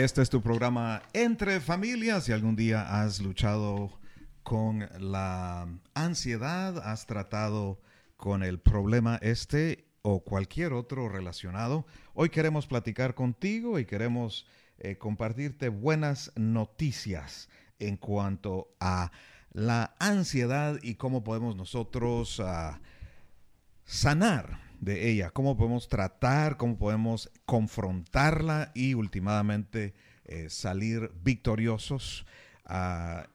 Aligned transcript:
Este 0.00 0.22
es 0.22 0.30
tu 0.30 0.40
programa 0.40 1.02
Entre 1.12 1.60
Familias. 1.60 2.24
Si 2.24 2.32
algún 2.32 2.56
día 2.56 3.02
has 3.02 3.20
luchado 3.20 4.00
con 4.42 4.88
la 4.98 5.68
ansiedad, 5.92 6.78
has 6.78 7.04
tratado 7.04 7.82
con 8.16 8.42
el 8.42 8.58
problema 8.60 9.18
este 9.20 9.84
o 10.00 10.24
cualquier 10.24 10.72
otro 10.72 11.10
relacionado, 11.10 11.84
hoy 12.14 12.30
queremos 12.30 12.66
platicar 12.66 13.14
contigo 13.14 13.78
y 13.78 13.84
queremos 13.84 14.46
eh, 14.78 14.96
compartirte 14.96 15.68
buenas 15.68 16.32
noticias 16.34 17.50
en 17.78 17.98
cuanto 17.98 18.74
a 18.80 19.12
la 19.52 19.96
ansiedad 19.98 20.78
y 20.82 20.94
cómo 20.94 21.24
podemos 21.24 21.56
nosotros 21.56 22.40
ah, 22.40 22.80
sanar 23.84 24.69
de 24.80 25.10
ella, 25.10 25.30
cómo 25.30 25.56
podemos 25.56 25.88
tratar, 25.88 26.56
cómo 26.56 26.76
podemos 26.78 27.30
confrontarla 27.44 28.72
y 28.74 28.94
últimamente 28.94 29.94
eh, 30.24 30.48
salir 30.48 31.12
victoriosos 31.22 32.24
ah, 32.64 33.28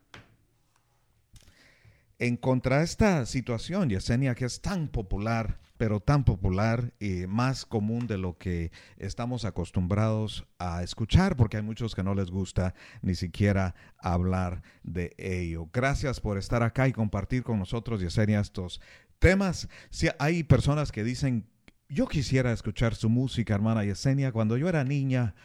en 2.17 2.37
contra 2.37 2.79
de 2.79 2.85
esta 2.85 3.25
situación, 3.25 3.89
Yesenia, 3.89 4.33
que 4.33 4.45
es 4.45 4.61
tan 4.61 4.87
popular, 4.87 5.59
pero 5.77 5.99
tan 5.99 6.23
popular 6.23 6.93
y 6.99 7.27
más 7.27 7.65
común 7.65 8.07
de 8.07 8.17
lo 8.17 8.37
que 8.37 8.71
estamos 8.97 9.45
acostumbrados 9.45 10.47
a 10.57 10.81
escuchar, 10.81 11.35
porque 11.35 11.57
hay 11.57 11.63
muchos 11.63 11.93
que 11.93 12.03
no 12.03 12.15
les 12.15 12.31
gusta 12.31 12.73
ni 13.01 13.15
siquiera 13.15 13.75
hablar 13.97 14.63
de 14.83 15.13
ello. 15.17 15.69
Gracias 15.73 16.21
por 16.21 16.37
estar 16.37 16.63
acá 16.63 16.87
y 16.87 16.93
compartir 16.93 17.43
con 17.43 17.59
nosotros, 17.59 17.99
Yesenia, 17.99 18.39
estos 18.39 18.79
temas. 19.19 19.67
Si 19.89 20.07
hay 20.19 20.43
personas 20.43 20.91
que 20.91 21.03
dicen, 21.03 21.47
yo 21.89 22.07
quisiera 22.07 22.51
escuchar 22.51 22.95
su 22.95 23.09
música, 23.09 23.53
hermana 23.53 23.83
Yesenia, 23.83 24.31
cuando 24.31 24.57
yo 24.57 24.69
era 24.69 24.83
niña. 24.83 25.35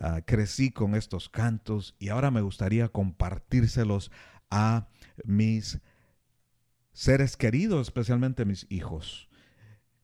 ah, 0.00 0.20
crecí 0.24 0.70
con 0.70 0.94
estos 0.94 1.28
cantos 1.28 1.96
y 1.98 2.08
ahora 2.10 2.30
me 2.30 2.40
gustaría 2.40 2.88
compartírselos 2.88 4.12
a 4.50 4.88
mis 5.24 5.80
seres 6.92 7.36
queridos, 7.36 7.88
especialmente 7.88 8.44
mis 8.44 8.66
hijos. 8.70 9.28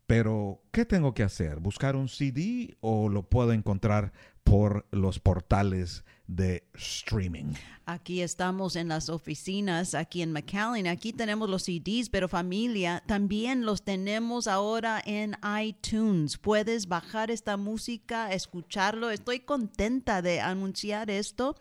Pero, 0.07 0.63
¿qué 0.71 0.85
tengo 0.85 1.15
que 1.15 1.23
hacer? 1.23 1.61
¿Buscar 1.61 1.97
un 1.97 2.09
CD 2.09 2.77
o 2.81 3.09
lo 3.09 3.29
puedo 3.29 3.53
encontrar 3.53 4.13
por 4.43 4.87
los 4.91 5.19
portales 5.19 6.05
de 6.27 6.65
streaming? 6.75 7.55
Aquí 7.87 8.23
estamos 8.23 8.77
en 8.77 8.89
las 8.89 9.09
oficinas, 9.09 9.95
aquí 9.95 10.23
en 10.23 10.33
McAllen. 10.33 10.87
Aquí 10.87 11.13
tenemos 11.13 11.51
los 11.51 11.65
CDs, 11.65 12.09
pero 12.09 12.29
familia, 12.29 13.03
también 13.07 13.67
los 13.67 13.83
tenemos 13.85 14.47
ahora 14.47 15.03
en 15.05 15.37
iTunes. 15.63 16.39
Puedes 16.39 16.89
bajar 16.89 17.31
esta 17.31 17.57
música, 17.57 18.33
escucharlo. 18.33 19.11
Estoy 19.11 19.41
contenta 19.41 20.23
de 20.23 20.41
anunciar 20.41 21.11
esto. 21.11 21.57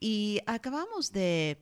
Y 0.00 0.40
acabamos 0.46 1.10
de 1.12 1.58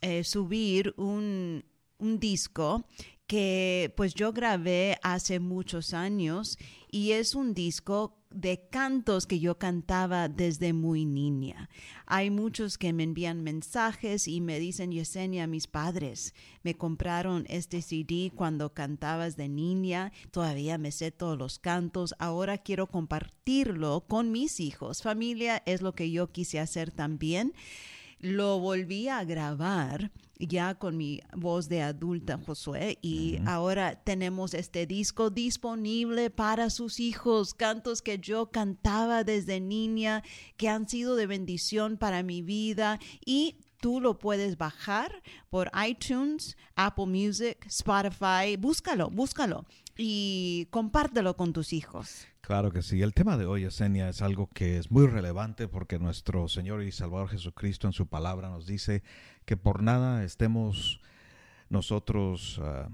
eh, 0.00 0.22
subir 0.22 0.94
un, 0.96 1.64
un 1.98 2.20
disco 2.20 2.84
que 3.28 3.92
pues 3.96 4.14
yo 4.14 4.32
grabé 4.32 4.98
hace 5.02 5.38
muchos 5.38 5.94
años 5.94 6.58
y 6.90 7.12
es 7.12 7.34
un 7.34 7.52
disco 7.52 8.16
de 8.30 8.68
cantos 8.70 9.26
que 9.26 9.38
yo 9.38 9.58
cantaba 9.58 10.28
desde 10.28 10.72
muy 10.72 11.04
niña. 11.04 11.68
Hay 12.06 12.30
muchos 12.30 12.78
que 12.78 12.92
me 12.92 13.02
envían 13.02 13.42
mensajes 13.42 14.28
y 14.28 14.40
me 14.40 14.58
dicen, 14.58 14.92
Yesenia, 14.92 15.46
mis 15.46 15.66
padres 15.66 16.34
me 16.62 16.74
compraron 16.74 17.44
este 17.48 17.82
CD 17.82 18.32
cuando 18.34 18.72
cantabas 18.72 19.36
de 19.36 19.48
niña, 19.48 20.10
todavía 20.30 20.78
me 20.78 20.90
sé 20.90 21.10
todos 21.10 21.38
los 21.38 21.58
cantos, 21.58 22.14
ahora 22.18 22.58
quiero 22.58 22.86
compartirlo 22.86 24.06
con 24.08 24.32
mis 24.32 24.58
hijos. 24.58 25.02
Familia 25.02 25.62
es 25.66 25.82
lo 25.82 25.94
que 25.94 26.10
yo 26.10 26.32
quise 26.32 26.60
hacer 26.60 26.90
también. 26.90 27.52
Lo 28.20 28.58
volví 28.58 29.08
a 29.08 29.24
grabar 29.24 30.10
ya 30.38 30.74
con 30.74 30.96
mi 30.96 31.20
voz 31.36 31.68
de 31.68 31.82
adulta, 31.82 32.38
Josué, 32.44 32.98
y 33.02 33.38
ahora 33.46 33.96
tenemos 34.02 34.54
este 34.54 34.86
disco 34.86 35.30
disponible 35.30 36.30
para 36.30 36.70
sus 36.70 37.00
hijos, 37.00 37.54
cantos 37.54 38.02
que 38.02 38.18
yo 38.18 38.50
cantaba 38.50 39.24
desde 39.24 39.60
niña, 39.60 40.22
que 40.56 40.68
han 40.68 40.88
sido 40.88 41.16
de 41.16 41.26
bendición 41.26 41.96
para 41.96 42.22
mi 42.22 42.42
vida 42.42 42.98
y 43.24 43.56
Tú 43.80 44.00
lo 44.00 44.18
puedes 44.18 44.58
bajar 44.58 45.22
por 45.50 45.70
iTunes, 45.88 46.56
Apple 46.74 47.06
Music, 47.06 47.64
Spotify. 47.66 48.56
Búscalo, 48.58 49.08
búscalo 49.08 49.66
y 49.98 50.68
compártelo 50.70 51.36
con 51.36 51.52
tus 51.52 51.72
hijos. 51.74 52.26
Claro 52.40 52.70
que 52.70 52.82
sí. 52.82 53.02
El 53.02 53.12
tema 53.12 53.36
de 53.36 53.44
hoy, 53.44 53.64
Esenia, 53.64 54.08
es 54.08 54.22
algo 54.22 54.48
que 54.48 54.78
es 54.78 54.90
muy 54.90 55.06
relevante 55.06 55.68
porque 55.68 55.98
nuestro 55.98 56.48
Señor 56.48 56.82
y 56.82 56.92
Salvador 56.92 57.28
Jesucristo 57.28 57.88
en 57.88 57.92
su 57.92 58.06
palabra 58.06 58.48
nos 58.48 58.64
dice 58.64 59.02
que 59.44 59.56
por 59.56 59.82
nada 59.82 60.24
estemos 60.24 61.00
nosotros 61.68 62.60
ah, 62.62 62.88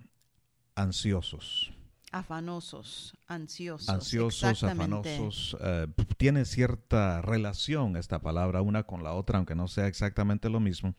ansiosos. 0.74 1.72
Afanosos, 2.10 3.16
ansiosos. 3.26 3.88
Ansiosos, 3.88 4.62
afanosos. 4.64 5.56
eh, 5.60 5.86
tiene 6.16 6.44
cierta 6.44 7.20
relación 7.22 7.96
esta 7.96 8.20
palabra 8.22 8.62
una 8.62 8.84
con 8.84 9.02
la 9.02 9.12
otra, 9.12 9.38
aunque 9.38 9.54
no 9.54 9.68
sea 9.68 9.88
exactamente 9.88 10.48
lo 10.48 10.60
mismo. 10.60 10.94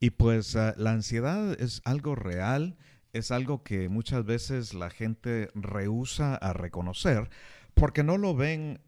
Y 0.00 0.10
pues 0.10 0.54
eh, 0.54 0.72
la 0.76 0.92
ansiedad 0.92 1.60
es 1.60 1.82
algo 1.84 2.14
real, 2.14 2.76
es 3.14 3.30
algo 3.30 3.62
que 3.62 3.88
muchas 3.88 4.24
veces 4.24 4.74
la 4.74 4.90
gente 4.90 5.48
rehúsa 5.54 6.34
a 6.34 6.52
reconocer 6.52 7.30
porque 7.72 8.02
no 8.02 8.18
lo 8.18 8.34
ven 8.34 8.80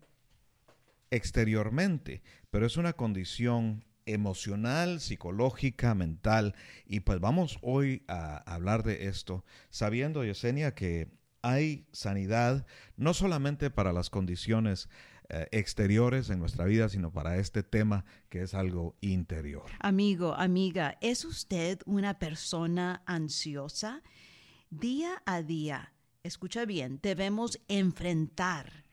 exteriormente, 1.10 2.22
pero 2.50 2.66
es 2.66 2.76
una 2.76 2.92
condición 2.92 3.84
emocional, 4.04 5.00
psicológica, 5.00 5.94
mental. 5.94 6.54
Y 6.86 7.00
pues 7.00 7.20
vamos 7.20 7.58
hoy 7.62 8.04
a 8.08 8.38
hablar 8.52 8.82
de 8.82 9.06
esto, 9.06 9.44
sabiendo, 9.70 10.24
Yesenia, 10.24 10.74
que 10.74 11.08
hay 11.42 11.86
sanidad 11.92 12.66
no 12.96 13.14
solamente 13.14 13.70
para 13.70 13.92
las 13.92 14.10
condiciones 14.10 14.88
eh, 15.28 15.48
exteriores 15.50 16.30
en 16.30 16.38
nuestra 16.38 16.64
vida, 16.64 16.88
sino 16.88 17.12
para 17.12 17.38
este 17.38 17.62
tema 17.62 18.04
que 18.28 18.42
es 18.42 18.54
algo 18.54 18.96
interior. 19.00 19.64
Amigo, 19.80 20.34
amiga, 20.34 20.98
¿es 21.00 21.24
usted 21.24 21.80
una 21.84 22.18
persona 22.18 23.02
ansiosa? 23.06 24.02
Día 24.70 25.22
a 25.26 25.42
día, 25.42 25.92
escucha 26.22 26.64
bien, 26.64 27.00
debemos 27.02 27.60
enfrentar 27.68 28.85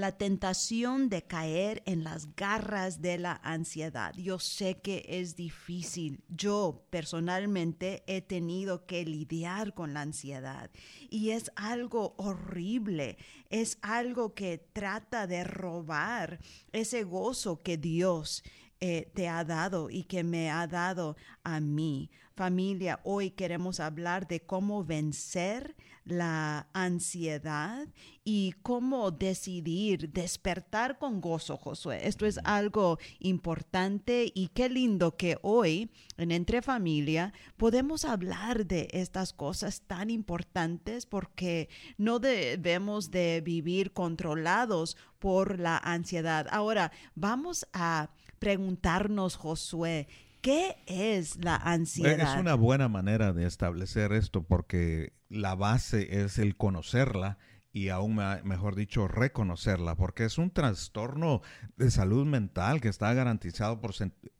la 0.00 0.12
tentación 0.12 1.08
de 1.08 1.22
caer 1.22 1.82
en 1.86 2.04
las 2.04 2.34
garras 2.34 3.00
de 3.00 3.18
la 3.18 3.40
ansiedad. 3.42 4.14
Yo 4.14 4.38
sé 4.38 4.80
que 4.80 5.04
es 5.08 5.36
difícil. 5.36 6.22
Yo 6.28 6.86
personalmente 6.90 8.02
he 8.06 8.20
tenido 8.20 8.86
que 8.86 9.04
lidiar 9.04 9.74
con 9.74 9.94
la 9.94 10.02
ansiedad 10.02 10.70
y 11.10 11.30
es 11.30 11.50
algo 11.56 12.14
horrible. 12.18 13.16
Es 13.50 13.78
algo 13.82 14.34
que 14.34 14.58
trata 14.58 15.26
de 15.26 15.44
robar 15.44 16.40
ese 16.72 17.04
gozo 17.04 17.62
que 17.62 17.76
Dios 17.76 18.42
eh, 18.84 19.12
te 19.14 19.28
ha 19.28 19.44
dado 19.44 19.90
y 19.90 20.02
que 20.02 20.24
me 20.24 20.50
ha 20.50 20.66
dado 20.66 21.16
a 21.44 21.60
mí. 21.60 22.10
Familia, 22.34 22.98
hoy 23.04 23.30
queremos 23.30 23.78
hablar 23.78 24.26
de 24.26 24.40
cómo 24.40 24.82
vencer 24.84 25.76
la 26.04 26.66
ansiedad 26.72 27.86
y 28.24 28.54
cómo 28.62 29.12
decidir 29.12 30.10
despertar 30.10 30.98
con 30.98 31.20
gozo, 31.20 31.56
Josué. 31.56 32.08
Esto 32.08 32.26
es 32.26 32.40
algo 32.42 32.98
importante 33.20 34.32
y 34.34 34.48
qué 34.48 34.68
lindo 34.68 35.16
que 35.16 35.38
hoy 35.42 35.92
en 36.16 36.32
Entre 36.32 36.60
Familia 36.60 37.32
podemos 37.56 38.04
hablar 38.04 38.66
de 38.66 38.88
estas 38.90 39.32
cosas 39.32 39.82
tan 39.82 40.10
importantes 40.10 41.06
porque 41.06 41.68
no 41.98 42.18
debemos 42.18 43.12
de 43.12 43.42
vivir 43.42 43.92
controlados 43.92 44.96
por 45.20 45.60
la 45.60 45.78
ansiedad. 45.78 46.48
Ahora, 46.50 46.90
vamos 47.14 47.64
a 47.72 48.10
preguntarnos, 48.42 49.36
Josué, 49.36 50.08
¿qué 50.40 50.74
es 50.88 51.36
la 51.44 51.54
ansiedad? 51.54 52.18
Es 52.34 52.40
una 52.40 52.54
buena 52.56 52.88
manera 52.88 53.32
de 53.32 53.46
establecer 53.46 54.12
esto 54.12 54.42
porque 54.42 55.12
la 55.28 55.54
base 55.54 56.22
es 56.24 56.38
el 56.38 56.56
conocerla 56.56 57.38
y 57.72 57.88
aún 57.90 58.16
me- 58.16 58.42
mejor 58.42 58.74
dicho 58.74 59.06
reconocerla 59.06 59.94
porque 59.94 60.24
es 60.24 60.38
un 60.38 60.50
trastorno 60.50 61.40
de 61.76 61.92
salud 61.92 62.26
mental 62.26 62.80
que 62.80 62.88
está 62.88 63.14
garantizado 63.14 63.80
por 63.80 63.92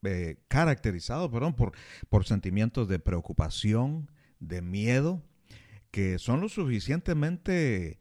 eh, 0.02 0.36
caracterizado 0.48 1.30
perdón, 1.30 1.54
por, 1.54 1.70
por 2.08 2.24
sentimientos 2.26 2.88
de 2.88 2.98
preocupación, 2.98 4.10
de 4.40 4.62
miedo, 4.62 5.22
que 5.92 6.18
son 6.18 6.40
lo 6.40 6.48
suficientemente 6.48 8.00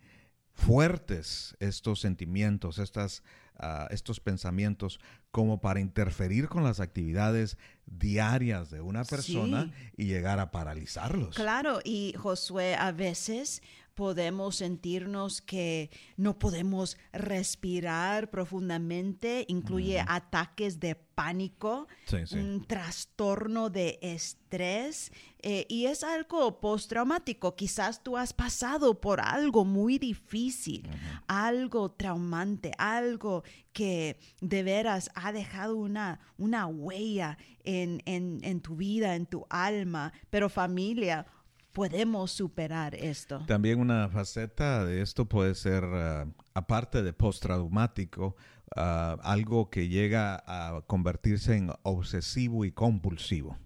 fuertes 0.54 1.56
estos 1.60 2.00
sentimientos, 2.02 2.80
estas, 2.80 3.24
ah, 3.58 3.88
estos 3.92 4.20
pensamientos, 4.20 5.00
como 5.32 5.62
para 5.62 5.80
interferir 5.80 6.48
con 6.50 6.64
las 6.64 6.80
actividades 6.80 7.58
diarias 7.86 8.70
de 8.70 8.82
una 8.82 9.04
persona 9.04 9.64
Sí. 9.66 9.92
y 9.98 10.06
llegar 10.06 10.40
a 10.40 10.52
paralizarlos. 10.52 11.36
Claro, 11.36 11.80
y 11.84 12.14
Josué, 12.18 12.76
a 12.76 12.92
veces 12.92 13.62
podemos 13.94 14.56
sentirnos 14.58 15.42
que 15.42 15.90
no 16.18 16.40
podemos 16.40 16.98
respirar 17.12 18.30
profundamente, 18.30 19.46
incluye 19.48 20.04
ataques 20.08 20.80
de 20.80 20.96
pánico, 20.96 21.88
Sí, 22.06 22.18
sí. 22.26 22.38
un 22.38 22.66
trastorno 22.66 23.70
de 23.70 24.00
estrés 24.02 25.12
eh, 25.44 25.66
y 25.70 25.86
es 25.86 26.04
algo 26.04 26.60
postraumático. 26.60 27.56
Quizás 27.56 28.02
tú 28.04 28.18
has 28.18 28.34
pasado 28.34 29.00
por 29.00 29.20
algo 29.22 29.66
muy 29.66 29.98
difícil, 29.98 30.88
algo 31.28 31.92
traumante, 31.92 32.72
algo 32.78 33.44
que 33.74 34.18
de 34.40 34.64
veras 34.64 35.10
ha 35.16 35.32
dejado 35.32 35.76
una, 35.76 36.20
una 36.38 36.66
huella 36.68 37.38
en, 37.64 38.02
en, 38.06 38.40
en 38.44 38.62
tu 38.62 38.76
vida, 38.76 39.16
en 39.16 39.26
tu 39.26 39.46
alma, 39.50 40.14
pero 40.30 40.50
familia. 40.50 41.26
Podemos 41.74 42.32
superar 42.32 42.96
esto. 42.96 43.44
También 43.48 43.80
una 43.80 44.10
faceta 44.10 44.86
de 44.86 45.02
esto 45.02 45.26
puede 45.26 45.56
ser, 45.56 45.84
ah, 45.86 46.28
aparte 46.54 47.02
de 47.02 47.14
postraumático, 47.14 48.36
ah, 48.76 49.18
algo 49.24 49.70
que 49.70 49.88
llega 49.88 50.44
a 50.46 50.82
convertirse 50.88 51.56
en 51.56 51.72
obsesivo 51.84 52.66
y 52.66 52.72
compulsivo. 52.72 53.58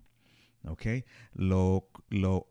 ¿Ok? 0.68 0.86
Lo, 1.34 1.90
lo 2.10 2.48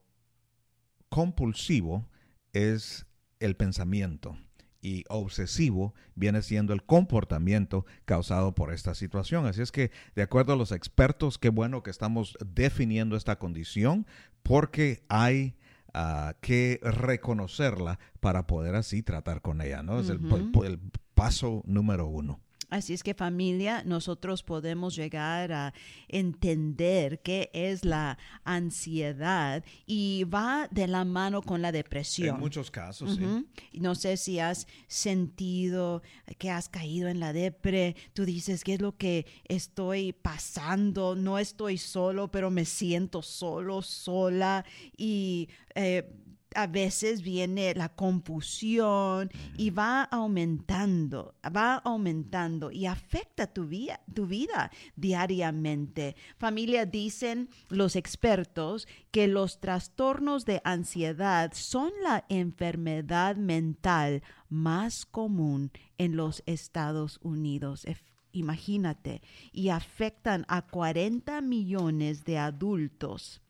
compulsivo 1.09 2.09
es 2.53 3.07
el 3.41 3.57
pensamiento 3.57 4.37
y 4.85 5.03
obsesivo 5.09 5.95
viene 6.15 6.43
siendo 6.43 6.75
el 6.75 6.85
comportamiento 6.85 7.87
causado 8.05 8.55
por 8.55 8.73
esta 8.73 8.95
situación. 8.95 9.47
Así 9.47 9.63
es 9.63 9.73
que, 9.73 9.91
de 10.15 10.23
acuerdo 10.23 10.53
a 10.53 10.57
los 10.57 10.71
expertos, 10.73 11.39
qué 11.39 11.49
bueno 11.49 11.83
que 11.83 11.91
estamos 11.91 12.37
definiendo 12.47 13.17
esta 13.17 13.39
condición 13.39 14.07
porque 14.43 15.03
hay 15.09 15.57
ah, 15.95 16.35
que 16.43 16.81
reconocerla 16.83 17.99
para 18.21 18.47
poder 18.47 18.75
así 18.75 19.03
tratar 19.03 19.41
con 19.41 19.61
ella, 19.63 19.83
¿no? 19.83 20.01
Es 20.01 20.11
el- 20.11 20.21
el, 20.65 20.79
paso 21.15 21.63
número 21.65 22.07
uno. 22.07 22.41
Así 22.75 22.93
es 22.93 23.05
que 23.05 23.15
familia, 23.15 23.85
nosotros 23.85 24.43
podemos 24.43 24.97
llegar 24.97 25.53
a 25.53 25.73
entender 26.09 27.21
qué 27.21 27.49
es 27.53 27.85
la 27.85 28.19
ansiedad 28.43 29.65
y 29.87 30.25
va 30.25 30.67
de 30.73 30.89
la 30.89 31.05
mano 31.05 31.41
con 31.41 31.63
la 31.63 31.71
depresión. 31.71 32.35
En 32.35 32.41
muchos 32.41 32.73
casos, 32.73 33.15
sí. 33.15 33.79
No 33.79 33.95
sé 33.95 34.17
si 34.17 34.41
has 34.41 34.67
sentido 34.89 36.03
que 36.37 36.51
has 36.51 36.69
caído 36.69 37.09
en 37.09 37.21
la 37.21 37.33
depre. 37.33 37.95
Tú 38.13 38.25
dices, 38.25 38.65
¿qué 38.65 38.75
es 38.75 38.81
lo 38.81 38.97
que 38.97 39.25
estoy 39.45 40.13
pasando? 40.13 41.15
No 41.15 41.39
estoy 41.39 41.79
solo, 41.79 42.27
pero 42.33 42.51
me 42.51 42.65
siento 42.65 43.23
solo, 43.23 43.83
sola. 43.83 44.65
Y 44.97 45.49
eh, 45.77 46.13
a 46.55 46.67
veces 46.67 47.23
viene 47.23 47.75
la 47.75 47.89
confusión 47.89 49.31
y 49.57 49.71
va 49.71 50.03
aumentando, 50.05 51.35
va 51.45 51.77
aumentando 51.77 52.71
y 52.71 52.87
afecta 52.87 53.47
tu, 53.47 53.67
vida 53.67 54.01
tu 54.13 54.27
vida 54.27 54.71
diariamente. 54.97 56.17
Familia, 56.39 56.87
dicen 56.87 57.49
los 57.69 57.97
expertos 57.97 58.87
que 59.11 59.27
los 59.27 59.61
trastornos 59.61 60.45
de 60.45 60.61
ansiedad 60.65 61.53
son 61.55 61.93
la 62.03 62.25
enfermedad 62.29 63.37
mental 63.37 64.23
más 64.49 65.07
común 65.07 65.71
en 65.99 66.17
los 66.17 66.43
Estados 66.47 67.19
Unidos. 67.23 67.87
Imagínate, 68.33 69.23
y 69.53 69.69
afectan 69.69 70.45
a 70.49 70.63
40 70.63 71.41
millones 71.41 72.25
de 72.25 72.39
adultos 72.39 73.44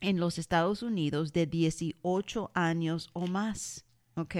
en 0.00 0.20
los 0.20 0.38
Estados 0.38 0.82
Unidos 0.82 1.32
de 1.32 1.46
18 1.46 2.50
años 2.54 3.10
o 3.12 3.26
más, 3.26 3.84
¿ok? 4.14 4.34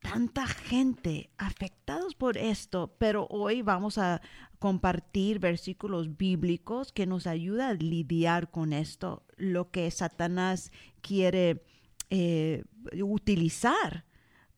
Tanta 0.00 0.46
gente 0.46 1.30
afectados 1.36 2.14
por 2.14 2.36
esto, 2.36 2.94
pero 2.98 3.26
hoy 3.28 3.62
vamos 3.62 3.98
a 3.98 4.20
compartir 4.58 5.38
versículos 5.38 6.16
bíblicos 6.16 6.92
que 6.92 7.06
nos 7.06 7.26
ayudan 7.26 7.70
a 7.70 7.74
lidiar 7.74 8.50
con 8.50 8.72
esto, 8.72 9.26
lo 9.36 9.70
que 9.70 9.90
Satanás 9.90 10.70
quiere 11.00 11.64
eh, 12.10 12.62
utilizar 13.02 14.04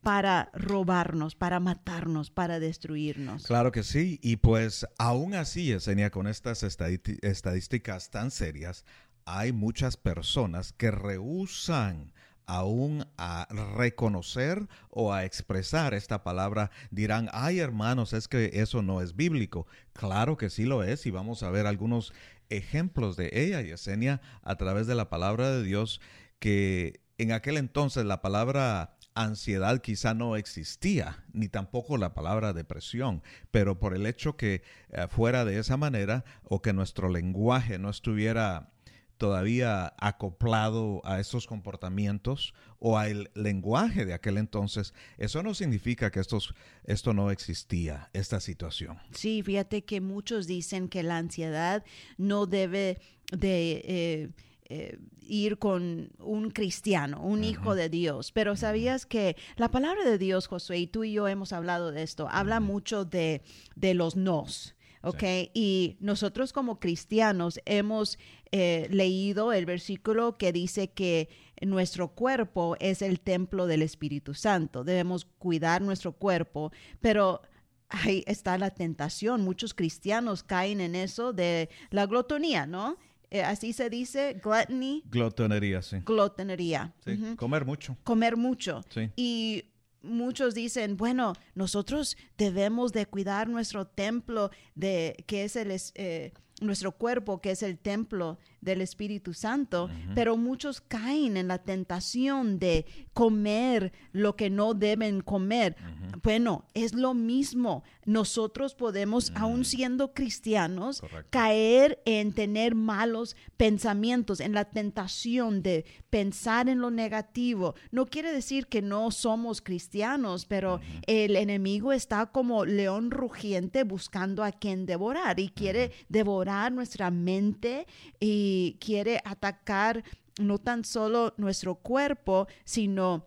para 0.01 0.51
robarnos, 0.53 1.35
para 1.35 1.61
matarnos, 1.61 2.31
para 2.31 2.61
destruirnos. 2.61 3.47
Claro 3.47 3.73
que 3.73 3.83
sí, 3.83 4.19
y 4.23 4.37
pues 4.37 4.87
aún 4.99 5.35
así, 5.35 5.67
Yesenia, 5.67 6.11
con 6.11 6.27
estas 6.27 6.63
estadísticas 6.63 8.11
tan 8.11 8.31
serias, 8.31 8.85
hay 9.29 9.53
muchas 9.53 9.97
personas 9.99 10.73
que 10.73 10.91
rehusan 10.91 12.13
aún 12.47 13.07
a 13.19 13.47
reconocer 13.77 14.67
o 14.89 15.13
a 15.13 15.27
expresar 15.27 15.93
esta 15.93 16.25
palabra, 16.25 16.71
dirán, 16.91 17.29
ay 17.33 17.61
hermanos, 17.61 18.15
es 18.15 18.27
que 18.27 18.51
eso 18.55 18.81
no 18.81 19.03
es 19.03 19.17
bíblico. 19.17 19.67
Claro 19.93 20.39
que 20.39 20.49
sí 20.49 20.65
lo 20.65 20.83
es 20.83 21.05
y 21.05 21.11
vamos 21.11 21.43
a 21.43 21.51
ver 21.51 21.67
algunos 21.67 22.15
ejemplos 22.49 23.19
de 23.19 23.29
ella, 23.35 23.61
Yesenia, 23.61 24.23
a 24.43 24.57
través 24.57 24.87
de 24.87 24.95
la 24.95 25.11
palabra 25.11 25.51
de 25.51 25.63
Dios 25.63 26.01
que 26.39 27.03
en 27.19 27.33
aquel 27.33 27.59
entonces 27.59 28.07
la 28.07 28.23
palabra 28.23 28.97
ansiedad 29.15 29.83
quizá 29.83 30.15
no 30.15 30.37
existía, 30.37 31.25
ni 31.35 31.49
tampoco 31.49 31.99
la 31.99 32.15
palabra 32.15 32.55
depresión, 32.55 33.23
pero 33.51 33.79
por 33.79 33.95
el 33.95 34.07
hecho 34.07 34.37
que 34.37 34.63
eh, 34.91 35.07
fuera 35.11 35.45
de 35.45 35.59
esa 35.59 35.77
manera 35.77 36.25
o 36.45 36.63
que 36.63 36.73
nuestro 36.73 37.11
lenguaje 37.11 37.79
no 37.79 37.91
estuviera 37.91 38.71
todavía 39.19 39.93
acoplado 39.99 41.03
a 41.05 41.21
estos 41.21 41.47
comportamientos 41.47 42.55
o 42.79 42.97
al 42.97 43.31
lenguaje 43.35 44.07
de 44.07 44.15
aquel 44.15 44.39
entonces, 44.39 44.95
eso 45.19 45.43
no 45.43 45.55
significa 45.55 46.11
que 46.11 46.21
estos, 46.21 46.55
esto 46.85 47.13
no 47.13 47.31
existía, 47.31 48.09
esta 48.13 48.41
situación. 48.41 48.99
Sí, 49.13 49.43
fíjate 49.43 49.85
que 49.85 50.01
muchos 50.01 50.47
dicen 50.47 50.89
que 50.89 51.03
la 51.03 51.19
ansiedad 51.19 51.85
no 52.17 52.47
debe 52.47 53.01
de... 53.33 53.83
Eh, 53.85 54.31
eh, 54.71 54.99
ir 55.23 55.59
con 55.59 56.11
un 56.19 56.51
cristiano, 56.51 57.23
un 57.23 57.43
hijo 57.43 57.75
de 57.75 57.89
Dios. 57.89 58.33
Pero 58.33 58.55
sabías 58.55 59.07
que 59.07 59.37
la 59.57 59.71
palabra 59.71 60.05
de 60.05 60.19
Dios, 60.19 60.47
Josué, 60.47 60.79
y 60.79 60.87
tú 60.87 61.05
y 61.05 61.13
yo 61.13 61.27
hemos 61.27 61.53
hablado 61.55 61.91
de 61.91 62.03
esto, 62.03 62.29
habla 62.31 62.61
mucho 62.61 63.05
de, 63.07 63.43
de 63.77 63.95
los 63.95 64.17
nos. 64.17 64.75
¿Ok? 65.09 65.51
Y 65.55 65.97
nosotros 66.01 66.53
como 66.53 66.81
cristianos 66.81 67.61
hemos 67.65 68.19
eh, 68.53 68.89
leído 68.91 69.53
el 69.53 69.67
versículo 69.67 70.37
que 70.39 70.53
dice 70.53 70.89
que 70.89 71.29
nuestro 71.61 72.09
cuerpo 72.09 72.77
es 72.81 73.03
el 73.03 73.21
templo 73.21 73.67
del 73.67 73.83
Espíritu 73.83 74.35
Santo. 74.35 74.85
Debemos 74.85 75.25
cuidar 75.39 75.83
nuestro 75.83 76.13
cuerpo, 76.13 76.73
pero 77.01 77.43
ahí 77.89 78.25
está 78.27 78.59
la 78.59 78.71
tentación. 78.71 79.43
Muchos 79.43 79.75
cristianos 79.75 80.43
caen 80.43 80.81
en 80.81 80.95
eso 80.95 81.33
de 81.33 81.69
la 81.91 82.07
glotonía, 82.07 82.67
¿no? 82.67 82.97
Eh, 83.31 83.43
así 83.43 83.73
se 83.73 83.91
dice, 83.91 84.41
gluttony. 84.43 85.03
Glotonería, 85.07 85.83
sí. 85.83 85.99
Glotonería. 86.05 86.95
Sí, 87.05 87.35
Comer 87.37 87.67
mucho. 87.67 87.97
Comer 88.03 88.37
mucho. 88.37 88.83
Sí. 88.89 89.11
Y 89.17 89.65
muchos 90.03 90.55
dicen, 90.55 90.97
bueno, 90.97 91.35
nosotros 91.55 92.17
debemos 92.37 92.93
de 92.93 93.07
cuidar 93.07 93.49
nuestro 93.49 93.87
templo, 93.87 94.51
de 94.75 95.25
que 95.27 95.45
es 95.45 95.57
el... 95.57 95.77
Eh, 95.95 96.33
nuestro 96.61 96.93
cuerpo, 96.93 97.41
que 97.41 97.51
es 97.51 97.63
el 97.63 97.79
templo 97.79 98.39
del 98.61 98.81
Espíritu 98.81 99.35
Santo, 99.35 99.89
pero 100.15 100.37
muchos 100.37 100.81
caen 100.81 101.37
en 101.37 101.49
la 101.49 101.59
tentación 101.59 102.59
de 102.59 102.87
comer 103.13 103.93
lo 104.13 104.35
que 104.35 104.51
no 104.51 104.75
deben 104.75 105.21
comer. 105.21 105.77
Bueno, 106.23 106.65
es 106.75 106.95
lo 106.95 107.15
mismo. 107.15 107.85
Nosotros 108.05 108.75
podemos, 108.75 109.33
aún 109.37 109.65
siendo 109.65 110.13
cristianos, 110.13 111.03
caer 111.31 112.03
en 112.05 112.33
tener 112.33 112.75
malos 112.75 113.37
pensamientos, 113.57 114.41
en 114.41 114.53
la 114.53 114.65
tentación 114.65 115.63
de 115.63 115.85
pensar 116.11 116.69
en 116.69 116.81
lo 116.81 116.91
negativo. 116.91 117.75
No 117.93 118.07
quiere 118.07 118.33
decir 118.33 118.67
que 118.67 118.83
no 118.83 119.11
somos 119.11 119.61
cristianos, 119.61 120.47
pero 120.47 120.81
el 121.07 121.37
enemigo 121.37 121.93
está 121.93 122.27
como 122.27 122.65
león 122.65 123.11
rugiente 123.11 123.85
buscando 123.85 124.43
a 124.43 124.51
quien 124.51 124.87
devorar 124.87 125.39
y 125.39 125.51
quiere 125.51 125.93
devorar 126.09 126.48
nuestra 126.73 127.11
mente 127.11 127.87
y 128.21 128.77
quiere 128.81 129.21
atacar 129.25 130.03
no 130.41 130.59
tan 130.59 130.85
solo 130.85 131.35
nuestro 131.37 131.75
cuerpo, 131.77 132.47
sino 132.65 133.27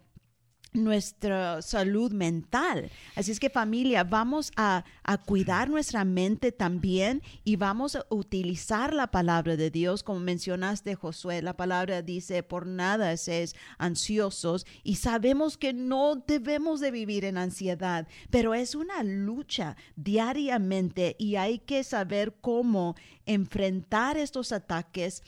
nuestra 0.74 1.62
salud 1.62 2.12
mental. 2.12 2.90
Así 3.16 3.32
es 3.32 3.40
que 3.40 3.50
familia, 3.50 4.04
vamos 4.04 4.52
a, 4.56 4.84
cuidar 5.26 5.70
nuestra 5.70 6.06
mente 6.06 6.54
también 6.54 7.22
y 7.44 7.58
vamos 7.58 7.98
a 7.98 8.06
utilizar 8.10 8.94
la 8.94 9.12
palabra 9.12 9.58
de 9.58 9.70
Dios, 9.70 10.04
como 10.04 10.22
mencionaste 10.22 10.96
Josué, 10.96 11.42
la 11.42 11.58
palabra 11.58 12.02
dice, 12.02 12.44
por 12.44 12.66
nada 12.66 13.12
es 13.12 13.56
ansiosos 13.78 14.66
y 14.84 14.96
sabemos 14.96 15.58
que 15.58 15.74
no 15.74 16.16
debemos 16.16 16.80
de 16.80 16.92
vivir 16.92 17.26
en 17.26 17.38
ansiedad, 17.38 18.08
pero 18.30 18.54
es 18.54 18.74
una 18.74 19.04
lucha 19.04 19.76
diariamente 19.98 21.18
y 21.20 21.36
hay 21.36 21.60
que 21.60 21.84
saber 21.84 22.36
cómo 22.40 22.96
enfrentar 23.26 24.18
estos 24.18 24.52
ataques 24.54 25.24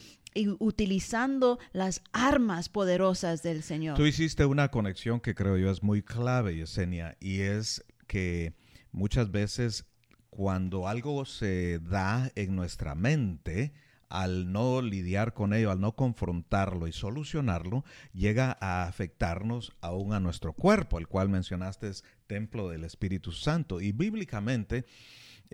utilizando 0.60 1.60
las 1.72 2.02
armas 2.12 2.70
poderosas 2.70 3.44
del 3.44 3.64
Señor. 3.64 3.98
Tú 3.98 4.06
hiciste 4.06 4.46
una 4.46 4.70
conexión 4.70 5.20
que 5.20 5.36
creo 5.36 5.58
yo 5.58 5.70
es 5.70 5.84
muy 5.84 6.02
clave, 6.02 6.56
Yesenia, 6.56 7.18
y 7.20 7.42
es 7.42 7.84
que 8.08 8.54
muchas 8.92 9.32
veces 9.32 9.86
cuando 10.30 10.88
algo 10.88 11.26
se 11.26 11.80
da 11.80 12.32
en 12.36 12.56
nuestra 12.56 12.96
mente, 12.96 13.74
al 14.10 14.52
no 14.52 14.82
lidiar 14.82 15.34
con 15.34 15.54
ello, 15.54 15.72
al 15.72 15.80
no 15.80 15.96
confrontarlo 15.96 16.88
y 16.88 16.92
solucionarlo, 16.92 17.84
llega 18.14 18.58
a 18.62 18.84
afectarnos 18.84 19.74
aún 19.82 20.14
a 20.14 20.20
nuestro 20.20 20.54
cuerpo, 20.54 21.00
el 21.00 21.08
cual 21.08 21.30
mencionaste 21.30 21.88
es 21.88 22.04
templo 22.28 22.70
del 22.70 22.84
Espíritu 22.84 23.32
Santo. 23.32 23.82
Y 23.82 23.92
bíblicamente, 23.92 24.86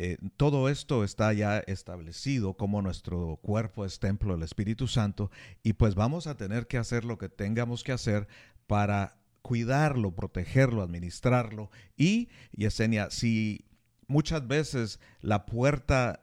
eh, 0.01 0.17
todo 0.37 0.69
esto 0.69 1.03
está 1.03 1.33
ya 1.33 1.57
establecido 1.57 2.53
como 2.53 2.81
nuestro 2.81 3.37
cuerpo 3.41 3.83
es 3.83 3.99
templo 3.99 4.31
del 4.31 4.43
Espíritu 4.43 4.87
Santo 4.87 5.29
y 5.61 5.73
pues 5.73 5.93
vamos 5.93 6.25
a 6.25 6.37
tener 6.37 6.67
que 6.67 6.77
hacer 6.77 7.03
lo 7.03 7.17
que 7.17 7.27
tengamos 7.27 7.83
que 7.83 7.91
hacer 7.91 8.25
para 8.65 9.17
cuidarlo, 9.41 10.15
protegerlo, 10.15 10.83
administrarlo. 10.83 11.69
Y, 11.97 12.29
Yesenia, 12.53 13.09
si 13.09 13.65
muchas 14.07 14.47
veces 14.47 15.01
la 15.19 15.45
puerta 15.45 16.21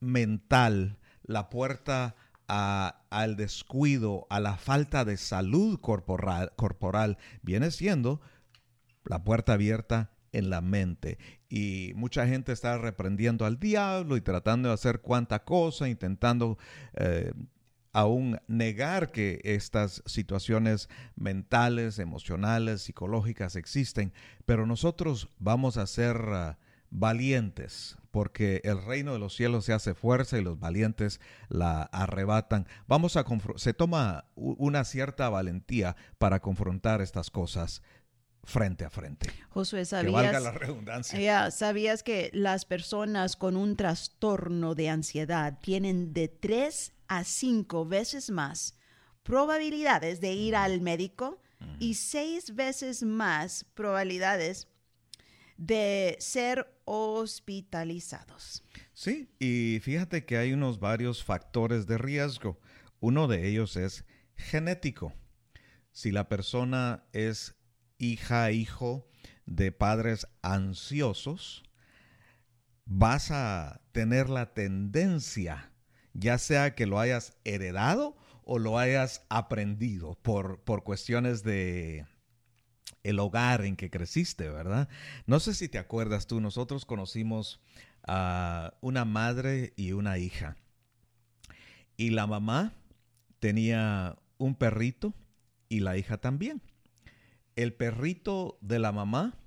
mental, 0.00 0.96
la 1.22 1.50
puerta 1.50 2.16
al 2.46 3.36
descuido, 3.36 4.26
a 4.30 4.40
la 4.40 4.56
falta 4.56 5.04
de 5.04 5.18
salud 5.18 5.78
corporal, 5.80 7.18
viene 7.42 7.70
siendo 7.72 8.22
la 9.04 9.22
puerta 9.22 9.52
abierta 9.52 10.15
en 10.36 10.50
la 10.50 10.60
mente. 10.60 11.18
Y 11.48 11.92
mucha 11.96 12.26
gente 12.26 12.52
está 12.52 12.76
reprendiendo 12.76 13.46
al 13.46 13.58
diablo 13.58 14.16
y 14.16 14.20
tratando 14.20 14.68
de 14.68 14.74
hacer 14.74 15.00
cuanta 15.00 15.44
cosa, 15.44 15.88
intentando 15.88 16.58
eh, 16.94 17.32
aún 17.92 18.38
negar 18.46 19.10
que 19.10 19.40
estas 19.44 20.02
situaciones 20.04 20.90
mentales, 21.14 21.98
emocionales, 21.98 22.82
psicológicas 22.82 23.56
existen. 23.56 24.12
Pero 24.44 24.66
nosotros 24.66 25.30
vamos 25.38 25.78
a 25.78 25.86
ser 25.86 26.16
ah, 26.16 26.58
valientes, 26.90 27.96
porque 28.10 28.60
el 28.64 28.84
reino 28.84 29.14
de 29.14 29.18
los 29.18 29.34
cielos 29.34 29.64
se 29.64 29.72
hace 29.72 29.94
fuerza 29.94 30.36
y 30.38 30.42
los 30.42 30.60
valientes 30.60 31.20
la 31.48 31.84
arrebatan. 31.84 32.66
Vamos 32.86 33.16
a 33.16 33.24
se 33.56 33.72
toma 33.72 34.26
una 34.34 34.84
cierta 34.84 35.30
valentía 35.30 35.96
para 36.18 36.40
confrontar 36.40 37.00
estas 37.00 37.30
cosas 37.30 37.82
frente 38.46 38.84
a 38.84 38.90
frente. 38.90 39.28
Josué, 39.50 39.84
¿sabías, 39.84 40.06
que 40.06 40.12
valga 40.12 40.40
la 40.40 40.52
redundancia. 40.52 41.50
¿Sabías 41.50 42.02
que 42.02 42.30
las 42.32 42.64
personas 42.64 43.36
con 43.36 43.56
un 43.56 43.76
trastorno 43.76 44.74
de 44.74 44.88
ansiedad 44.88 45.58
tienen 45.60 46.12
de 46.12 46.28
tres 46.28 46.92
a 47.08 47.24
cinco 47.24 47.84
veces 47.84 48.30
más 48.30 48.78
probabilidades 49.24 50.20
de 50.20 50.32
ir 50.32 50.54
al 50.54 50.80
médico 50.80 51.42
y 51.80 51.94
seis 51.94 52.54
veces 52.54 53.02
más 53.02 53.64
probabilidades 53.74 54.68
de 55.56 56.16
ser 56.20 56.72
hospitalizados? 56.84 58.62
Sí, 58.92 59.28
y 59.40 59.80
fíjate 59.82 60.24
que 60.24 60.36
hay 60.36 60.52
unos 60.52 60.78
varios 60.78 61.24
factores 61.24 61.88
de 61.88 61.98
riesgo. 61.98 62.60
Uno 63.00 63.26
de 63.26 63.48
ellos 63.48 63.76
es 63.76 64.04
genético. 64.36 65.12
Si 65.90 66.12
la 66.12 66.28
persona 66.28 67.04
es 67.12 67.56
hija, 67.98 68.50
hijo 68.50 69.06
de 69.46 69.72
padres 69.72 70.26
ansiosos, 70.42 71.62
vas 72.84 73.30
a 73.30 73.80
tener 73.92 74.28
la 74.28 74.54
tendencia, 74.54 75.72
ya 76.12 76.38
sea 76.38 76.74
que 76.74 76.86
lo 76.86 76.98
hayas 76.98 77.36
heredado 77.44 78.16
o 78.44 78.58
lo 78.58 78.78
hayas 78.78 79.24
aprendido 79.28 80.18
por, 80.22 80.60
por 80.60 80.84
cuestiones 80.84 81.42
de 81.42 82.06
el 83.02 83.18
hogar 83.20 83.64
en 83.64 83.76
que 83.76 83.90
creciste, 83.90 84.48
¿verdad? 84.48 84.88
No 85.26 85.38
sé 85.38 85.54
si 85.54 85.68
te 85.68 85.78
acuerdas 85.78 86.26
tú, 86.26 86.40
nosotros 86.40 86.84
conocimos 86.84 87.60
a 88.02 88.74
una 88.80 89.04
madre 89.04 89.72
y 89.76 89.92
una 89.92 90.18
hija. 90.18 90.56
Y 91.96 92.10
la 92.10 92.26
mamá 92.26 92.72
tenía 93.38 94.18
un 94.38 94.56
perrito 94.56 95.14
y 95.68 95.80
la 95.80 95.96
hija 95.96 96.18
también 96.18 96.60
el 97.56 97.72
perrito 97.74 98.58
de 98.60 98.78
la 98.78 98.92
mamá 98.92 99.38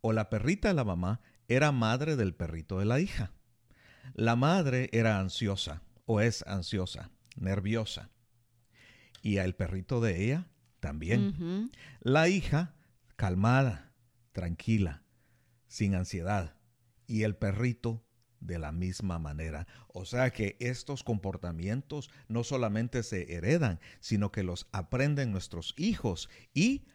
o 0.00 0.12
la 0.12 0.30
perrita 0.30 0.68
de 0.68 0.74
la 0.74 0.84
mamá 0.84 1.20
era 1.48 1.72
madre 1.72 2.16
del 2.16 2.34
perrito 2.34 2.78
de 2.78 2.84
la 2.84 3.00
hija. 3.00 3.32
La 4.14 4.36
madre 4.36 4.88
era 4.92 5.18
ansiosa 5.18 5.82
o 6.06 6.20
es 6.20 6.44
ansiosa, 6.46 7.10
nerviosa. 7.36 8.10
Y 9.22 9.36
el 9.36 9.54
perrito 9.54 10.00
de 10.00 10.24
ella 10.24 10.46
también. 10.78 11.70
La 12.00 12.28
hija, 12.28 12.74
calmada, 13.16 13.92
tranquila, 14.32 15.02
sin 15.66 15.94
ansiedad. 15.94 16.56
Y 17.06 17.24
el 17.24 17.36
perrito 17.36 18.04
de 18.38 18.58
la 18.58 18.72
misma 18.72 19.18
manera. 19.18 19.66
O 19.88 20.04
sea 20.04 20.30
que 20.30 20.56
estos 20.60 21.02
comportamientos 21.02 22.10
no 22.28 22.44
solamente 22.44 23.02
se 23.02 23.34
heredan, 23.34 23.80
sino 24.00 24.32
que 24.32 24.42
los 24.42 24.68
aprenden 24.72 25.32
nuestros 25.32 25.74
hijos 25.76 26.30
y 26.54 26.86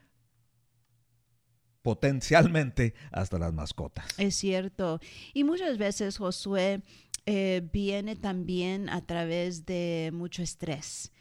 potencialmente 1.86 2.94
hasta 3.12 3.38
las 3.38 3.52
mascotas. 3.52 4.06
Es 4.18 4.34
cierto. 4.34 4.98
Y 5.34 5.44
muchas 5.44 5.78
veces 5.78 6.18
Josué 6.18 6.82
eh, 7.26 7.62
viene 7.72 8.16
también 8.16 8.88
a 8.88 9.06
través 9.06 9.66
de 9.66 10.10
mucho 10.12 10.42
estrés. 10.42 11.12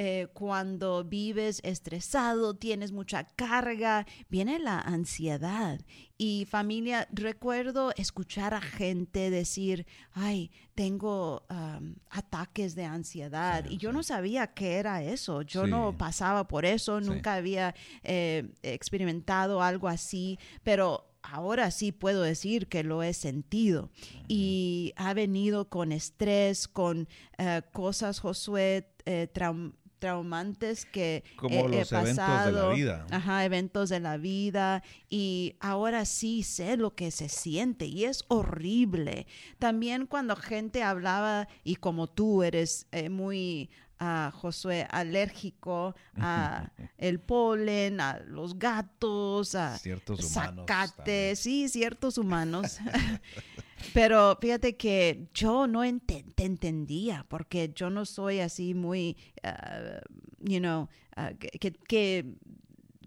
Eh, 0.00 0.28
cuando 0.32 1.02
vives 1.02 1.60
estresado, 1.64 2.54
tienes 2.54 2.92
mucha 2.92 3.24
carga, 3.24 4.06
viene 4.28 4.60
la 4.60 4.78
ansiedad. 4.78 5.80
Y 6.16 6.46
familia, 6.48 7.08
recuerdo 7.10 7.92
escuchar 7.96 8.54
a 8.54 8.60
gente 8.60 9.28
decir, 9.28 9.88
ay, 10.12 10.52
tengo 10.76 11.42
ataques 12.10 12.76
de 12.76 12.84
ansiedad. 12.84 13.64
y 13.68 13.78
yo 13.78 13.92
no 13.92 14.04
sabía 14.04 14.54
qué 14.54 14.76
era 14.76 15.02
eso. 15.02 15.42
Yo 15.42 15.66
no 15.66 15.98
pasaba 15.98 16.46
por 16.46 16.64
eso, 16.64 17.00
nunca 17.00 17.34
había 17.34 17.74
eh, 18.04 18.48
experimentado 18.62 19.64
algo 19.64 19.88
así, 19.88 20.38
pero 20.62 21.08
ahora 21.22 21.72
sí 21.72 21.90
puedo 21.90 22.22
decir 22.22 22.68
que 22.68 22.84
lo 22.84 23.02
he 23.02 23.14
sentido. 23.14 23.90
Y 24.28 24.92
ha 24.96 25.12
venido 25.14 25.68
con 25.68 25.90
estrés, 25.90 26.68
con 26.68 27.08
eh, 27.38 27.62
cosas, 27.72 28.20
Josué, 28.20 28.92
eh, 29.04 29.26
traumantes 29.98 30.86
que 30.86 31.24
como 31.36 31.68
los 31.68 31.92
eventos 31.92 32.44
de 32.44 32.52
la 32.52 32.68
vida. 32.70 33.06
Ajá, 33.10 33.44
eventos 33.44 33.88
de 33.88 34.00
la 34.00 34.16
vida 34.16 34.82
y 35.08 35.56
ahora 35.60 36.04
sí 36.04 36.42
sé 36.42 36.76
lo 36.76 36.94
que 36.94 37.10
se 37.10 37.28
siente 37.28 37.86
y 37.86 38.04
es 38.04 38.24
horrible. 38.28 39.26
También 39.58 40.06
cuando 40.06 40.36
gente 40.36 40.82
hablaba 40.82 41.48
y 41.64 41.76
como 41.76 42.08
tú 42.08 42.42
eres 42.42 42.86
eh, 42.92 43.08
muy 43.08 43.70
a 43.98 44.32
Josué 44.32 44.86
alérgico 44.90 45.94
a 46.16 46.70
el 46.98 47.20
polen, 47.20 48.00
a 48.00 48.20
los 48.20 48.58
gatos, 48.58 49.54
a 49.54 49.76
ciertos 49.78 50.24
zacates, 50.28 51.38
sí, 51.40 51.68
ciertos 51.68 52.18
humanos. 52.18 52.78
Pero 53.94 54.36
fíjate 54.40 54.76
que 54.76 55.28
yo 55.34 55.66
no 55.66 55.82
te 56.00 56.24
entendía 56.36 57.26
porque 57.28 57.72
yo 57.74 57.90
no 57.90 58.04
soy 58.04 58.40
así 58.40 58.74
muy, 58.74 59.16
uh, 59.44 60.00
you 60.40 60.60
know, 60.60 60.88
uh, 61.16 61.36
que, 61.38 62.34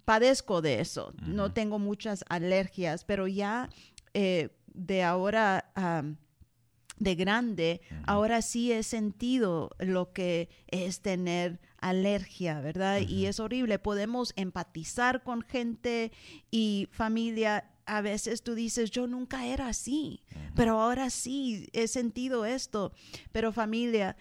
padezco 0.06 0.62
de 0.62 0.82
eso. 0.82 1.14
No 1.26 1.54
tengo 1.54 1.80
muchas 1.80 2.24
alergias, 2.30 3.04
pero 3.04 3.28
ya 3.28 3.70
eh, 4.14 4.50
de 4.74 5.04
ahora... 5.04 5.72
Um, 5.76 6.18
de 7.02 7.16
grande, 7.16 7.82
ahora 8.06 8.44
sí 8.44 8.72
he 8.72 8.84
sentido 8.84 9.72
lo 9.80 10.14
que 10.14 10.50
es 10.68 11.02
tener 11.02 11.60
alergia, 11.80 12.62
¿verdad? 12.62 13.00
Y 13.00 13.26
es 13.26 13.40
horrible. 13.40 13.80
Podemos 13.80 14.34
empatizar 14.36 15.24
con 15.24 15.42
gente 15.42 16.12
y 16.52 16.88
familia. 16.92 17.71
A 17.86 18.02
veces 18.02 18.44
tú 18.44 18.56
dices, 18.56 18.92
yo 18.92 19.08
nunca 19.08 19.46
era 19.46 19.68
así, 19.68 20.24
pero 20.56 20.80
ahora 20.80 21.10
sí 21.10 21.68
he 21.74 21.88
sentido 21.88 22.46
esto. 22.46 22.94
Pero 23.32 23.52
familia, 23.52 24.16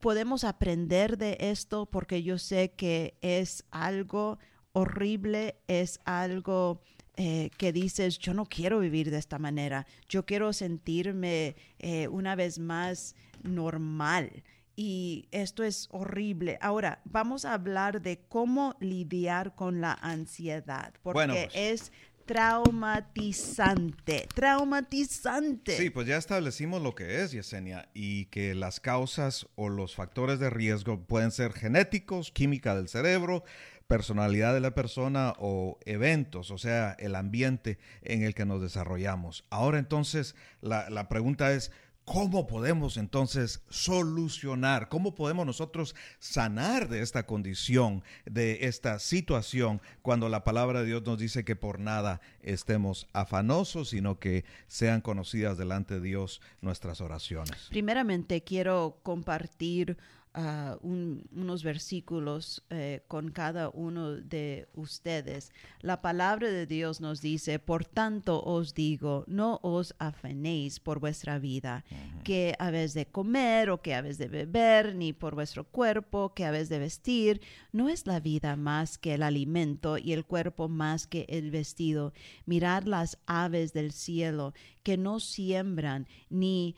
podemos 0.00 0.44
aprender 0.44 1.16
de 1.16 1.36
esto 1.40 1.86
porque 1.86 2.22
yo 2.22 2.36
sé 2.38 2.72
que 2.72 3.16
es 3.20 3.64
algo 3.70 4.38
horrible, 4.72 5.56
es 5.68 6.00
algo 6.04 6.80
eh, 7.16 7.50
que 7.58 7.72
dices, 7.72 8.18
yo 8.18 8.34
no 8.34 8.46
quiero 8.46 8.80
vivir 8.80 9.10
de 9.10 9.18
esta 9.18 9.38
manera, 9.38 9.86
yo 10.08 10.24
quiero 10.24 10.52
sentirme 10.52 11.56
eh, 11.78 12.08
una 12.08 12.34
vez 12.34 12.58
más 12.58 13.14
normal. 13.42 14.42
Y 14.74 15.28
esto 15.30 15.62
es 15.62 15.86
horrible. 15.90 16.58
Ahora, 16.62 17.02
vamos 17.04 17.44
a 17.44 17.52
hablar 17.52 18.00
de 18.00 18.20
cómo 18.28 18.74
lidiar 18.80 19.54
con 19.54 19.82
la 19.82 19.92
ansiedad, 19.92 20.94
porque 21.02 21.48
pues. 21.52 21.54
es 21.54 21.92
traumatizante, 22.32 24.26
traumatizante. 24.34 25.76
Sí, 25.76 25.90
pues 25.90 26.06
ya 26.06 26.16
establecimos 26.16 26.80
lo 26.80 26.94
que 26.94 27.22
es, 27.22 27.32
Yesenia, 27.32 27.90
y 27.92 28.24
que 28.26 28.54
las 28.54 28.80
causas 28.80 29.48
o 29.54 29.68
los 29.68 29.94
factores 29.94 30.38
de 30.38 30.48
riesgo 30.48 31.04
pueden 31.04 31.30
ser 31.30 31.52
genéticos, 31.52 32.32
química 32.32 32.74
del 32.74 32.88
cerebro, 32.88 33.44
personalidad 33.86 34.54
de 34.54 34.60
la 34.60 34.74
persona 34.74 35.34
o 35.38 35.78
eventos, 35.84 36.50
o 36.50 36.56
sea, 36.56 36.96
el 36.98 37.16
ambiente 37.16 37.78
en 38.00 38.22
el 38.22 38.34
que 38.34 38.46
nos 38.46 38.62
desarrollamos. 38.62 39.44
Ahora 39.50 39.78
entonces 39.78 40.34
la, 40.62 41.08
pregunta 41.10 41.52
es, 41.52 41.70
¿Cómo 42.04 42.48
podemos 42.48 42.96
entonces 42.96 43.62
solucionar? 43.68 44.88
¿Cómo 44.88 45.14
podemos 45.14 45.46
nosotros 45.46 45.94
sanar 46.18 46.88
de 46.88 47.00
esta 47.00 47.26
condición, 47.26 48.02
de 48.26 48.66
esta 48.66 48.98
situación, 48.98 49.80
cuando 50.02 50.28
la 50.28 50.42
palabra 50.42 50.80
de 50.80 50.86
Dios 50.86 51.04
nos 51.06 51.18
dice 51.18 51.44
que 51.44 51.54
por 51.54 51.78
nada 51.78 52.20
estemos 52.42 53.06
afanosos, 53.12 53.90
sino 53.90 54.18
que 54.18 54.44
sean 54.66 55.00
conocidas 55.00 55.58
delante 55.58 55.94
de 55.94 56.00
Dios 56.00 56.40
nuestras 56.60 57.00
oraciones? 57.00 57.68
Primeramente 57.70 58.42
quiero 58.42 58.98
compartir 59.04 59.96
unos 60.34 61.62
versículos 61.62 62.64
eh, 62.70 63.02
con 63.06 63.30
cada 63.30 63.68
uno 63.68 64.12
de 64.12 64.66
ustedes. 64.74 65.52
La 65.80 66.00
palabra 66.00 66.48
de 66.48 66.66
Dios 66.66 67.00
nos 67.00 67.20
dice, 67.20 67.58
por 67.58 67.84
tanto 67.84 68.42
os 68.42 68.72
digo, 68.72 69.24
no 69.26 69.60
os 69.62 69.94
afenéis 69.98 70.80
por 70.80 71.00
vuestra 71.00 71.38
vida, 71.38 71.84
que 72.24 72.54
habéis 72.58 72.94
de 72.94 73.06
comer 73.06 73.68
o 73.70 73.82
que 73.82 73.94
habéis 73.94 74.16
de 74.16 74.28
beber, 74.28 74.94
ni 74.94 75.12
por 75.12 75.34
vuestro 75.34 75.64
cuerpo, 75.64 76.32
que 76.34 76.46
habéis 76.46 76.70
de 76.70 76.78
vestir. 76.78 77.42
No 77.72 77.90
es 77.90 78.06
la 78.06 78.20
vida 78.20 78.56
más 78.56 78.96
que 78.96 79.14
el 79.14 79.22
alimento 79.22 79.98
y 79.98 80.12
el 80.12 80.24
cuerpo 80.24 80.68
más 80.68 81.06
que 81.06 81.26
el 81.28 81.50
vestido. 81.50 82.14
Mirad 82.46 82.84
las 82.84 83.18
aves 83.26 83.74
del 83.74 83.92
cielo, 83.92 84.54
que 84.82 84.96
no 84.96 85.20
siembran 85.20 86.06
ni 86.30 86.74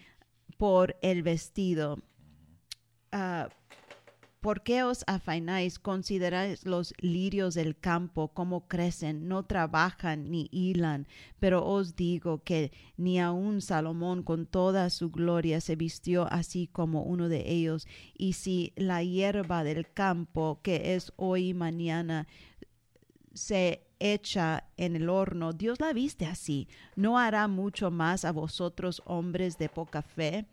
por 0.56 0.96
el 1.02 1.22
vestido 1.22 2.02
Ah, 3.16 3.48
¿Por 4.40 4.62
qué 4.62 4.82
os 4.82 5.04
afaináis? 5.06 5.78
Consideráis 5.78 6.66
los 6.66 6.92
lirios 6.98 7.54
del 7.54 7.78
campo, 7.78 8.34
cómo 8.34 8.66
crecen, 8.66 9.28
no 9.28 9.44
trabajan 9.44 10.32
ni 10.32 10.48
hilan. 10.50 11.06
Pero 11.38 11.64
os 11.64 11.94
digo 11.94 12.42
que 12.42 12.72
ni 12.96 13.20
aun 13.20 13.62
Salomón 13.62 14.24
con 14.24 14.46
toda 14.46 14.90
su 14.90 15.10
gloria 15.10 15.60
se 15.60 15.76
vistió 15.76 16.26
así 16.30 16.66
como 16.66 17.04
uno 17.04 17.28
de 17.28 17.52
ellos. 17.52 17.86
Y 18.18 18.32
si 18.32 18.72
la 18.74 19.02
hierba 19.04 19.62
del 19.62 19.90
campo, 19.90 20.58
que 20.62 20.94
es 20.94 21.12
hoy 21.16 21.50
y 21.50 21.54
mañana, 21.54 22.26
se 23.32 23.86
echa 24.00 24.64
en 24.76 24.96
el 24.96 25.08
horno, 25.08 25.52
Dios 25.52 25.80
la 25.80 25.92
viste 25.92 26.26
así. 26.26 26.68
¿No 26.96 27.18
hará 27.18 27.48
mucho 27.48 27.90
más 27.90 28.24
a 28.24 28.32
vosotros, 28.32 29.02
hombres 29.06 29.56
de 29.56 29.68
poca 29.68 30.02
fe? 30.02 30.46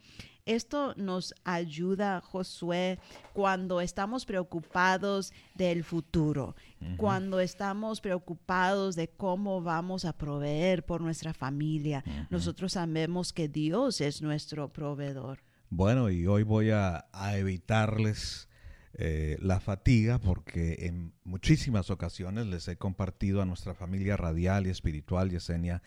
Esto 0.45 0.93
nos 0.95 1.33
ayuda, 1.43 2.21
Josué, 2.21 2.99
cuando 3.33 3.81
estamos 3.81 4.25
preocupados 4.25 5.33
del 5.55 5.83
futuro, 5.83 6.55
cuando 6.97 7.39
estamos 7.39 8.01
preocupados 8.01 8.95
de 8.95 9.07
cómo 9.07 9.61
vamos 9.61 10.05
a 10.05 10.13
proveer 10.13 10.83
por 10.85 11.01
nuestra 11.01 11.33
familia. 11.33 12.03
Nosotros 12.29 12.73
sabemos 12.73 13.33
que 13.33 13.47
Dios 13.47 14.01
es 14.01 14.21
nuestro 14.21 14.71
proveedor. 14.73 15.39
Bueno, 15.69 16.09
y 16.09 16.27
hoy 16.27 16.43
voy 16.43 16.71
a, 16.71 17.07
evitarles 17.33 18.49
eh, 18.93 19.37
la 19.39 19.61
fatiga 19.61 20.19
porque 20.19 20.87
en 20.87 21.13
muchísimas 21.23 21.89
ocasiones 21.89 22.47
les 22.47 22.67
he 22.67 22.75
compartido 22.75 23.41
a 23.41 23.45
nuestra 23.45 23.73
familia 23.73 24.17
radial 24.17 24.67
y 24.67 24.69
espiritual, 24.69 25.29
Yesenia, 25.29 25.81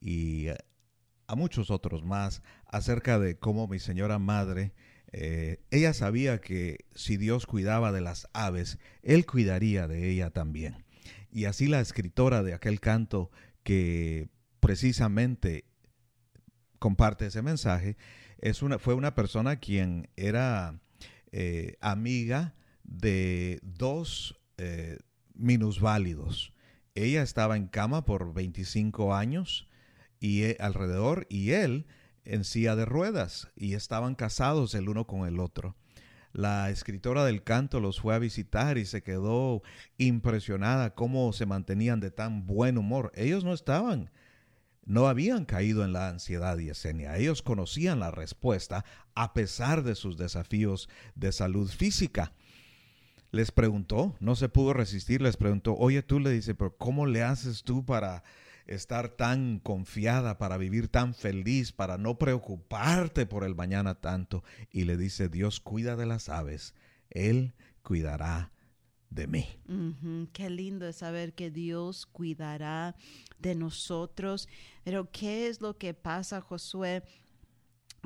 y 0.00 0.48
a 1.28 1.36
muchos 1.36 1.70
otros 1.70 2.04
más 2.04 2.42
acerca 2.66 3.18
de 3.18 3.38
cómo 3.38 3.68
mi 3.68 3.78
señora 3.78 4.18
madre, 4.18 4.72
eh, 5.12 5.60
ella 5.70 5.94
sabía 5.94 6.40
que 6.40 6.86
si 6.94 7.16
Dios 7.16 7.46
cuidaba 7.46 7.92
de 7.92 8.00
las 8.00 8.28
aves, 8.32 8.78
Él 9.02 9.26
cuidaría 9.26 9.86
de 9.86 10.10
ella 10.10 10.30
también. 10.30 10.84
Y 11.30 11.44
así 11.44 11.68
la 11.68 11.80
escritora 11.80 12.42
de 12.42 12.54
aquel 12.54 12.80
canto 12.80 13.30
que 13.62 14.28
precisamente 14.60 15.66
comparte 16.78 17.26
ese 17.26 17.42
mensaje, 17.42 17.96
es 18.38 18.62
una, 18.62 18.78
fue 18.78 18.94
una 18.94 19.14
persona 19.14 19.56
quien 19.56 20.08
era 20.16 20.80
eh, 21.32 21.76
amiga 21.80 22.54
de 22.84 23.60
dos 23.62 24.40
eh, 24.56 24.98
minusválidos. 25.34 26.54
Ella 26.94 27.22
estaba 27.22 27.56
en 27.56 27.66
cama 27.66 28.04
por 28.04 28.32
25 28.32 29.14
años 29.14 29.68
y 30.20 30.44
e, 30.44 30.56
alrededor 30.60 31.26
y 31.28 31.50
él 31.52 31.86
en 32.24 32.44
silla 32.44 32.76
de 32.76 32.84
ruedas 32.84 33.48
y 33.56 33.74
estaban 33.74 34.14
casados 34.14 34.74
el 34.74 34.88
uno 34.88 35.06
con 35.06 35.26
el 35.26 35.40
otro. 35.40 35.76
La 36.32 36.70
escritora 36.70 37.24
del 37.24 37.42
canto 37.42 37.80
los 37.80 38.00
fue 38.00 38.14
a 38.14 38.18
visitar 38.18 38.76
y 38.78 38.84
se 38.84 39.02
quedó 39.02 39.62
impresionada 39.96 40.94
cómo 40.94 41.32
se 41.32 41.46
mantenían 41.46 42.00
de 42.00 42.10
tan 42.10 42.46
buen 42.46 42.76
humor. 42.76 43.12
Ellos 43.14 43.44
no 43.44 43.54
estaban 43.54 44.10
no 44.88 45.06
habían 45.06 45.44
caído 45.44 45.84
en 45.84 45.92
la 45.92 46.08
ansiedad 46.08 46.58
y 46.58 46.70
esenia. 46.70 47.18
Ellos 47.18 47.42
conocían 47.42 48.00
la 48.00 48.10
respuesta 48.10 48.86
a 49.14 49.34
pesar 49.34 49.82
de 49.82 49.94
sus 49.94 50.16
desafíos 50.16 50.88
de 51.14 51.30
salud 51.30 51.68
física. 51.68 52.32
Les 53.30 53.52
preguntó, 53.52 54.16
no 54.18 54.34
se 54.34 54.48
pudo 54.48 54.72
resistir, 54.72 55.20
les 55.20 55.36
preguntó, 55.36 55.76
oye 55.76 56.02
tú 56.02 56.20
le 56.20 56.30
dice, 56.30 56.54
pero 56.54 56.74
¿cómo 56.78 57.04
le 57.04 57.22
haces 57.22 57.64
tú 57.64 57.84
para 57.84 58.24
estar 58.68 59.08
tan 59.08 59.58
confiada, 59.58 60.38
para 60.38 60.56
vivir 60.56 60.88
tan 60.88 61.14
feliz, 61.14 61.72
para 61.72 61.98
no 61.98 62.18
preocuparte 62.18 63.26
por 63.26 63.44
el 63.44 63.54
mañana 63.54 63.96
tanto? 63.96 64.44
Y 64.70 64.84
le 64.84 64.96
dice, 64.96 65.28
Dios 65.28 65.60
cuida 65.60 65.96
de 65.96 66.06
las 66.06 66.28
aves, 66.28 66.74
Él 67.10 67.54
cuidará 67.82 68.52
de 69.10 69.26
mí. 69.26 69.46
Qué 70.32 70.50
lindo 70.50 70.86
es 70.86 70.96
saber 70.96 71.34
que 71.34 71.50
Dios 71.50 72.06
cuidará 72.06 72.94
de 73.38 73.54
nosotros. 73.54 74.48
Pero 74.84 75.10
¿qué 75.10 75.48
es 75.48 75.60
lo 75.60 75.78
que 75.78 75.94
pasa, 75.94 76.40
Josué? 76.40 77.02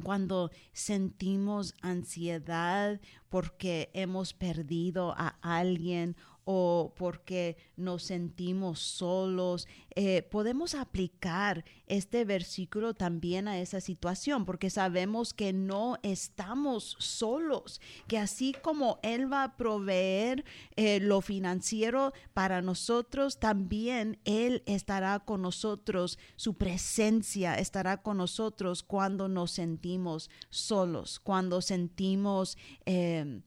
Cuando 0.02 0.50
sentimos 0.72 1.74
ansiedad 1.82 3.00
porque 3.28 3.90
hemos 3.92 4.32
perdido 4.32 5.12
a 5.18 5.36
alguien 5.42 6.16
o 6.44 6.92
porque 6.96 7.56
nos 7.76 8.02
sentimos 8.04 8.80
solos, 8.80 9.68
eh, 9.94 10.22
podemos 10.22 10.74
aplicar 10.74 11.64
este 11.86 12.24
versículo 12.24 12.94
también 12.94 13.48
a 13.48 13.58
esa 13.60 13.80
situación 13.80 14.44
porque 14.44 14.70
sabemos 14.70 15.34
que 15.34 15.52
no 15.52 15.98
estamos 16.02 16.96
solos, 16.98 17.80
que 18.08 18.18
así 18.18 18.54
como 18.62 18.98
Él 19.02 19.32
va 19.32 19.44
a 19.44 19.56
proveer 19.56 20.44
eh, 20.76 21.00
lo 21.00 21.20
financiero 21.20 22.12
para 22.32 22.62
nosotros, 22.62 23.38
también 23.38 24.18
Él 24.24 24.62
estará 24.66 25.20
con 25.20 25.42
nosotros, 25.42 26.18
su 26.36 26.54
presencia 26.54 27.54
estará 27.54 28.02
con 28.02 28.16
nosotros 28.16 28.82
cuando 28.82 29.28
nos 29.28 29.52
sentimos 29.52 30.30
solos, 30.50 31.20
cuando 31.20 31.60
sentimos... 31.60 32.56
eh, 32.86 33.42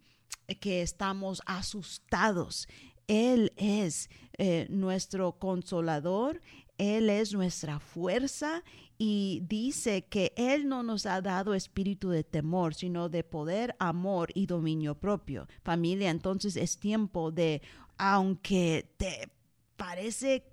que 0.60 0.82
estamos 0.82 1.42
asustados. 1.46 2.68
Él 3.08 3.54
es 3.58 4.10
eh, 4.38 4.68
nuestro 4.70 5.34
consolador, 5.34 6.42
Él 6.78 7.10
es 7.10 7.34
nuestra 7.34 7.80
fuerza 7.80 8.64
y 8.98 9.44
dice 9.48 10.06
que 10.06 10.34
Él 10.36 10.68
no 10.68 10.84
nos 10.84 11.06
ha 11.06 11.22
dado 11.22 11.54
espíritu 11.54 12.10
de 12.10 12.24
temor, 12.24 12.74
sino 12.74 13.10
de 13.10 13.24
poder, 13.24 13.76
amor 13.80 14.30
y 14.34 14.46
dominio 14.46 14.96
propio. 14.96 15.48
Familia, 15.64 16.10
entonces 16.10 16.56
es 16.56 16.78
tiempo 16.78 17.32
de, 17.32 17.62
aunque 17.98 18.94
te 18.98 19.30
parece 19.78 20.46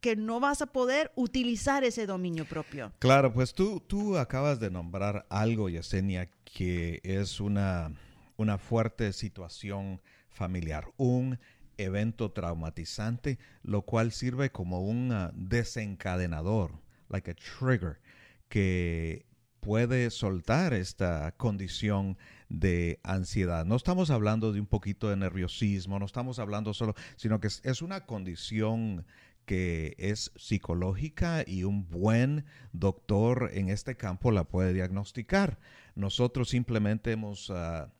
que 0.00 0.16
no 0.16 0.38
vas 0.38 0.60
a 0.60 0.66
poder 0.66 1.12
utilizar 1.14 1.82
ese 1.82 2.06
dominio 2.06 2.44
propio. 2.44 2.92
Claro, 2.98 3.32
pues 3.32 3.54
tú, 3.54 3.80
tú 3.86 4.18
acabas 4.18 4.60
de 4.60 4.70
nombrar 4.70 5.24
algo, 5.30 5.70
Yesenia, 5.70 6.28
que 6.44 7.00
es 7.02 7.40
una, 7.40 7.90
una 8.36 8.58
fuerte 8.58 9.12
situación 9.12 10.00
familiar, 10.28 10.86
un 10.96 11.38
evento 11.78 12.32
traumatizante, 12.32 13.38
lo 13.62 13.82
cual 13.82 14.12
sirve 14.12 14.50
como 14.50 14.80
un 14.80 15.12
ah, 15.12 15.32
desencadenador, 15.34 16.80
like 17.08 17.30
a 17.30 17.34
trigger, 17.34 18.00
que 18.48 19.26
puede 19.64 20.10
soltar 20.10 20.74
esta 20.74 21.32
condición 21.38 22.18
de 22.50 23.00
ansiedad. 23.02 23.64
No 23.64 23.76
estamos 23.76 24.10
hablando 24.10 24.52
de 24.52 24.60
un 24.60 24.66
poquito 24.66 25.08
de 25.08 25.16
nerviosismo, 25.16 25.98
no 25.98 26.04
estamos 26.04 26.38
hablando 26.38 26.74
solo, 26.74 26.94
sino 27.16 27.40
que 27.40 27.48
es, 27.48 27.82
una 27.82 28.04
condición 28.04 29.06
que 29.46 29.94
es 29.98 30.32
psicológica 30.36 31.44
y 31.46 31.64
un 31.64 31.88
buen 31.88 32.44
doctor 32.72 33.50
en 33.54 33.70
este 33.70 33.96
campo 33.96 34.30
la 34.30 34.44
puede 34.44 34.74
diagnosticar. 34.74 35.58
Nosotros 35.94 36.50
simplemente 36.50 37.12
hemos 37.12 37.50
ah, 37.50 37.90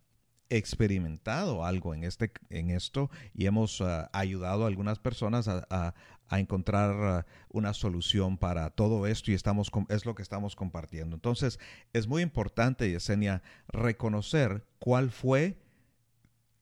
experimentado 0.51 1.65
algo 1.65 1.95
en, 1.95 2.05
este, 2.05 2.31
en 2.51 2.71
esto 2.71 3.11
y 3.35 3.47
hemos 3.47 3.81
ah, 3.81 4.11
ayudado 4.13 4.65
a 4.65 4.67
algunas 4.69 4.99
personas 4.99 5.49
a, 5.49 5.95
encontrar 6.31 6.97
ah, 7.01 7.27
una 7.49 7.75
solución 7.75 8.39
para 8.39 8.71
todo 8.71 9.07
esto 9.07 9.31
y 9.31 9.35
estamos 9.35 9.71
es 9.89 10.05
lo 10.05 10.15
que 10.15 10.23
estamos 10.23 10.57
compartiendo. 10.57 11.15
Entonces, 11.15 11.61
es 11.93 12.09
muy 12.09 12.23
importante, 12.23 12.91
Yesenia, 12.91 13.43
reconocer 13.69 14.65
cuál 14.81 15.11
fue 15.11 15.59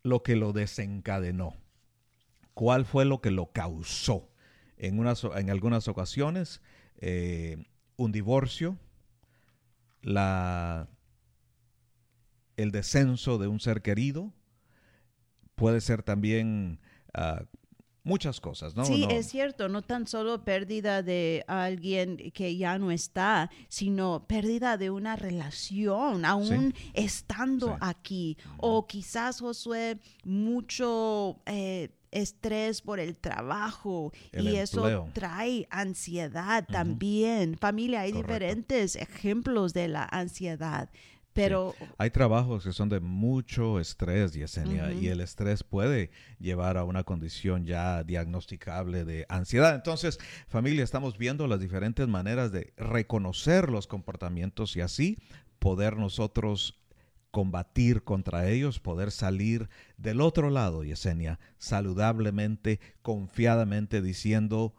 lo 0.03 0.23
que 0.23 0.37
lo 0.37 0.53
desencadenó, 0.53 1.55
cuál 2.55 2.85
fue 2.85 3.05
lo 3.05 3.21
que 3.21 3.31
lo 3.31 3.53
causó. 3.53 4.29
En, 4.77 4.99
unas, 4.99 5.25
en 5.25 5.49
algunas 5.49 5.87
ocasiones, 5.87 6.61
eh, 6.97 7.65
un 7.97 8.11
divorcio, 8.11 8.77
la, 10.03 10.89
el 12.57 12.71
descenso 12.71 13.39
de 13.39 13.49
un 13.49 13.61
ser 13.61 13.83
querido, 13.83 14.33
puede 15.55 15.81
ser 15.81 16.03
también 16.03 16.81
ah, 17.15 17.45
muchas 18.05 18.41
cosas, 18.41 18.75
¿no? 18.75 18.85
sí, 18.85 19.03
No- 19.03 19.11
es 19.11 19.29
cierto, 19.29 19.69
no 19.69 19.83
tan 19.83 20.07
solo 20.07 20.45
pérdida 20.45 21.03
de 21.03 21.45
alguien 21.47 22.17
que 22.33 22.57
ya 22.57 22.79
no 22.79 22.91
está, 22.91 23.49
sino 23.69 24.27
pérdida 24.27 24.77
de 24.77 24.91
una 24.91 25.15
relación, 25.17 26.25
aún 26.25 26.75
estando 26.95 27.69
Sí. 27.69 27.73
aquí. 27.81 28.37
O 28.59 28.87
quizás, 28.87 29.41
Josué, 29.41 29.99
mucho... 30.25 31.41
eh, 31.47 31.91
estrés 32.15 32.83
por 32.83 33.01
el 33.01 33.17
trabajo 33.17 34.13
El 34.33 34.45
y 34.49 34.57
eso 34.57 35.09
trae 35.15 35.67
ansiedad 35.71 36.67
también. 36.71 37.57
Familia, 37.57 38.03
hay 38.03 38.13
Correcto. 38.13 38.35
diferentes 38.35 38.97
ejemplos 38.97 39.73
de 39.73 39.89
la 39.89 40.05
ansiedad, 40.13 40.91
pero 41.33 41.75
Hay 41.99 42.11
trabajos 42.11 42.65
que 42.65 42.73
son 42.73 42.89
de 42.89 43.01
mucho 43.01 43.81
estrés, 43.81 44.35
Yesenia, 44.35 44.93
y 44.93 45.09
el 45.09 45.21
estrés 45.21 45.63
puede 45.63 46.11
llevar 46.39 46.77
a 46.77 46.85
una 46.85 47.05
condición 47.05 47.65
ya 47.65 48.05
diagnosticable 48.05 49.05
de 49.05 49.27
ansiedad. 49.29 49.75
Entonces, 49.75 50.19
familia, 50.47 50.85
estamos 50.85 51.17
viendo 51.17 51.47
las 51.47 51.61
diferentes 51.61 52.07
maneras 52.07 52.53
de 52.53 52.73
reconocer 52.77 53.71
los 53.71 53.87
comportamientos 53.87 54.77
y 54.77 54.81
así 54.83 55.19
poder 55.59 55.97
nosotros 55.97 56.83
combatir 57.31 58.05
contra 58.05 58.49
ellos, 58.49 58.79
poder 58.79 59.11
salir 59.11 59.71
del 59.97 60.21
otro 60.21 60.51
lado, 60.51 60.85
Yesenia, 60.85 61.41
saludablemente, 61.57 62.79
confiadamente, 63.01 64.03
diciendo, 64.03 64.75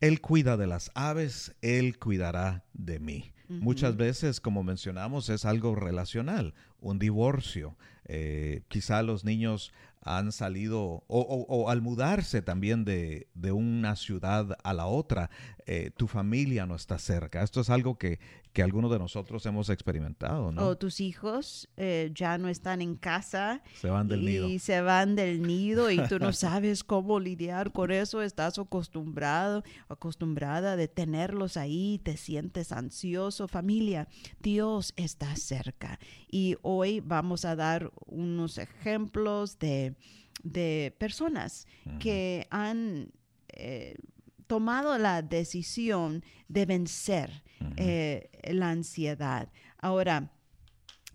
Él 0.00 0.20
cuida 0.20 0.56
de 0.56 0.66
las 0.66 0.90
aves, 0.94 1.54
Él 1.62 1.98
cuidará 1.98 2.64
de 2.72 2.98
mí. 2.98 3.32
Muchas 3.48 3.96
veces, 3.96 4.40
como 4.40 4.62
mencionamos, 4.62 5.28
es 5.28 5.44
algo 5.44 5.74
relacional, 5.74 6.54
un 6.80 6.98
divorcio. 6.98 7.76
Eh, 8.08 8.62
quizá 8.68 9.02
los 9.02 9.24
niños 9.24 9.72
han 10.02 10.30
salido, 10.30 10.80
o, 10.84 11.04
o- 11.08 11.46
o 11.48 11.68
al 11.68 11.82
mudarse 11.82 12.40
también 12.40 12.84
de, 12.84 13.26
de 13.34 13.50
una 13.50 13.96
ciudad 13.96 14.56
a 14.62 14.72
la 14.72 14.86
otra, 14.86 15.30
eh, 15.66 15.90
tu 15.96 16.06
familia 16.06 16.64
no 16.64 16.76
está 16.76 16.96
cerca. 17.00 17.42
Esto 17.42 17.60
es 17.60 17.70
algo 17.70 17.98
que, 17.98 18.20
que 18.52 18.62
algunos 18.62 18.92
de 18.92 19.00
nosotros 19.00 19.44
hemos 19.46 19.68
experimentado, 19.68 20.52
¿no? 20.52 20.62
o 20.64 20.76
tus 20.78 21.00
hijos 21.00 21.68
eh, 21.76 22.12
ya 22.14 22.38
no 22.38 22.48
están 22.48 22.82
en 22.82 22.94
casa 22.94 23.62
Se 23.80 23.90
van 23.90 24.06
del 24.06 24.22
y 24.22 24.26
nido. 24.26 24.58
se 24.60 24.80
van 24.80 25.16
del 25.16 25.42
nido 25.42 25.90
y 25.90 25.98
tú 26.06 26.20
no 26.20 26.32
sabes 26.32 26.84
cómo 26.84 27.18
lidiar 27.18 27.72
con 27.72 27.90
eso, 27.90 28.22
estás 28.22 28.60
acostumbrado, 28.60 29.64
acostumbrada 29.88 30.76
de 30.76 30.86
tenerlos 30.86 31.56
ahí, 31.56 32.00
te 32.04 32.16
sientes 32.16 32.70
ansioso, 32.70 33.48
familia, 33.48 34.06
Dios 34.40 34.92
está 34.96 35.34
cerca. 35.34 35.98
Y 36.30 36.56
hoy 36.62 37.00
vamos 37.00 37.44
a 37.44 37.56
dar 37.56 37.90
unos 38.06 38.58
ejemplos 38.58 39.58
de, 39.58 39.94
de 40.42 40.94
personas 40.98 41.66
que 41.98 42.46
han 42.50 43.10
eh, 43.48 43.96
tomado 44.46 44.96
la 44.98 45.22
decisión 45.22 46.22
de 46.48 46.66
vencer 46.66 47.42
eh, 47.76 48.28
la 48.52 48.70
ansiedad. 48.70 49.50
Ahora, 49.78 50.30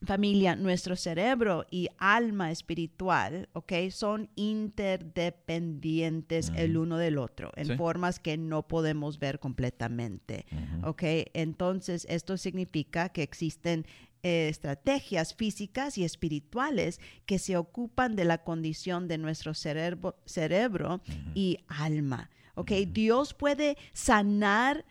familia, 0.04 0.56
nuestro 0.56 0.96
cerebro 0.96 1.66
y 1.70 1.88
alma 2.00 2.50
espiritual, 2.52 3.50
¿ok? 3.54 3.74
Son 3.92 4.30
interdependientes 4.36 6.52
el 6.56 6.78
uno 6.78 6.98
del 6.98 7.18
otro 7.18 7.52
en 7.56 7.68
Sí. 7.68 7.76
formas 7.76 8.20
que 8.20 8.38
no 8.38 8.68
podemos 8.68 9.20
ver 9.20 9.40
completamente, 9.40 10.46
¿ok? 10.84 11.04
Entonces, 11.34 12.06
esto 12.10 12.38
significa 12.38 13.10
que 13.10 13.24
existen 13.24 13.86
eh, 14.24 14.50
estrategias 14.50 15.34
físicas 15.36 15.98
y 15.98 16.04
espirituales 16.04 17.00
que 17.26 17.40
se 17.40 17.58
ocupan 17.58 18.16
de 18.16 18.26
la 18.26 18.44
condición 18.44 19.08
de 19.08 19.18
nuestro 19.18 19.54
cerebro, 19.54 20.16
cerebro 20.26 21.02
y 21.34 21.60
alma, 21.68 22.30
¿ok? 22.56 22.72
Dios 22.88 23.34
puede 23.34 23.78
sanar 23.94 24.86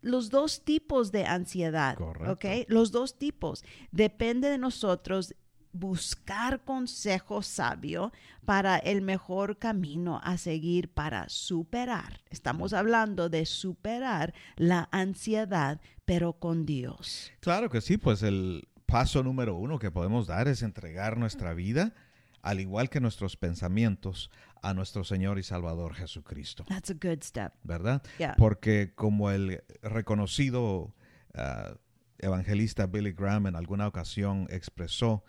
los 0.00 0.30
dos 0.30 0.64
tipos 0.64 1.10
de 1.12 1.24
ansiedad, 1.24 1.96
Correcto. 1.96 2.32
¿ok? 2.32 2.66
Los 2.68 2.92
dos 2.92 3.18
tipos. 3.18 3.64
Depende 3.90 4.48
de 4.48 4.58
nosotros 4.58 5.34
buscar 5.72 6.64
consejo 6.64 7.42
sabio 7.42 8.12
para 8.44 8.78
el 8.78 9.02
mejor 9.02 9.58
camino 9.58 10.20
a 10.24 10.38
seguir 10.38 10.88
para 10.88 11.28
superar. 11.28 12.20
Estamos 12.30 12.72
hablando 12.72 13.28
de 13.28 13.46
superar 13.46 14.34
la 14.56 14.88
ansiedad, 14.92 15.80
pero 16.04 16.34
con 16.34 16.64
Dios. 16.64 17.32
Claro 17.40 17.68
que 17.70 17.80
sí, 17.80 17.98
pues 17.98 18.22
el 18.22 18.68
paso 18.86 19.22
número 19.22 19.54
uno 19.54 19.78
que 19.78 19.90
podemos 19.90 20.26
dar 20.26 20.48
es 20.48 20.62
entregar 20.62 21.18
nuestra 21.18 21.52
vida, 21.52 21.94
al 22.40 22.60
igual 22.60 22.88
que 22.88 23.00
nuestros 23.00 23.36
pensamientos, 23.36 24.30
a 24.62 24.74
nuestro 24.74 25.04
Señor 25.04 25.38
y 25.38 25.42
Salvador 25.42 25.94
Jesucristo. 25.94 26.64
That's 26.68 26.90
a 26.90 26.94
good 26.94 27.22
step. 27.22 27.52
¿Verdad? 27.62 28.02
Yeah. 28.18 28.34
Porque 28.36 28.92
como 28.94 29.30
el 29.30 29.62
reconocido 29.82 30.94
ah, 31.34 31.74
evangelista 32.18 32.86
Billy 32.86 33.12
Graham 33.12 33.46
en 33.46 33.56
alguna 33.56 33.86
ocasión 33.86 34.46
expresó, 34.50 35.24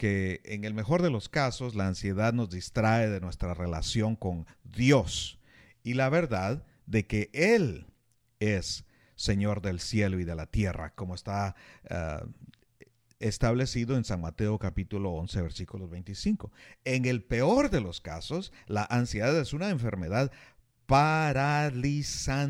que 0.00 0.40
en 0.46 0.64
el 0.64 0.72
mejor 0.72 1.02
de 1.02 1.10
los 1.10 1.28
casos 1.28 1.74
la 1.74 1.86
ansiedad 1.86 2.32
nos 2.32 2.48
distrae 2.48 3.10
de 3.10 3.20
nuestra 3.20 3.52
relación 3.52 4.16
con 4.16 4.46
Dios 4.64 5.38
y 5.82 5.92
la 5.92 6.08
verdad 6.08 6.64
de 6.86 7.06
que 7.06 7.28
Él 7.34 7.86
es 8.38 8.86
Señor 9.14 9.60
del 9.60 9.78
cielo 9.78 10.18
y 10.18 10.24
de 10.24 10.34
la 10.34 10.46
tierra, 10.46 10.94
como 10.94 11.14
está 11.14 11.54
ah, 11.90 12.24
establecido 13.18 13.94
en 13.94 14.04
San 14.04 14.22
Mateo 14.22 14.58
capítulo 14.58 15.10
11 15.10 15.42
versículos 15.42 15.90
25. 15.90 16.50
En 16.86 17.04
el 17.04 17.22
peor 17.22 17.68
de 17.68 17.82
los 17.82 18.00
casos, 18.00 18.54
la 18.68 18.84
ansiedad 18.84 19.38
es 19.38 19.52
una 19.52 19.68
enfermedad 19.68 20.32
paralizante 20.86 22.40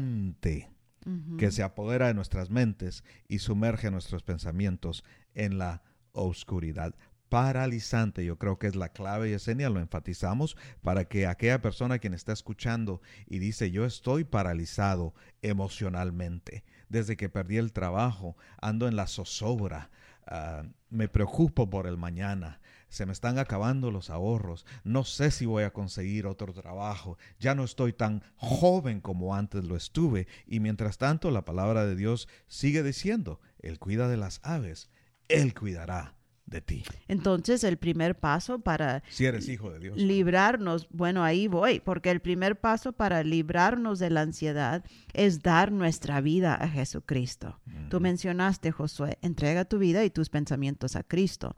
que 1.37 1.51
se 1.51 1.65
apodera 1.65 2.07
de 2.07 2.15
nuestras 2.15 2.49
mentes 2.49 3.03
y 3.27 3.41
sumerge 3.41 3.91
nuestros 3.91 4.23
pensamientos 4.23 5.03
en 5.35 5.59
la 5.59 5.83
oscuridad. 6.13 6.95
Paralizante, 7.31 8.25
yo 8.25 8.39
creo 8.39 8.59
que 8.59 8.67
es 8.67 8.75
la 8.75 8.89
clave, 8.89 9.31
Yesenia, 9.31 9.71
lo 9.71 9.79
enfatizamos 9.79 10.57
para 10.83 11.05
que 11.05 11.29
aquella 11.29 11.63
persona 11.63 12.01
quien 12.01 12.13
está 12.13 12.33
escuchando 12.33 13.01
y 13.29 13.39
dice, 13.39 13.71
yo 13.71 13.85
estoy 13.85 14.25
paralizado 14.25 15.15
emocionalmente, 15.41 16.65
desde 16.89 17.17
que 17.17 17.29
perdí 17.29 17.59
el 17.59 17.73
trabajo, 17.73 18.37
ando 18.61 18.89
en 18.89 18.97
la 18.97 19.07
zozobra, 19.07 19.91
ah, 20.27 20.65
me 20.89 21.07
preocupo 21.07 21.71
por 21.71 21.87
el 21.87 21.97
mañana, 21.97 22.61
se 22.89 23.07
me 23.07 23.13
están 23.13 23.39
acabando 23.39 23.93
los 23.93 24.11
ahorros, 24.11 24.67
no 24.83 25.05
sé 25.05 25.31
si 25.31 25.47
voy 25.47 25.63
a 25.63 25.73
conseguir 25.73 26.27
otro 26.27 26.53
trabajo, 26.53 27.17
ya 27.39 27.55
no 27.55 27.63
estoy 27.63 27.93
tan 27.93 28.25
joven 28.39 29.01
como 29.01 29.37
antes 29.37 29.63
lo 29.63 29.77
estuve, 29.77 30.27
y 30.49 30.59
mientras 30.59 30.99
tanto 30.99 31.31
la 31.31 31.45
palabra 31.45 31.87
de 31.87 31.95
Dios 31.95 32.27
sigue 32.49 32.83
diciendo, 32.83 33.39
Él 33.61 33.79
cuida 33.79 34.09
de 34.09 34.17
las 34.17 34.41
aves, 34.43 34.91
Él 35.29 35.55
cuidará 35.55 36.17
de 36.51 36.61
ti. 36.61 36.83
Entonces, 37.09 37.65
el 37.65 37.77
primer 37.79 38.19
paso 38.19 38.59
para 38.59 39.03
Si 39.09 39.25
eres 39.25 39.49
hijo 39.49 39.71
de 39.71 39.79
Dios. 39.79 39.97
librarnos, 39.97 40.89
bueno, 40.91 41.23
ahí 41.23 41.49
voy, 41.49 41.81
porque 41.81 42.11
el 42.11 42.21
primer 42.21 42.61
paso 42.61 42.93
para 42.93 43.23
librarnos 43.23 43.99
de 43.99 44.11
la 44.11 44.23
ansiedad 44.23 44.85
es 45.13 45.43
dar 45.43 45.73
nuestra 45.73 46.21
vida 46.21 46.55
a 46.55 46.69
Jesucristo. 46.69 47.61
Tú 47.89 48.01
mencionaste, 48.01 48.73
Josué, 48.73 49.19
entrega 49.23 49.65
tu 49.65 49.79
vida 49.79 50.05
y 50.05 50.11
tus 50.11 50.29
pensamientos 50.29 50.97
a 50.97 51.03
Cristo. 51.03 51.57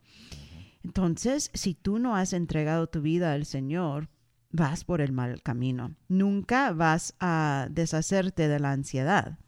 Entonces, 0.84 1.50
si 1.54 1.74
tú 1.74 1.98
no 1.98 2.16
has 2.16 2.32
entregado 2.32 2.88
tu 2.88 3.00
vida 3.00 3.32
al 3.32 3.46
Señor, 3.46 4.08
vas 4.50 4.84
por 4.84 5.00
el 5.00 5.12
mal 5.12 5.42
camino. 5.42 5.94
Nunca 6.08 6.72
vas 6.72 7.14
a 7.18 7.68
deshacerte 7.70 8.48
de 8.48 8.60
la 8.60 8.72
ansiedad, 8.72 9.38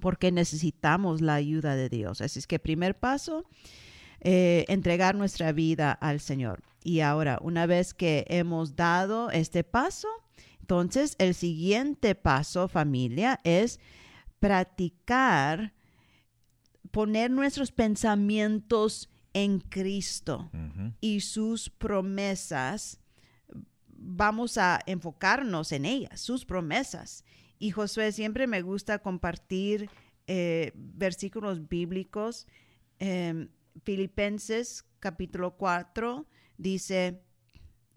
porque 0.00 0.32
necesitamos 0.32 1.20
la 1.20 1.34
ayuda 1.34 1.76
de 1.76 1.88
Dios. 1.88 2.20
Así 2.20 2.38
es 2.38 2.46
que 2.46 2.58
primer 2.58 2.98
paso, 2.98 3.44
eh, 4.24 4.64
entregar 4.68 5.14
nuestra 5.14 5.52
vida 5.52 5.92
al 5.92 6.18
Señor. 6.18 6.62
Y 6.82 7.00
ahora, 7.00 7.38
una 7.42 7.66
vez 7.66 7.92
que 7.92 8.24
hemos 8.28 8.74
dado 8.74 9.30
este 9.30 9.64
paso, 9.64 10.08
entonces 10.60 11.14
el 11.18 11.34
siguiente 11.34 12.14
paso, 12.14 12.68
familia, 12.68 13.38
es 13.44 13.80
practicar, 14.40 15.74
poner 16.90 17.30
nuestros 17.30 17.70
pensamientos 17.70 19.10
en 19.34 19.60
Cristo 19.60 20.50
y 21.02 21.20
sus 21.20 21.68
promesas. 21.68 23.00
Vamos 23.88 24.56
a 24.56 24.80
enfocarnos 24.86 25.70
en 25.72 25.84
ellas, 25.84 26.18
sus 26.18 26.46
promesas. 26.46 27.24
Y 27.58 27.72
Josué, 27.72 28.10
siempre 28.12 28.46
me 28.46 28.62
gusta 28.62 29.00
compartir 29.00 29.90
eh, 30.26 30.72
versículos 30.74 31.68
bíblicos. 31.68 32.46
Em, 32.98 33.48
Filipenses 33.82 34.84
capítulo 35.00 35.56
4 35.56 36.26
dice, 36.56 37.22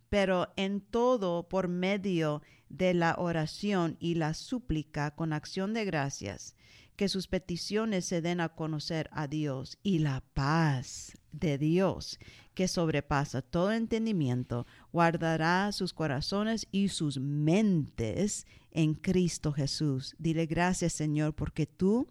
pero 0.10 0.52
en 0.56 0.82
todo 0.82 1.48
por 1.48 1.68
medio 1.68 2.42
de 2.70 2.94
la 2.94 3.16
oración 3.18 3.98
y 4.00 4.16
la 4.16 4.34
súplica 4.34 5.12
con 5.12 5.34
acción 5.34 5.74
de 5.74 5.86
gracias, 5.86 6.56
que 6.96 7.10
sus 7.10 7.28
peticiones 7.28 8.06
se 8.06 8.22
den 8.22 8.42
a 8.42 8.50
conocer 8.50 9.10
a 9.14 9.28
Dios 9.28 9.78
y 9.84 10.00
la 10.00 10.24
paz 10.34 11.18
de 11.32 11.58
Dios, 11.58 12.20
que 12.56 12.68
sobrepasa 12.68 13.44
todo 13.44 13.72
entendimiento, 13.72 14.66
guardará 14.92 15.72
sus 15.72 15.94
corazones 15.94 16.68
y 16.72 16.90
sus 16.90 17.20
mentes 17.20 18.48
en 18.72 18.96
Cristo 18.96 19.54
Jesús. 19.54 20.16
Dile 20.18 20.48
gracias 20.48 20.94
Señor 20.94 21.36
porque 21.36 21.68
tú 21.68 22.08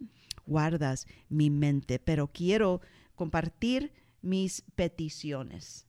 guardas 0.46 1.06
mi 1.28 1.50
mente, 1.50 1.98
pero 1.98 2.28
quiero 2.28 2.80
compartir 3.16 3.92
mis 4.22 4.62
peticiones. 4.76 5.86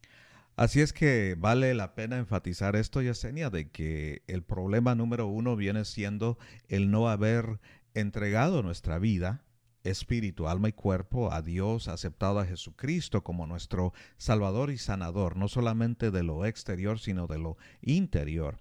Así 0.55 0.81
es 0.81 0.91
que 0.91 1.35
vale 1.37 1.75
la 1.75 1.93
pena 1.93 2.17
enfatizar 2.17 2.75
esto, 2.75 3.03
Yesenia, 3.03 3.51
de 3.51 3.69
que 3.69 4.23
el 4.25 4.41
problema 4.41 4.95
número 4.95 5.27
uno 5.27 5.55
viene 5.55 5.85
siendo 5.85 6.39
el 6.67 6.89
no 6.89 7.09
haber 7.09 7.59
entregado 7.93 8.63
nuestra 8.63 8.97
vida, 8.97 9.43
espíritu, 9.83 10.47
alma 10.47 10.69
y 10.69 10.73
cuerpo 10.73 11.31
a 11.31 11.43
Dios, 11.43 11.87
aceptado 11.87 12.39
a 12.39 12.45
Jesucristo 12.45 13.23
como 13.23 13.45
nuestro 13.45 13.93
Salvador 14.17 14.71
y 14.71 14.79
Sanador, 14.79 15.37
no 15.37 15.47
solamente 15.47 16.09
de 16.09 16.23
lo 16.23 16.43
exterior, 16.43 16.99
sino 16.99 17.27
de 17.27 17.37
lo 17.37 17.57
interior. 17.81 18.57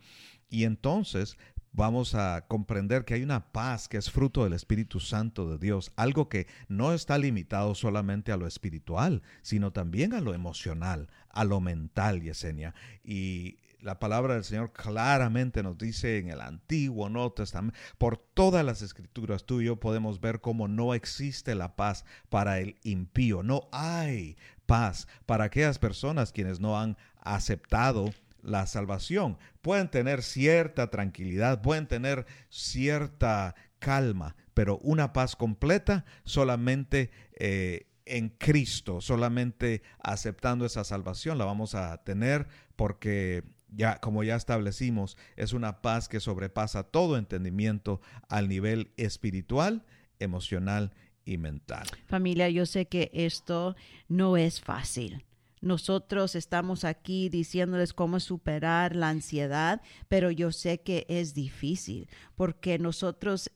Y 0.51 0.65
entonces 0.65 1.39
vamos 1.77 2.15
a 2.15 2.47
comprender 2.49 3.05
que 3.05 3.15
hay 3.15 3.23
una 3.23 3.53
paz 3.53 3.87
que 3.87 3.99
es 3.99 4.11
fruto 4.11 4.43
del 4.43 4.55
Espíritu 4.55 4.99
Santo 4.99 5.49
de 5.51 5.59
Dios, 5.59 5.93
algo 5.95 6.29
que 6.31 6.47
no 6.69 6.95
está 6.95 7.19
limitado 7.19 7.75
solamente 7.75 8.33
a 8.33 8.39
lo 8.39 8.47
espiritual, 8.47 9.23
sino 9.43 9.73
también 9.73 10.15
a 10.15 10.23
lo 10.23 10.33
emocional, 10.33 11.11
a 11.29 11.45
lo 11.45 11.61
mental, 11.61 12.23
Yesenia. 12.23 12.75
Y 13.05 13.59
la 13.83 13.99
palabra 13.99 14.35
del 14.35 14.45
Señor 14.45 14.73
claramente 14.73 15.63
nos 15.63 15.77
dice 15.77 16.19
en 16.19 16.31
el 16.31 16.41
Antiguo 16.41 17.11
Nuevo 17.11 17.33
Testamento, 17.33 17.79
por 17.99 18.17
todas 18.17 18.65
las 18.65 18.81
escrituras, 18.81 19.45
tú 19.45 19.61
y 19.61 19.67
yo 19.67 19.77
podemos 19.77 20.19
ver 20.19 20.41
cómo 20.41 20.69
no 20.69 20.95
existe 20.95 21.55
la 21.55 21.77
paz 21.77 22.07
para 22.31 22.59
el 22.59 22.77
impío, 22.85 23.43
no 23.43 23.69
hay 23.71 24.39
paz 24.65 25.07
para 25.27 25.45
aquellas 25.45 25.79
personas 25.79 26.33
quienes 26.33 26.59
no 26.59 26.81
han 26.81 26.97
aceptado 27.21 28.13
la 28.47 28.67
salvación. 28.67 29.37
Pueden 29.61 29.91
tener 29.91 30.23
cierta 30.23 30.89
tranquilidad, 30.89 31.61
pueden 31.61 31.87
tener 31.87 32.27
cierta 32.49 33.55
calma, 33.79 34.37
pero 34.55 34.79
una 34.79 35.13
paz 35.13 35.37
completa 35.37 36.05
solamente 36.25 37.11
eh, 37.39 37.89
en 38.07 38.31
Cristo, 38.31 39.01
solamente 39.01 39.83
aceptando 39.99 40.65
esa 40.65 40.85
salvación 40.85 41.39
la 41.39 41.45
vamos 41.45 41.75
a 41.75 42.05
tener 42.05 42.47
porque 42.77 43.43
ya 43.69 43.99
como 43.99 44.23
ya 44.23 44.37
establecimos, 44.37 45.19
es 45.35 45.53
una 45.53 45.83
paz 45.83 46.09
que 46.09 46.21
sobrepasa 46.21 46.85
todo 46.85 47.19
entendimiento 47.19 48.01
al 48.29 48.49
nivel 48.49 48.93
espiritual, 48.97 49.85
emocional 50.21 50.93
y 51.25 51.37
mental. 51.39 51.87
Familia, 52.07 52.49
yo 52.49 52.65
sé 52.65 52.87
que 52.87 53.11
esto 53.13 53.75
no 54.09 54.37
es 54.37 54.61
fácil. 54.61 55.25
Nosotros 55.61 56.35
estamos 56.35 56.85
aquí 56.85 57.29
diciéndoles 57.29 57.95
cómo 57.95 58.21
superar 58.21 58.95
la 58.95 59.09
ansiedad, 59.09 59.81
pero 60.09 60.31
yo 60.31 60.53
sé 60.53 60.81
que 60.81 61.07
es 61.09 61.35
difícil 61.35 62.09
porque 62.35 62.79
nosotros 62.79 63.51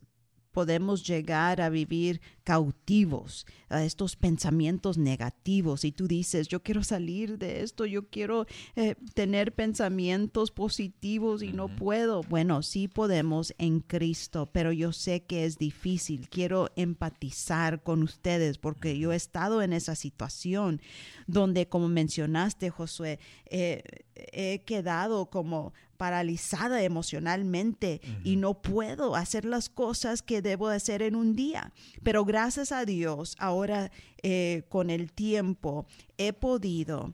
podemos 0.52 1.06
llegar 1.06 1.60
a 1.60 1.68
vivir 1.68 2.20
cautivos 2.44 3.46
a 3.68 3.84
estos 3.84 4.16
pensamientos 4.16 4.98
negativos 4.98 5.84
y 5.84 5.92
tú 5.92 6.08
dices, 6.08 6.48
yo 6.48 6.62
quiero 6.62 6.82
salir 6.82 7.38
de 7.38 7.62
esto, 7.62 7.86
yo 7.86 8.08
quiero 8.08 8.46
eh, 8.74 8.96
tener 9.14 9.54
pensamientos 9.54 10.50
positivos 10.50 11.42
y 11.42 11.52
no 11.52 11.68
puedo. 11.68 12.22
Bueno, 12.22 12.62
sí 12.62 12.88
podemos 12.88 13.54
en 13.58 13.80
Cristo, 13.80 14.50
pero 14.52 14.72
yo 14.72 14.92
sé 14.92 15.22
que 15.22 15.44
es 15.44 15.58
difícil. 15.58 16.28
Quiero 16.28 16.70
empatizar 16.76 17.82
con 17.82 18.02
ustedes 18.02 18.58
porque 18.58 18.98
yo 18.98 19.12
he 19.12 19.16
estado 19.16 19.62
en 19.62 19.72
esa 19.72 19.94
situación 19.94 20.80
donde, 21.26 21.68
como 21.68 21.88
mencionaste, 21.88 22.70
Josué, 22.70 23.20
eh, 23.46 23.82
he 24.14 24.62
quedado 24.64 25.26
como 25.26 25.72
paralizada 26.00 26.82
emocionalmente 26.82 28.00
y 28.24 28.36
no 28.36 28.62
puedo 28.62 29.16
hacer 29.16 29.44
las 29.44 29.68
cosas 29.68 30.22
que 30.22 30.40
debo 30.40 30.68
hacer 30.68 31.02
en 31.02 31.14
un 31.14 31.36
día. 31.36 31.74
Pero 32.02 32.24
gracias 32.24 32.72
a 32.72 32.86
Dios, 32.86 33.36
ahora 33.38 33.92
eh, 34.22 34.62
con 34.70 34.88
el 34.88 35.12
tiempo 35.12 35.84
he 36.16 36.32
podido 36.32 37.12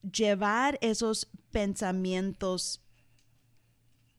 llevar 0.00 0.78
esos 0.80 1.28
pensamientos 1.50 2.80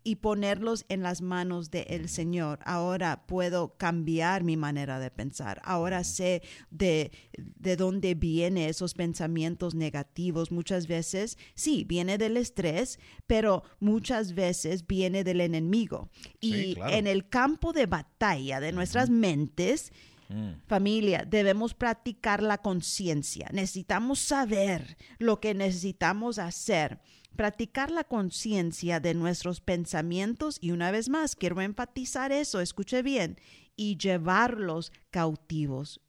y 0.04 0.18
ponerlos 0.18 0.86
en 0.90 1.02
las 1.02 1.22
manos 1.22 1.72
del 1.72 2.10
Señor. 2.10 2.60
Ahora 2.66 3.26
puedo 3.26 3.78
cambiar 3.78 4.44
mi 4.44 4.58
manera 4.58 5.00
de 5.00 5.10
pensar. 5.12 5.62
Ahora 5.64 6.04
sé 6.04 6.42
de, 6.70 7.12
de 7.38 7.76
dónde 7.76 8.16
vienen 8.16 8.70
esos 8.70 8.94
pensamientos 8.94 9.76
negativos. 9.76 10.52
Muchas 10.52 10.88
veces, 10.88 11.38
sí, 11.56 11.86
viene 11.86 12.18
del 12.18 12.38
estrés, 12.38 13.00
pero 13.28 13.64
muchas 13.80 14.34
veces 14.34 14.86
viene 14.86 15.24
del 15.24 15.42
enemigo. 15.42 16.10
Y 16.40 16.78
en 16.90 17.08
el 17.08 17.30
campo 17.30 17.74
de 17.74 17.86
batalla 17.86 18.60
de 18.60 18.72
nuestras 18.72 19.10
mentes, 19.10 19.92
mm. 20.30 20.52
Familia, 20.68 21.26
debemos 21.30 21.74
practicar 21.74 22.42
la 22.42 22.58
conciencia. 22.58 23.50
Necesitamos 23.54 24.20
saber 24.20 24.98
lo 25.20 25.40
que 25.40 25.54
necesitamos 25.54 26.40
hacer 26.40 27.00
practicar 27.36 27.92
la 27.92 28.04
conciencia 28.04 29.00
de 29.00 29.14
nuestros 29.14 29.62
pensamientos 29.62 30.58
y 30.62 30.72
una 30.72 30.92
vez 30.92 31.10
más 31.10 31.36
quiero 31.36 31.62
enfatizar 31.62 32.32
eso, 32.32 32.62
escuche 32.62 33.02
bien, 33.02 33.38
y 33.76 33.98
llevarlos 33.98 34.92
cautivos. 35.10 36.00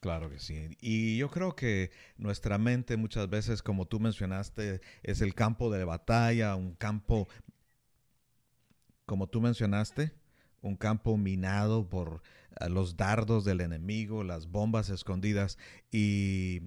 Claro 0.00 0.30
que 0.30 0.38
sí. 0.38 0.76
Y 0.80 1.18
yo 1.18 1.30
creo 1.30 1.54
que 1.54 1.90
nuestra 2.16 2.56
mente 2.56 2.96
muchas 2.96 3.28
veces, 3.28 3.62
como 3.62 3.86
tú 3.86 4.00
mencionaste, 4.00 4.80
es 5.02 5.20
el 5.20 5.34
campo 5.34 5.70
de 5.70 5.84
batalla, 5.84 6.56
un 6.56 6.74
campo, 6.74 7.28
como 9.04 9.28
tú 9.28 9.42
mencionaste, 9.42 10.12
un 10.62 10.76
campo 10.76 11.18
minado 11.18 11.88
por 11.88 12.22
eh, 12.60 12.70
los 12.70 12.96
dardos 12.96 13.44
del 13.44 13.60
enemigo, 13.60 14.24
las 14.24 14.46
bombas 14.46 14.88
escondidas. 14.88 15.58
Y 15.92 16.62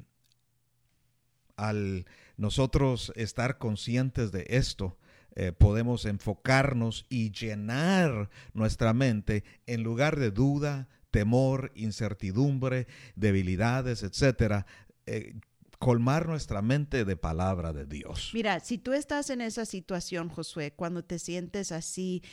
al 1.55 2.05
nosotros 2.37 3.11
estar 3.15 3.57
conscientes 3.57 4.31
de 4.31 4.45
esto, 4.49 4.97
eh, 5.35 5.51
podemos 5.51 6.05
enfocarnos 6.05 7.05
y 7.09 7.31
llenar 7.31 8.29
nuestra 8.53 8.93
mente 8.93 9.43
en 9.65 9.83
lugar 9.83 10.19
de 10.19 10.31
duda, 10.31 10.89
temor, 11.09 11.71
incertidumbre, 11.75 12.87
debilidades, 13.15 14.03
etcétera, 14.03 14.65
eh, 15.05 15.33
colmar 15.79 16.27
nuestra 16.27 16.61
mente 16.61 17.03
de 17.03 17.17
palabra 17.17 17.73
de 17.73 17.85
Dios. 17.85 18.31
Mira, 18.33 18.59
si 18.61 18.77
tú 18.77 18.93
estás 18.93 19.29
en 19.29 19.41
esa 19.41 19.65
situación, 19.65 20.29
Josué, 20.29 20.71
cuando 20.71 21.03
te 21.03 21.19
sientes 21.19 21.71
así, 21.71 22.23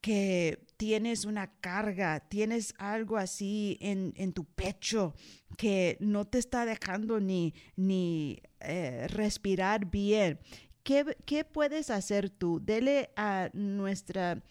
que 0.00 0.64
tienes 0.76 1.24
una 1.24 1.52
carga, 1.60 2.20
tienes 2.28 2.74
algo 2.78 3.16
así 3.16 3.78
en, 3.80 4.14
en 4.16 4.32
tu 4.32 4.44
pecho 4.44 5.14
que 5.56 5.96
no 6.00 6.24
te 6.24 6.38
está 6.38 6.64
dejando 6.66 7.20
ni, 7.20 7.54
ni 7.76 8.40
eh, 8.60 9.06
respirar 9.08 9.90
bien. 9.90 10.38
¿Qué, 10.82 11.16
¿Qué 11.26 11.44
puedes 11.44 11.90
hacer 11.90 12.30
tú? 12.30 12.60
Dele 12.64 13.10
a 13.16 13.50
nuestra 13.52 14.42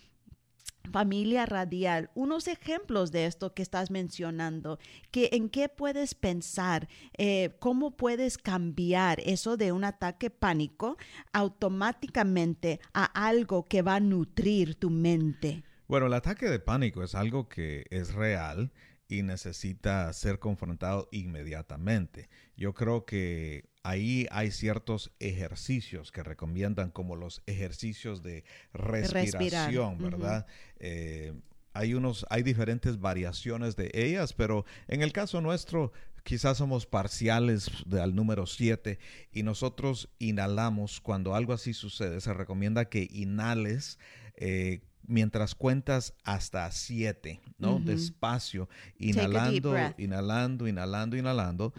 familia 0.88 1.46
radial, 1.46 2.10
unos 2.15 2.48
ejemplos 2.48 3.12
de 3.12 3.26
esto 3.26 3.54
que 3.54 3.62
estás 3.62 3.91
mencionando, 3.91 4.80
que 5.12 5.30
en 5.34 5.50
qué 5.50 5.70
puedes 5.70 6.15
pensar, 6.15 6.88
eh, 7.17 7.56
cómo 7.60 7.96
puedes 7.96 8.38
cambiar 8.38 9.20
eso 9.22 9.58
de 9.58 9.72
un 9.72 9.84
ataque 9.84 10.30
pánico 10.30 10.98
automáticamente 11.34 12.80
a 12.93 13.06
algo 13.06 13.65
que 13.65 13.82
va 13.82 13.96
a 13.96 14.00
nutrir 14.00 14.76
tu 14.76 14.89
mente. 14.89 15.63
Bueno, 15.88 16.08
el 16.08 16.13
ataque 16.13 16.50
de 16.50 16.60
pánico 16.60 17.04
es 17.04 17.15
algo 17.15 17.48
que 17.48 17.86
es 17.89 18.13
real 18.13 18.72
y 19.08 19.24
necesita 19.24 20.12
ser 20.12 20.39
confrontado 20.39 21.08
inmediatamente. 21.12 22.30
Yo 22.58 22.74
creo 22.74 23.06
que 23.06 23.70
ahí 23.88 24.28
hay 24.32 24.52
ciertos 24.52 25.12
ejercicios 25.19 26.12
que 26.12 26.21
recomiendan 26.21 26.91
como 26.91 27.15
los 27.15 27.41
ejercicios 27.45 28.21
de 28.21 28.43
respiración, 28.73 29.97
¿verdad? 29.97 30.45
Eh, 30.80 31.34
hay 31.73 31.93
unos, 31.93 32.26
hay 32.30 32.43
diferentes 32.43 33.00
variaciones 33.00 33.78
de 33.78 33.89
ellas, 33.93 34.34
pero 34.34 34.65
en 34.89 35.02
el 35.02 35.13
caso 35.13 35.39
nuestro 35.39 35.93
quizás 36.23 36.58
somos 36.58 36.86
parciales 36.86 37.71
al 37.93 38.13
número 38.13 38.45
7 38.45 39.00
y 39.32 39.43
nosotros 39.43 40.10
inhalamos 40.19 41.00
cuando 41.00 41.34
algo 41.34 41.54
así 41.54 41.73
sucede. 41.73 42.19
Se 42.19 42.34
recomienda 42.34 42.89
que 42.89 43.08
inhales 43.10 44.00
eh, 44.36 44.82
mientras 45.08 45.56
cuentas 45.56 46.13
hasta 46.24 46.70
siete, 46.72 47.41
¿no? 47.58 47.80
Despacio, 47.80 48.70
inhalando, 49.00 49.76
inhalando, 49.98 50.67
inhalando, 50.67 51.17
inhalando. 51.17 51.74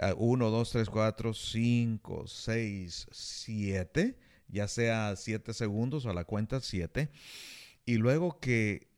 Ah, 0.00 0.14
uno, 0.16 0.48
dos, 0.50 0.70
tres, 0.70 0.88
cuatro, 0.88 1.34
cinco, 1.34 2.26
seis, 2.26 3.06
siete, 3.10 4.18
ya 4.48 4.68
sea 4.68 5.14
siete 5.16 5.52
segundos 5.52 6.06
o 6.06 6.10
a 6.10 6.14
la 6.14 6.24
cuenta 6.24 6.60
siete. 6.60 7.10
Y 7.84 7.96
luego 7.96 8.38
que 8.38 8.88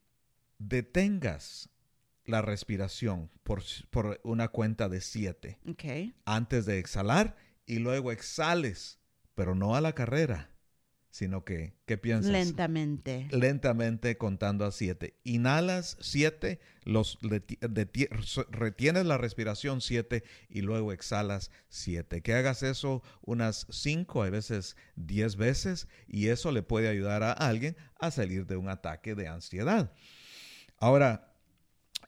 detengas 0.59 1.71
la 2.25 2.43
respiración 2.43 3.31
por, 3.43 3.63
por 3.91 4.21
una 4.23 4.49
cuenta 4.49 4.89
de 4.89 5.01
siete. 5.01 5.59
Antes 6.25 6.67
de 6.67 6.79
exhalar 6.79 7.37
y 7.67 7.79
luego 7.79 8.13
exhales, 8.13 9.01
pero 9.35 9.55
no 9.55 9.75
a 9.75 9.81
la 9.81 9.95
carrera 9.95 10.51
sino 11.11 11.45
que, 11.45 11.75
¿qué 11.87 11.99
piensas? 11.99 12.31
Lentamente. 12.31 13.29
Lentamente 13.33 14.17
contando 14.17 14.65
a 14.65 14.73
siete. 14.73 15.19
Inhalas 15.25 15.97
siete, 16.01 16.61
los 16.85 17.19
retienes 18.51 19.07
la 19.07 19.19
respiración 19.19 19.81
siete 19.81 20.23
y 20.49 20.63
luego 20.63 20.93
exhalas 20.93 21.51
siete. 21.69 22.23
Que 22.23 22.35
hagas 22.35 22.63
eso 22.63 23.03
unas 23.23 23.67
cinco, 23.71 24.23
a 24.23 24.31
veces 24.31 24.77
diez 24.95 25.37
veces 25.37 25.89
y 26.07 26.29
eso 26.29 26.53
le 26.53 26.63
puede 26.63 26.89
ayudar 26.89 27.23
a 27.23 27.33
alguien 27.33 27.77
a 27.99 28.11
salir 28.11 28.47
de 28.47 28.57
un 28.57 28.69
ataque 28.69 29.15
de 29.15 29.29
ansiedad. 29.29 29.93
Ahora, 30.79 31.31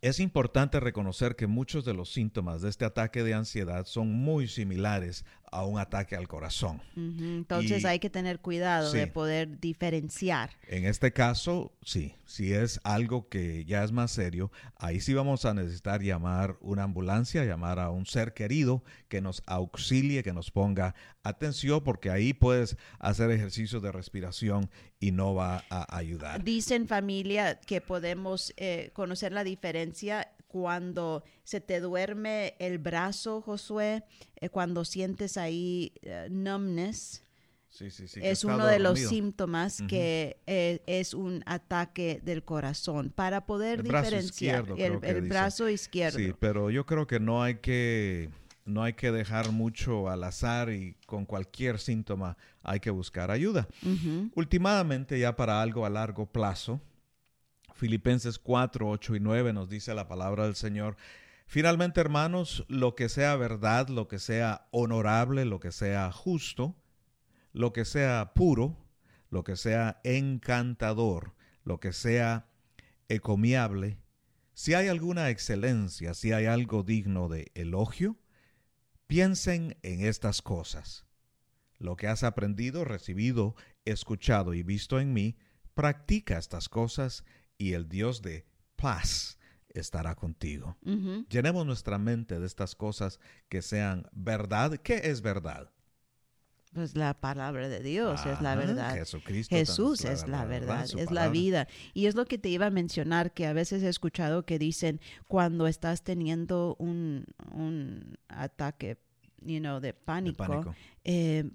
es 0.01 0.19
importante 0.19 0.81
reconocer 0.81 1.37
que 1.37 1.47
muchos 1.47 1.85
de 1.85 1.95
los 1.95 2.12
síntomas 2.12 2.62
de 2.62 2.71
este 2.71 2.85
ataque 2.85 3.23
de 3.23 3.35
ansiedad 3.35 3.87
son 3.87 4.12
muy 4.12 4.49
similares 4.49 5.25
a 5.53 5.65
un 5.65 5.79
ataque 5.79 6.17
al 6.17 6.27
corazón. 6.27 6.81
Entonces 6.97 7.85
hay 7.85 7.99
que 7.99 8.11
tener 8.11 8.41
cuidado 8.41 8.91
de 8.91 9.07
poder 9.07 9.61
diferenciar. 9.61 10.50
En 10.67 10.87
este 10.87 11.13
caso, 11.13 11.73
sí, 11.85 12.15
si 12.25 12.55
es 12.55 12.81
algo 12.85 13.29
que 13.29 13.65
ya 13.67 13.85
es 13.85 13.92
más 13.92 14.11
serio, 14.11 14.50
ahí 14.77 15.00
sí 15.00 15.13
vamos 15.13 15.44
a 15.44 15.53
necesitar 15.53 16.03
llamar 16.03 16.57
una 16.61 16.85
ambulancia, 16.85 17.44
llamar 17.44 17.79
a 17.79 17.90
un 17.90 18.07
ser 18.07 18.33
querido 18.33 18.83
que 19.09 19.21
nos 19.21 19.42
auxilie, 19.46 20.23
que 20.23 20.33
nos 20.33 20.50
ponga 20.50 20.94
atención, 21.23 21.85
porque 21.85 22.11
ahí 22.11 22.33
puedes 22.33 22.79
hacer 22.98 23.31
ejercicios 23.31 23.83
de 23.83 23.92
respiración 23.92 24.71
y 24.98 25.13
no 25.13 25.35
va 25.35 25.65
a 25.69 25.96
ayudar. 25.96 26.42
Dicen 26.42 26.88
familia 26.88 27.61
que 27.61 27.83
podemos 27.83 28.55
eh, 28.57 28.90
conocer 28.94 29.33
la 29.33 29.44
diferencia 29.44 30.33
cuando 30.53 31.25
se 31.44 31.61
te 31.63 31.81
duerme 31.81 32.55
el 32.59 32.79
brazo, 32.79 33.40
Josué, 33.40 34.05
eh, 34.37 34.50
cuando 34.50 34.85
sientes 34.85 35.38
ahí 35.38 35.94
uh, 36.05 36.31
numbness. 36.31 37.25
es 37.81 38.44
uno 38.44 38.67
de 38.67 38.79
los 38.79 39.00
síntomas 39.00 39.83
que 39.88 40.37
eh, 40.46 40.83
es 40.87 41.15
un 41.15 41.42
ataque 41.46 42.21
del 42.23 42.44
corazón 42.44 43.11
para 43.11 43.46
poder 43.46 43.83
diferenciar 43.83 44.67
el, 44.77 45.23
brazo 45.23 45.71
izquierdo. 45.71 46.19
Sí, 46.19 46.35
pero 46.38 46.71
yo 46.71 46.85
creo 46.85 47.07
que 47.07 47.19
no 47.19 47.42
hay 47.42 47.57
que 47.57 48.29
no 48.67 48.83
hay 48.83 48.92
que 48.92 49.11
dejar 49.11 49.50
mucho 49.53 50.11
al 50.11 50.23
azar 50.23 50.71
y 50.71 50.96
con 51.07 51.25
cualquier 51.25 51.81
síntoma 51.81 52.37
hay 52.63 52.79
que 52.79 52.90
buscar 52.90 53.31
ayuda. 53.31 53.67
Últimamente 54.35 55.19
ya 55.19 55.35
para 55.35 55.63
algo 55.63 55.87
a 55.87 55.90
largo 55.90 56.27
plazo, 56.27 56.81
Filipenses 57.83 58.39
4, 58.39 58.89
8 58.89 59.17
y 59.17 59.19
9 59.19 59.53
nos 59.53 59.69
dice 59.69 59.93
la 59.93 60.07
palabra 60.07 60.45
del 60.45 60.55
Señor. 60.55 60.97
Finalmente, 61.49 62.01
hermanos, 62.01 62.65
lo 62.69 62.95
que 62.95 63.09
sea 63.09 63.35
verdad, 63.35 63.89
lo 63.89 64.07
que 64.07 64.21
sea 64.21 64.69
honorable, 64.71 65.45
lo 65.47 65.59
que 65.59 65.73
sea 65.73 66.13
justo, 66.13 66.77
lo 67.53 67.73
que 67.73 67.85
sea 67.85 68.35
puro, 68.37 68.77
lo 69.31 69.43
que 69.43 69.57
sea 69.57 70.01
encantador, 70.05 71.35
lo 71.65 71.81
que 71.81 71.93
sea 71.93 72.47
encomiable, 73.09 73.99
si 74.55 74.75
hay 74.75 74.87
alguna 74.87 75.31
excelencia, 75.31 76.15
si 76.15 76.31
hay 76.31 76.45
algo 76.45 76.85
digno 76.85 77.29
de 77.29 77.51
elogio, 77.57 78.17
piensen 79.09 79.77
en 79.83 80.07
estas 80.07 80.41
cosas. 80.41 81.05
Lo 81.79 81.97
que 81.97 82.07
has 82.07 82.23
aprendido, 82.23 82.85
recibido, 82.85 83.57
escuchado 83.85 84.55
y 84.55 84.63
visto 84.63 85.01
en 85.01 85.13
mí, 85.13 85.37
practica 85.75 86.39
estas 86.39 86.69
cosas 86.69 87.25
y 87.63 87.75
el 87.75 87.88
Dios 87.88 88.23
de 88.23 88.44
paz 88.75 89.38
estará 89.69 90.17
contigo. 90.17 90.77
Llenemos 91.29 91.65
nuestra 91.65 91.96
mente 91.96 92.40
de 92.40 92.46
estas 92.46 92.75
cosas 92.75 93.21
que 93.48 93.63
sean 93.63 94.08
verdad. 94.10 94.79
¿Qué 94.79 95.00
es 95.04 95.23
verdad? 95.23 95.71
Pues 96.75 96.96
la 96.96 97.15
palabra 97.15 97.69
de 97.69 97.81
Dios 97.81 98.27
es 98.27 98.40
la 98.40 98.56
verdad. 98.56 98.94
Jesucristo 98.94 99.54
Jesús 99.54 100.04
es 100.04 100.27
la 100.27 100.44
verdad, 100.44 100.88
es 100.96 101.13
la 101.13 101.29
vida. 101.29 101.69
Y 101.94 102.06
es 102.06 102.17
lo 102.17 102.25
que 102.25 102.37
te 102.37 102.48
iba 102.48 102.67
a 102.67 102.71
mencionar, 102.71 103.33
que 103.33 103.46
a 103.46 103.52
veces 103.52 103.85
he 103.85 103.88
escuchado 103.88 104.44
que 104.44 104.58
dicen 104.58 105.00
cuando 105.29 105.69
estás 105.69 106.02
teniendo 106.02 106.75
un, 106.81 107.27
un 107.52 108.19
ataque, 108.27 108.98
you 109.40 109.60
know, 109.60 109.79
de 109.79 109.88
De 109.88 109.94
pánico, 109.94 110.75
eh, 111.04 111.48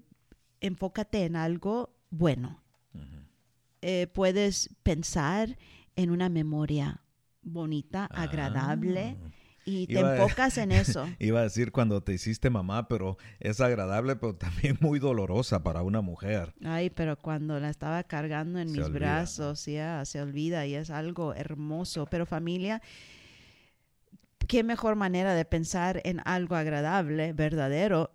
enfócate 0.60 1.26
en 1.26 1.36
algo 1.36 1.94
bueno. 2.08 2.62
Eh, 3.80 4.08
puedes 4.12 4.70
pensar 4.82 5.56
en 5.98 6.10
una 6.10 6.28
memoria 6.28 7.02
bonita, 7.42 8.06
agradable, 8.06 9.16
Ah. 9.20 9.30
y 9.64 9.86
te 9.86 10.00
Iba 10.00 10.16
enfocas 10.16 10.56
en 10.58 10.72
eso. 10.72 11.06
Iba 11.18 11.40
a 11.40 11.42
decir 11.42 11.72
cuando 11.72 12.02
te 12.02 12.14
hiciste 12.14 12.48
mamá, 12.50 12.88
pero 12.88 13.18
es 13.40 13.60
agradable, 13.60 14.16
pero 14.16 14.34
también 14.34 14.78
muy 14.80 14.98
dolorosa 14.98 15.62
para 15.62 15.82
una 15.82 16.00
mujer. 16.00 16.54
Ay, 16.64 16.88
pero 16.90 17.16
cuando 17.18 17.58
la 17.60 17.68
estaba 17.68 18.02
cargando 18.04 18.58
en 18.60 18.68
Se 18.68 18.76
mis 18.76 18.86
olvida, 18.86 18.98
brazos, 18.98 19.66
ya 19.66 20.04
se 20.06 20.22
olvida 20.22 20.64
y 20.66 20.74
es 20.74 20.88
algo 20.90 21.34
hermoso. 21.34 22.06
Pero 22.06 22.24
familia, 22.26 22.80
qué 24.46 24.62
mejor 24.64 24.96
manera 24.96 25.34
de 25.34 25.44
pensar 25.44 26.00
en 26.04 26.20
algo 26.24 26.54
agradable, 26.56 27.32
verdadero, 27.34 28.10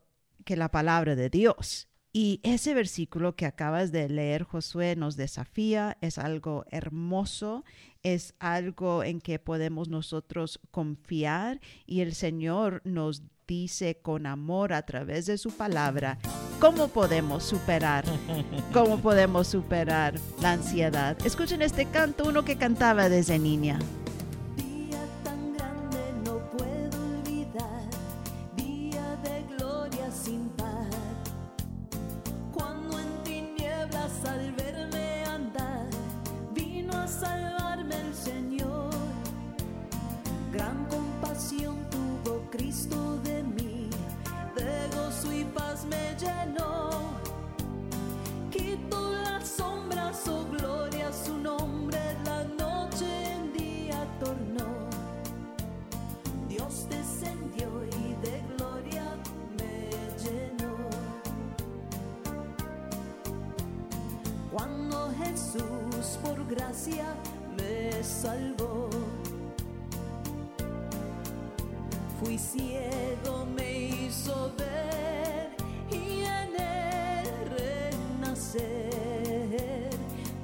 que 0.45 0.55
la 0.57 0.69
palabra 0.69 1.15
de 1.15 1.29
Dios. 1.29 1.87
Y 2.15 2.41
ese 2.43 2.75
versículo 2.75 3.35
que 3.35 3.47
acabas 3.47 3.91
de 3.91 4.07
leer, 4.07 4.43
Josué, 4.43 4.95
nos 4.95 5.17
desafía, 5.17 5.97
es 5.99 6.19
algo 6.19 6.63
hermoso, 6.69 7.65
es 8.03 8.35
algo 8.37 9.03
en 9.03 9.19
que 9.19 9.39
podemos 9.39 9.89
nosotros 9.89 10.59
confiar 10.69 11.59
y 11.87 12.01
el 12.01 12.13
Señor 12.13 12.83
nos 12.85 13.23
dice 13.47 13.97
con 13.99 14.27
amor 14.27 14.73
a 14.73 14.85
través 14.85 15.25
de 15.25 15.39
su 15.39 15.51
palabra 15.51 16.19
cómo 16.59 16.87
podemos 16.87 17.43
superar, 17.43 18.05
cómo 18.73 18.99
podemos 18.99 19.47
superar 19.47 20.13
la 20.39 20.51
ansiedad. 20.51 21.17
Escuchen 21.25 21.63
este 21.63 21.87
canto, 21.87 22.25
uno 22.27 22.45
que 22.45 22.57
cantaba 22.57 23.09
desde 23.09 23.39
niña. 23.39 23.79
Quitó 48.51 49.11
las 49.23 49.47
sombras, 49.47 50.27
oh 50.27 50.45
gloria, 50.51 51.11
su 51.11 51.37
nombre 51.37 51.99
la 52.23 52.43
noche 52.43 53.33
en 53.33 53.53
día 53.53 54.07
tornó. 54.19 54.89
Dios 56.47 56.87
descendió 56.89 57.67
y 57.85 58.15
de 58.25 58.43
gloria 58.55 59.03
me 59.57 59.89
llenó. 60.23 60.75
Cuando 64.51 65.11
Jesús 65.17 66.19
por 66.23 66.45
gracia 66.47 67.15
me 67.57 68.03
salvó. 68.03 68.89
Fui 72.19 72.37
ciego, 72.37 73.45
me 73.55 73.89
hizo 73.89 74.51
ver 74.57 75.02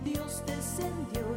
Dios 0.04 0.44
descendió 0.48 1.29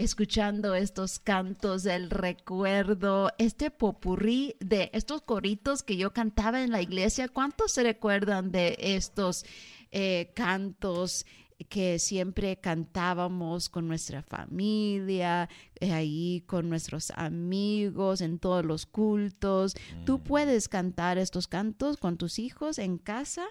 escuchando 0.00 0.74
estos 0.74 1.18
cantos 1.18 1.82
del 1.82 2.08
recuerdo, 2.08 3.30
este 3.36 3.70
popurrí 3.70 4.56
de 4.58 4.90
estos 4.94 5.20
coritos 5.20 5.82
que 5.82 5.98
yo 5.98 6.12
cantaba 6.12 6.62
en 6.62 6.70
la 6.70 6.80
iglesia, 6.80 7.28
¿cuántos 7.28 7.72
se 7.72 7.82
recuerdan 7.82 8.50
de 8.50 8.76
estos 8.78 9.44
eh, 9.92 10.32
cantos? 10.34 11.26
que 11.68 11.98
siempre 11.98 12.56
cantábamos 12.56 13.68
con 13.68 13.86
nuestra 13.86 14.22
familia, 14.22 15.50
eh, 15.78 15.92
ahí 15.92 16.42
con 16.46 16.70
nuestros 16.70 17.10
amigos, 17.10 18.22
en 18.22 18.38
todos 18.38 18.64
los 18.64 18.86
cultos. 18.86 19.74
Tú 20.06 20.22
puedes 20.22 20.70
cantar 20.70 21.18
estos 21.18 21.48
cantos 21.48 21.98
con 21.98 22.16
tus 22.16 22.38
hijos 22.38 22.78
en 22.78 22.96
casa 22.96 23.44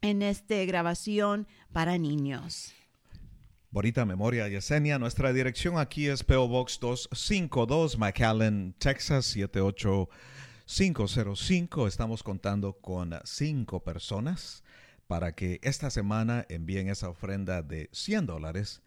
en 0.00 0.20
esta 0.22 0.56
grabación 0.64 1.46
para 1.72 1.96
niños. 1.96 2.74
Bonita 3.72 4.04
memoria, 4.04 4.46
Yesenia. 4.48 4.98
Nuestra 4.98 5.32
dirección 5.32 5.78
aquí 5.78 6.06
es 6.06 6.22
PO 6.22 6.46
Box 6.46 6.78
252, 6.78 7.96
McAllen, 7.96 8.74
Texas 8.78 9.24
78505. 9.24 11.86
Estamos 11.86 12.22
contando 12.22 12.74
con 12.74 13.18
cinco 13.24 13.82
personas 13.82 14.62
para 15.06 15.34
que 15.34 15.58
esta 15.62 15.88
semana 15.88 16.44
envíen 16.50 16.90
esa 16.90 17.08
ofrenda 17.08 17.62
de 17.62 17.88
100 17.92 18.26
dólares 18.26 18.82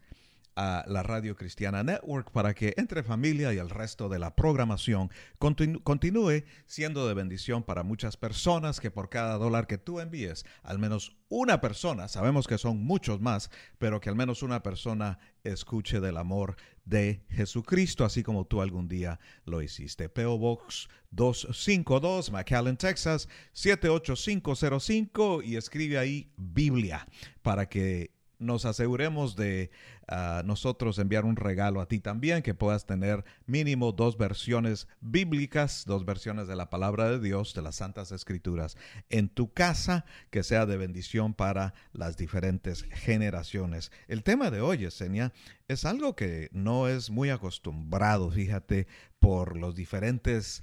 a 0.56 0.84
la 0.88 1.02
Radio 1.02 1.36
Cristiana 1.36 1.82
Network 1.82 2.32
para 2.32 2.54
que 2.54 2.74
entre 2.78 3.02
familia 3.02 3.52
y 3.52 3.58
el 3.58 3.70
resto 3.70 4.08
de 4.08 4.18
la 4.18 4.34
programación 4.34 5.10
continúe 5.38 6.44
siendo 6.66 7.06
de 7.06 7.14
bendición 7.14 7.62
para 7.62 7.82
muchas 7.82 8.16
personas 8.16 8.80
que 8.80 8.90
por 8.90 9.10
cada 9.10 9.36
dólar 9.36 9.66
que 9.66 9.78
tú 9.78 10.00
envíes, 10.00 10.46
al 10.62 10.78
menos 10.78 11.16
una 11.28 11.60
persona, 11.60 12.08
sabemos 12.08 12.46
que 12.46 12.56
son 12.56 12.82
muchos 12.84 13.20
más, 13.20 13.50
pero 13.78 14.00
que 14.00 14.08
al 14.08 14.16
menos 14.16 14.42
una 14.42 14.62
persona 14.62 15.18
escuche 15.44 16.00
del 16.00 16.16
amor 16.16 16.56
de 16.84 17.24
Jesucristo, 17.28 18.04
así 18.04 18.22
como 18.22 18.46
tú 18.46 18.62
algún 18.62 18.88
día 18.88 19.20
lo 19.44 19.60
hiciste. 19.60 20.08
PO 20.08 20.38
Box 20.38 20.88
252, 21.10 22.30
McAllen, 22.30 22.76
Texas 22.76 23.28
78505 23.52 25.42
y 25.42 25.56
escribe 25.56 25.98
ahí 25.98 26.32
Biblia 26.36 27.06
para 27.42 27.68
que 27.68 28.15
nos 28.38 28.64
aseguremos 28.64 29.36
de 29.36 29.70
ah, 30.08 30.42
nosotros 30.44 30.98
enviar 30.98 31.24
un 31.24 31.36
regalo 31.36 31.80
a 31.80 31.86
ti 31.86 32.00
también, 32.00 32.42
que 32.42 32.54
puedas 32.54 32.86
tener 32.86 33.24
mínimo 33.46 33.92
dos 33.92 34.18
versiones 34.18 34.88
bíblicas, 35.00 35.84
dos 35.86 36.04
versiones 36.04 36.48
de 36.48 36.56
la 36.56 36.70
palabra 36.70 37.10
de 37.10 37.20
Dios, 37.20 37.54
de 37.54 37.62
las 37.62 37.76
Santas 37.76 38.12
Escrituras, 38.12 38.76
en 39.08 39.28
tu 39.28 39.52
casa, 39.52 40.04
que 40.30 40.42
sea 40.42 40.66
de 40.66 40.76
bendición 40.76 41.34
para 41.34 41.74
las 41.92 42.16
diferentes 42.16 42.84
generaciones. 42.90 43.90
El 44.08 44.22
tema 44.22 44.50
de 44.50 44.60
hoy, 44.60 44.84
Esenia, 44.84 45.32
es 45.68 45.84
algo 45.84 46.14
que 46.14 46.48
no 46.52 46.88
es 46.88 47.10
muy 47.10 47.30
acostumbrado, 47.30 48.30
fíjate, 48.30 48.86
por 49.18 49.56
los 49.56 49.74
diferentes 49.74 50.62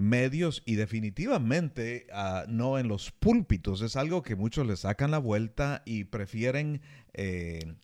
medios 0.00 0.62
y 0.64 0.76
definitivamente 0.76 2.06
ah, 2.12 2.44
no 2.48 2.78
en 2.78 2.88
los 2.88 3.10
púlpitos. 3.12 3.82
Es 3.82 3.96
algo 3.96 4.22
que 4.22 4.34
muchos 4.34 4.66
le 4.66 4.76
sacan 4.76 5.10
la 5.10 5.18
vuelta 5.18 5.82
y 5.84 6.04
prefieren 6.04 6.80
eh, 7.12 7.74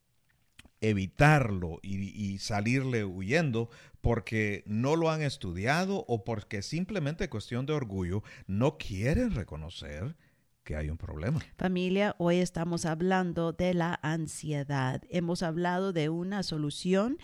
evitarlo 0.81 1.79
y, 1.83 1.97
y 1.97 2.39
salirle 2.39 3.05
huyendo 3.05 3.69
porque 4.01 4.64
no 4.67 4.97
lo 4.97 5.11
han 5.11 5.21
estudiado 5.21 6.05
o 6.09 6.25
porque 6.25 6.62
simplemente 6.62 7.29
cuestión 7.29 7.67
de 7.67 7.75
orgullo 7.75 8.23
no 8.47 8.79
quieren 8.79 9.33
reconocer 9.33 10.17
que 10.64 10.75
hay 10.75 10.91
un 10.91 10.97
problema. 10.97 11.41
Familia, 11.57 12.17
hoy 12.19 12.39
estamos 12.39 12.87
hablando 12.87 13.53
de 13.53 13.73
la 13.73 14.01
ansiedad. 14.03 15.01
Hemos 15.11 15.43
hablado 15.43 15.93
de 15.93 16.09
una 16.09 16.43
solución 16.43 17.19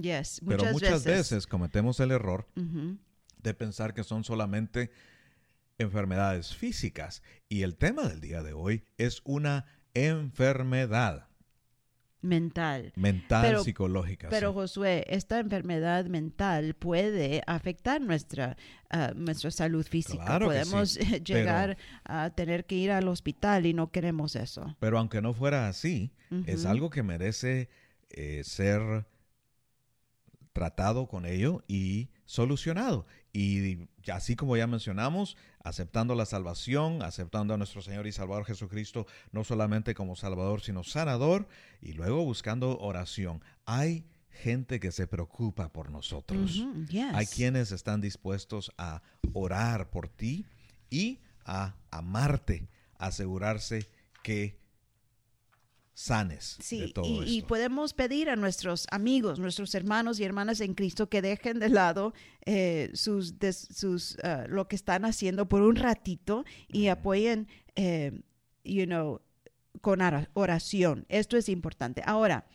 Yes, 0.00 0.40
Pero 0.44 0.58
muchas 0.58 0.72
muchas 0.72 1.04
veces, 1.04 1.30
veces. 1.30 1.46
cometemos 1.46 2.00
el 2.00 2.10
error 2.10 2.46
Uh 2.56 2.60
-huh. 2.60 2.98
de 3.42 3.54
pensar 3.54 3.92
que 3.94 4.04
son 4.04 4.24
solamente 4.24 4.90
enfermedades 5.78 6.54
físicas. 6.54 7.22
Y 7.48 7.62
el 7.62 7.76
tema 7.76 8.08
del 8.08 8.20
día 8.20 8.42
de 8.42 8.52
hoy 8.52 8.84
es 8.98 9.20
una 9.24 9.64
enfermedad 9.94 11.26
Mental. 12.24 12.92
mental, 12.94 13.42
Pero- 13.44 13.64
psicológica. 13.64 14.28
Pero 14.30 14.50
sí. 14.50 14.54
Josué, 14.54 15.04
esta 15.08 15.40
enfermedad 15.40 16.04
mental 16.06 16.74
puede 16.74 17.42
afectar 17.48 18.00
nuestra, 18.00 18.56
ah, 18.90 19.12
nuestra 19.16 19.50
salud 19.50 19.84
física. 19.84 20.24
Claro 20.24 20.48
que 20.48 20.54
Podemos 20.60 20.90
sí, 20.92 21.00
eh, 21.16 21.20
llegar 21.24 21.76
a 22.04 22.30
tener 22.30 22.64
que 22.64 22.76
ir 22.76 22.92
al 22.92 23.08
hospital 23.08 23.66
y 23.66 23.74
no 23.74 23.90
queremos 23.90 24.36
eso. 24.36 24.76
Pero 24.78 24.98
aunque 25.00 25.20
no 25.20 25.34
fuera 25.34 25.66
así, 25.66 26.12
es 26.46 26.60
Ujú. 26.60 26.68
algo 26.70 26.90
que 26.90 27.02
merece 27.02 27.68
eh, 28.12 28.42
ser 28.44 29.06
tratado 30.52 31.06
con 31.08 31.26
ello 31.26 31.64
y 31.66 32.10
solucionado. 32.24 33.06
Y 33.32 33.88
así 34.12 34.36
como 34.36 34.56
ya 34.56 34.66
mencionamos, 34.66 35.36
aceptando 35.64 36.14
la 36.14 36.26
salvación, 36.26 37.02
aceptando 37.02 37.54
a 37.54 37.56
nuestro 37.56 37.80
Señor 37.80 38.06
y 38.06 38.12
Salvador 38.12 38.44
Jesucristo, 38.44 39.06
no 39.32 39.44
solamente 39.44 39.94
como 39.94 40.16
Salvador, 40.16 40.60
sino 40.60 40.84
sanador, 40.84 41.48
y 41.80 41.92
luego 41.92 42.24
buscando 42.24 42.78
oración. 42.78 43.42
Hay 43.64 44.04
gente 44.28 44.80
que 44.80 44.92
se 44.92 45.06
preocupa 45.06 45.72
por 45.72 45.90
nosotros. 45.90 46.62
Yes. 46.88 47.14
Hay 47.14 47.26
quienes 47.26 47.72
están 47.72 48.00
dispuestos 48.00 48.72
a 48.76 49.02
orar 49.32 49.90
por 49.90 50.08
ti 50.08 50.44
y 50.90 51.20
a 51.44 51.74
amarte, 51.90 52.68
asegurarse 52.98 53.88
que 54.22 54.61
sanes 55.94 56.56
de 56.58 56.64
Sí, 56.64 56.92
todo 56.92 57.22
y, 57.24 57.42
podemos 57.42 57.92
pedir 57.92 58.30
a 58.30 58.36
nuestros 58.36 58.86
amigos, 58.90 59.38
nuestros 59.38 59.74
hermanos 59.74 60.18
y 60.20 60.24
hermanas 60.24 60.60
en 60.60 60.74
Cristo 60.74 61.08
que 61.08 61.22
dejen 61.22 61.58
de 61.58 61.68
lado 61.68 62.14
eh, 62.46 62.90
sus, 62.94 63.34
sus 63.70 64.18
ah, 64.24 64.46
lo 64.48 64.68
que 64.68 64.76
están 64.76 65.04
haciendo 65.04 65.48
por 65.48 65.62
un 65.62 65.76
ratito 65.76 66.44
y 66.68 66.88
apoyen, 66.88 67.48
eh, 67.76 68.12
you 68.64 68.86
know, 68.86 69.20
con 69.80 70.00
oración. 70.34 71.06
Esto 71.08 71.36
es 71.36 71.48
importante. 71.48 72.02
Ahora, 72.04 72.46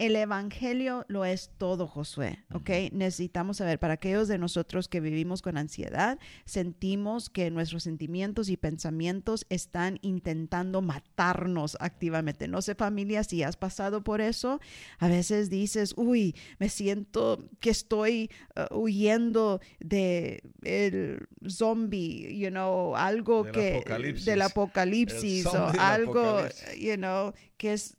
el 0.00 0.16
evangelio 0.16 1.04
lo 1.08 1.26
es 1.26 1.50
todo, 1.58 1.86
Josué, 1.86 2.42
¿ok? 2.54 2.70
Necesitamos 2.92 3.58
saber, 3.58 3.78
para 3.78 3.94
aquellos 3.94 4.28
de 4.28 4.38
nosotros 4.38 4.88
que 4.88 4.98
vivimos 4.98 5.42
con 5.42 5.58
ansiedad, 5.58 6.18
sentimos 6.46 7.28
que 7.28 7.50
nuestros 7.50 7.82
sentimientos 7.82 8.48
y 8.48 8.56
pensamientos 8.56 9.44
están 9.50 9.98
intentando 10.00 10.80
matarnos 10.80 11.76
activamente. 11.80 12.48
No 12.48 12.62
sé, 12.62 12.74
familia, 12.74 13.24
si 13.24 13.42
has 13.42 13.58
pasado 13.58 14.02
por 14.02 14.22
eso. 14.22 14.58
A 15.00 15.08
veces 15.08 15.50
dices, 15.50 15.92
uy, 15.98 16.34
me 16.58 16.70
siento 16.70 17.44
que 17.60 17.68
estoy 17.68 18.30
uh, 18.56 18.74
huyendo 18.74 19.60
de 19.80 20.42
el 20.62 21.28
zombie, 21.46 22.38
you 22.38 22.48
know, 22.48 22.96
algo 22.96 23.44
Del 23.44 23.52
que 23.52 23.76
apocalipsis. 23.76 24.24
del 24.24 24.40
apocalipsis 24.40 25.44
o 25.44 25.66
algo, 25.78 26.20
apocalipsis. 26.26 26.80
you 26.80 26.96
know, 26.96 27.34
que 27.58 27.74
es 27.74 27.98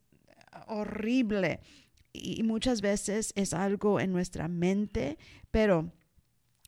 horrible. 0.68 1.60
Y 2.14 2.44
muchas 2.44 2.82
veces 2.82 3.32
es 3.36 3.54
algo 3.54 4.00
en 4.00 4.12
nuestra 4.12 4.48
mente, 4.48 5.18
pero 5.50 5.92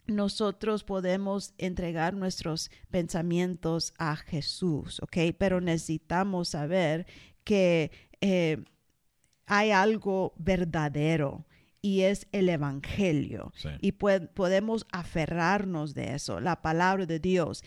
nosotros 0.07 0.83
podemos 0.83 1.53
entregar 1.57 2.13
nuestros 2.13 2.71
pensamientos 2.89 3.93
a 3.97 4.15
Jesús, 4.15 5.01
¿ok? 5.01 5.35
Pero 5.37 5.61
necesitamos 5.61 6.49
saber 6.49 7.05
que 7.43 7.91
eh, 8.21 8.63
hay 9.45 9.71
algo 9.71 10.33
verdadero 10.37 11.45
y 11.81 12.01
es 12.01 12.27
el 12.31 12.49
Evangelio. 12.49 13.51
Sí. 13.55 13.69
Y 13.81 13.93
podemos 13.93 14.85
aferrarnos 14.91 15.93
de 15.93 16.15
eso, 16.15 16.39
la 16.39 16.61
palabra 16.61 17.05
de 17.05 17.19
Dios. 17.19 17.63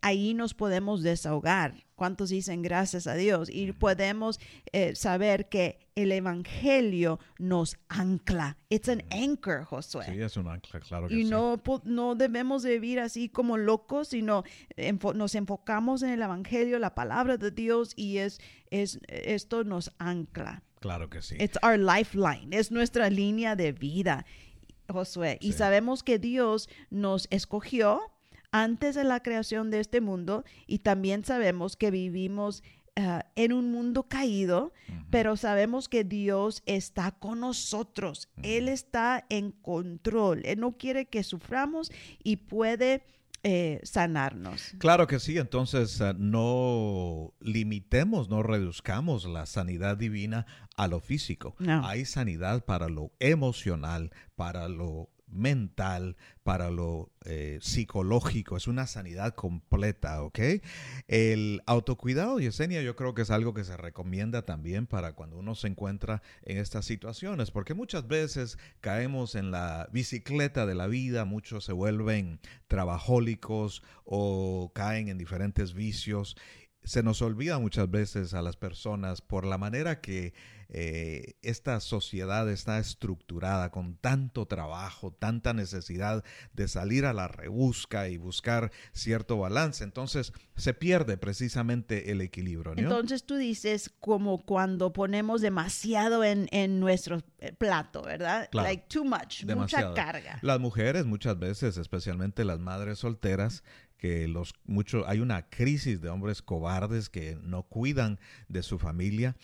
Ahí 0.00 0.34
nos 0.34 0.54
podemos 0.54 1.02
desahogar 1.02 1.83
¿Cuántos 1.94 2.30
dicen 2.30 2.62
gracias 2.62 3.06
a 3.06 3.14
Dios? 3.14 3.48
Y 3.48 3.70
podemos 3.72 4.40
eh, 4.72 4.96
saber 4.96 5.48
que 5.48 5.78
el 5.94 6.10
Evangelio 6.10 7.20
nos 7.38 7.76
ancla. 7.88 8.56
It's 8.68 8.88
an 8.88 9.04
anchor, 9.10 9.64
Josué. 9.64 10.04
Sí, 10.06 10.20
es 10.20 10.36
un 10.36 10.48
ancla, 10.48 10.80
claro 10.80 11.06
que 11.08 11.14
Y 11.14 11.24
sí. 11.24 11.30
no, 11.30 11.56
po- 11.62 11.82
no 11.84 12.16
debemos 12.16 12.64
de 12.64 12.72
vivir 12.80 12.98
así 12.98 13.28
como 13.28 13.56
locos, 13.56 14.08
sino 14.08 14.42
enfo- 14.76 15.14
nos 15.14 15.34
enfocamos 15.36 16.02
en 16.02 16.10
el 16.10 16.22
Evangelio, 16.22 16.78
la 16.80 16.94
palabra 16.96 17.36
de 17.36 17.52
Dios, 17.52 17.92
y 17.94 18.18
es, 18.18 18.40
es 18.70 18.98
esto 19.08 19.62
nos 19.62 19.92
ancla. 19.98 20.62
Claro 20.80 21.08
que 21.08 21.22
sí. 21.22 21.36
It's 21.38 21.58
our 21.62 21.78
lifeline, 21.78 22.52
es 22.52 22.72
nuestra 22.72 23.08
línea 23.08 23.54
de 23.56 23.70
vida, 23.72 24.26
Josué. 24.88 25.38
Y 25.40 25.52
Sí. 25.52 25.58
sabemos 25.58 26.02
que 26.02 26.18
Dios 26.18 26.68
nos 26.90 27.26
escogió 27.30 28.00
antes 28.54 28.94
de 28.94 29.02
la 29.02 29.20
creación 29.20 29.72
de 29.72 29.80
este 29.80 30.00
mundo 30.00 30.44
y 30.68 30.78
también 30.78 31.24
sabemos 31.24 31.74
que 31.74 31.90
vivimos 31.90 32.62
ah, 32.94 33.26
en 33.34 33.52
un 33.52 33.72
mundo 33.72 34.04
caído, 34.04 34.72
pero 35.10 35.36
sabemos 35.36 35.88
que 35.88 36.04
Dios 36.04 36.62
está 36.64 37.10
con 37.10 37.40
nosotros. 37.40 38.28
Él 38.44 38.68
está 38.68 39.26
en 39.28 39.50
control. 39.50 40.42
Él 40.44 40.60
no 40.60 40.78
quiere 40.78 41.06
que 41.06 41.24
suframos 41.24 41.90
y 42.22 42.36
puede 42.36 43.02
eh, 43.42 43.80
sanarnos. 43.82 44.76
Claro 44.78 45.08
que 45.08 45.18
sí, 45.18 45.36
entonces 45.36 46.00
ah, 46.00 46.14
no 46.16 47.34
limitemos, 47.40 48.28
no 48.28 48.44
reduzcamos 48.44 49.24
la 49.24 49.46
sanidad 49.46 49.96
divina 49.96 50.46
a 50.76 50.86
lo 50.86 51.00
físico. 51.00 51.56
No. 51.58 51.84
Hay 51.84 52.04
sanidad 52.04 52.64
para 52.64 52.88
lo 52.88 53.10
emocional, 53.18 54.12
para 54.36 54.68
lo 54.68 55.10
mental, 55.34 56.16
para 56.42 56.70
lo 56.70 57.10
eh, 57.24 57.58
psicológico, 57.60 58.56
es 58.56 58.66
una 58.66 58.86
sanidad 58.86 59.34
completa, 59.34 60.22
¿ok? 60.22 60.38
El 61.08 61.62
autocuidado, 61.66 62.38
Yesenia, 62.38 62.82
yo 62.82 62.96
creo 62.96 63.14
que 63.14 63.22
es 63.22 63.30
algo 63.30 63.54
que 63.54 63.64
se 63.64 63.76
recomienda 63.76 64.42
también 64.42 64.86
para 64.86 65.14
cuando 65.14 65.38
uno 65.38 65.54
se 65.54 65.68
encuentra 65.68 66.22
en 66.42 66.58
estas 66.58 66.84
situaciones, 66.84 67.50
porque 67.50 67.74
muchas 67.74 68.06
veces 68.06 68.58
caemos 68.80 69.34
en 69.34 69.50
la 69.50 69.88
bicicleta 69.92 70.66
de 70.66 70.74
la 70.74 70.86
vida, 70.86 71.24
muchos 71.24 71.64
se 71.64 71.72
vuelven 71.72 72.40
trabajólicos 72.68 73.82
o 74.04 74.72
caen 74.74 75.08
en 75.08 75.18
diferentes 75.18 75.74
vicios. 75.74 76.36
Se 76.84 77.02
nos 77.02 77.22
olvida 77.22 77.58
muchas 77.58 77.90
veces 77.90 78.34
a 78.34 78.42
las 78.42 78.56
personas 78.56 79.20
por 79.20 79.44
la 79.44 79.58
manera 79.58 80.00
que 80.00 80.34
eh, 80.68 81.34
esta 81.42 81.78
sociedad 81.80 82.50
está 82.50 82.78
estructurada 82.78 83.70
con 83.70 83.96
tanto 83.96 84.46
trabajo, 84.46 85.12
tanta 85.12 85.52
necesidad 85.52 86.24
de 86.52 86.68
salir 86.68 87.06
a 87.06 87.12
la 87.12 87.28
rebusca 87.28 88.08
y 88.08 88.16
buscar 88.16 88.72
cierto 88.92 89.38
balance. 89.38 89.84
Entonces 89.84 90.32
se 90.56 90.74
pierde 90.74 91.16
precisamente 91.16 92.10
el 92.10 92.20
equilibrio. 92.20 92.74
¿no? 92.74 92.82
Entonces 92.82 93.24
tú 93.24 93.36
dices 93.36 93.90
como 94.00 94.44
cuando 94.44 94.92
ponemos 94.92 95.40
demasiado 95.40 96.24
en, 96.24 96.48
en 96.50 96.80
nuestro 96.80 97.22
eh, 97.38 97.52
plato, 97.52 98.02
¿verdad? 98.02 98.48
Claro. 98.50 98.68
Like 98.68 98.86
too 98.88 99.04
much, 99.04 99.44
Demasiado. 99.44 99.90
mucha 99.90 100.04
carga. 100.04 100.38
Las 100.42 100.60
mujeres 100.60 101.04
muchas 101.06 101.38
veces, 101.38 101.76
especialmente 101.76 102.44
las 102.44 102.58
madres 102.58 102.98
solteras, 102.98 103.62
que 104.04 104.28
los 104.28 104.52
mucho 104.66 105.08
hay 105.08 105.20
una 105.20 105.48
crisis 105.48 106.02
de 106.02 106.10
hombres 106.10 106.42
cobardes 106.42 107.08
que 107.08 107.38
no 107.40 107.62
cuidan 107.62 108.20
de 108.48 108.62
su 108.62 108.78
familia. 108.78 109.34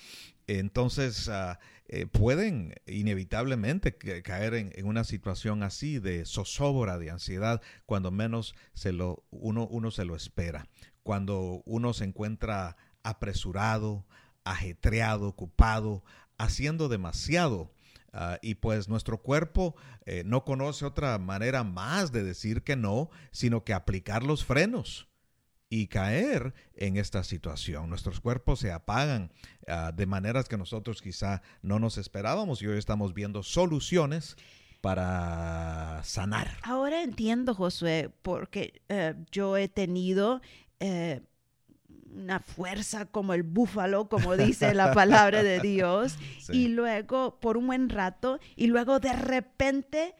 Entonces 0.46 1.30
ah, 1.30 1.58
eh, 1.88 2.04
pueden 2.04 2.74
inevitablemente 2.86 3.96
ca- 3.96 4.20
caer 4.22 4.52
en, 4.52 4.70
en 4.74 4.84
una 4.84 5.04
situación 5.04 5.62
así 5.62 5.98
de 5.98 6.26
zozobra, 6.26 6.98
de 6.98 7.08
ansiedad, 7.10 7.62
cuando 7.86 8.10
menos 8.10 8.54
se 8.74 8.92
lo, 8.92 9.24
uno, 9.30 9.66
uno 9.66 9.90
se 9.90 10.04
lo 10.04 10.14
espera. 10.14 10.68
Cuando 11.02 11.62
uno 11.64 11.94
se 11.94 12.04
encuentra 12.04 12.76
apresurado, 13.02 14.04
ajetreado, 14.44 15.28
ocupado, 15.28 16.04
haciendo 16.36 16.90
demasiado. 16.90 17.72
Ah, 18.12 18.38
y 18.42 18.56
pues 18.56 18.88
nuestro 18.88 19.22
cuerpo 19.22 19.76
eh, 20.04 20.22
no 20.24 20.44
conoce 20.44 20.84
otra 20.84 21.16
manera 21.18 21.62
más 21.62 22.12
de 22.12 22.24
decir 22.24 22.62
que 22.62 22.76
no, 22.76 23.10
sino 23.30 23.64
que 23.64 23.72
aplicar 23.72 24.24
los 24.24 24.44
frenos 24.44 25.08
y 25.68 25.86
caer 25.86 26.52
en 26.74 26.96
esta 26.96 27.22
situación. 27.22 27.88
Nuestros 27.88 28.20
cuerpos 28.20 28.58
se 28.58 28.72
apagan 28.72 29.32
ah, 29.68 29.92
de 29.92 30.06
maneras 30.06 30.48
que 30.48 30.58
nosotros 30.58 31.00
quizá 31.00 31.42
no 31.62 31.78
nos 31.78 31.96
esperábamos 31.96 32.60
y 32.60 32.66
hoy 32.66 32.78
estamos 32.78 33.14
viendo 33.14 33.44
soluciones 33.44 34.36
para 34.80 36.02
sanar. 36.04 36.56
Ahora 36.62 37.02
entiendo, 37.02 37.54
Josué, 37.54 38.10
porque 38.22 38.82
eh, 38.88 39.14
yo 39.30 39.56
he 39.56 39.68
tenido 39.68 40.40
eh, 40.80 41.20
una 42.14 42.40
fuerza 42.40 43.06
como 43.06 43.34
el 43.34 43.42
búfalo, 43.42 44.08
como 44.08 44.36
dice 44.36 44.74
la 44.74 44.92
palabra 44.92 45.42
de 45.42 45.60
Dios, 45.60 46.16
Sí. 46.40 46.52
y 46.64 46.68
luego 46.68 47.38
por 47.40 47.56
un 47.56 47.66
buen 47.68 47.88
rato, 47.88 48.38
y 48.56 48.66
luego 48.66 48.98
de 49.00 49.12
repente 49.12 50.14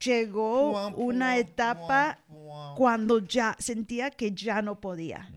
llegó 0.00 0.88
una 0.96 1.36
etapa 1.38 2.18
cuando 2.76 3.18
ya 3.20 3.56
sentía 3.58 4.10
que 4.10 4.32
ya 4.32 4.62
no 4.62 4.80
podía. 4.80 5.30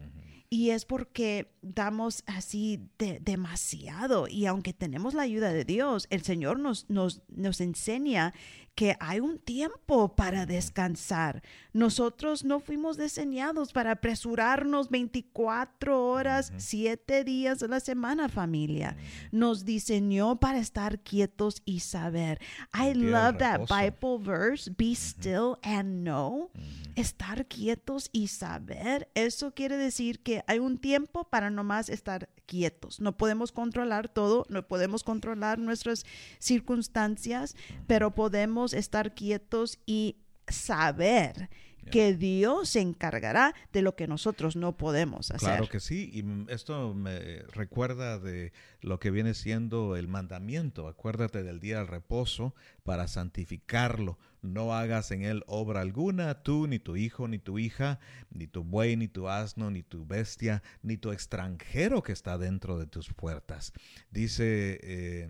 Y 0.49 0.69
es 0.69 0.85
porque 0.85 1.51
damos 1.61 2.23
así 2.27 2.79
de- 2.97 3.19
demasiado. 3.19 4.27
Y 4.27 4.45
aunque 4.45 4.73
tenemos 4.73 5.13
la 5.13 5.23
ayuda 5.23 5.51
de 5.51 5.65
Dios, 5.65 6.07
el 6.09 6.21
Señor 6.23 6.59
nos, 6.59 6.89
nos, 6.89 7.21
nos 7.29 7.59
enseña 7.61 8.33
que 8.75 8.97
hay 8.99 9.21
un 9.21 9.39
tiempo 9.39 10.15
para 10.15 10.45
descansar. 10.45 11.41
Nosotros 11.71 12.43
no 12.43 12.59
fuimos 12.59 12.97
diseñados 12.97 13.71
para 13.71 13.91
apresurarnos 13.91 14.89
24 14.89 16.05
horas, 16.05 16.51
7 16.57 17.23
días 17.23 17.63
a 17.63 17.67
la 17.67 17.79
semana, 17.79 18.27
familia. 18.27 18.97
Nos 19.31 19.63
diseñó 19.63 20.39
para 20.39 20.59
estar 20.59 20.99
quietos 20.99 21.61
y 21.63 21.79
saber. 21.79 22.39
I 22.73 22.93
love 22.93 23.37
that. 23.37 23.61
Bible 23.69 24.19
verse, 24.19 24.69
be 24.77 24.91
still 24.93 25.57
and 25.63 26.03
know. 26.03 26.51
Estar 26.95 27.45
quietos 27.47 28.09
y 28.13 28.27
saber, 28.27 29.09
eso 29.15 29.53
quiere 29.53 29.75
decir 29.75 30.21
que 30.21 30.43
hay 30.47 30.59
un 30.59 30.77
tiempo 30.77 31.25
para 31.25 31.49
nomás 31.49 31.89
estar 31.89 32.29
quietos. 32.45 33.01
No 33.01 33.17
podemos 33.17 33.51
controlar 33.51 34.07
todo, 34.07 34.45
no 34.49 34.65
podemos 34.65 35.03
controlar 35.03 35.59
nuestras 35.59 36.05
circunstancias, 36.39 37.55
pero 37.87 38.15
podemos 38.15 38.64
estar 38.73 39.13
quietos 39.13 39.79
y 39.85 40.17
saber 40.47 41.49
que 41.91 42.15
Dios 42.15 42.69
se 42.69 42.81
encargará 42.81 43.53
de 43.71 43.81
lo 43.81 43.95
que 43.95 44.07
nosotros 44.07 44.55
no 44.55 44.75
podemos 44.75 45.31
hacer. 45.31 45.49
Claro 45.49 45.69
que 45.69 45.79
sí, 45.79 46.09
y 46.11 46.51
esto 46.51 46.93
me 46.93 47.43
recuerda 47.53 48.19
de 48.19 48.53
lo 48.81 48.99
que 48.99 49.11
viene 49.11 49.33
siendo 49.33 49.95
el 49.95 50.07
mandamiento. 50.07 50.87
Acuérdate 50.87 51.43
del 51.43 51.59
día 51.59 51.77
del 51.77 51.87
reposo 51.87 52.55
para 52.83 53.07
santificarlo. 53.07 54.17
No 54.41 54.73
hagas 54.73 55.11
en 55.11 55.23
él 55.23 55.43
obra 55.47 55.81
alguna, 55.81 56.43
tú, 56.43 56.67
ni 56.67 56.79
tu 56.79 56.95
hijo, 56.95 57.27
ni 57.27 57.39
tu 57.39 57.59
hija, 57.59 57.99
ni 58.29 58.47
tu 58.47 58.63
buey, 58.63 58.95
ni 58.97 59.07
tu 59.07 59.29
asno, 59.29 59.71
ni 59.71 59.83
tu 59.83 60.05
bestia, 60.05 60.63
ni 60.81 60.97
tu 60.97 61.11
extranjero 61.11 62.03
que 62.03 62.13
está 62.13 62.37
dentro 62.37 62.77
de 62.77 62.87
tus 62.87 63.13
puertas. 63.13 63.73
Dice... 64.09 64.79
eh, 64.81 65.29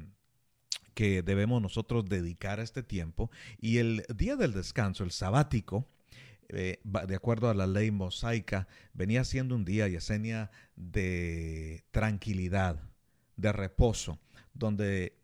que 0.96 1.22
debemos 1.22 1.62
nosotros 1.62 2.06
dedicar 2.06 2.60
este 2.60 2.82
tiempo 2.82 3.30
y 3.60 3.78
el 3.78 4.04
día 4.16 4.36
del 4.36 4.54
descanso, 4.54 5.04
el 5.04 5.12
sabático, 5.12 5.88
eh, 6.50 6.80
de 6.84 7.16
acuerdo 7.16 7.50
a 7.50 7.54
la 7.54 7.68
ley 7.68 7.92
mosaica, 7.92 8.68
venía 8.94 9.24
siendo 9.24 9.56
un 9.56 9.66
día, 9.66 9.88
Yesenia, 9.88 10.52
de 10.76 11.84
tranquilidad, 11.92 12.82
de 13.36 13.52
reposo, 13.52 14.20
donde 14.54 15.18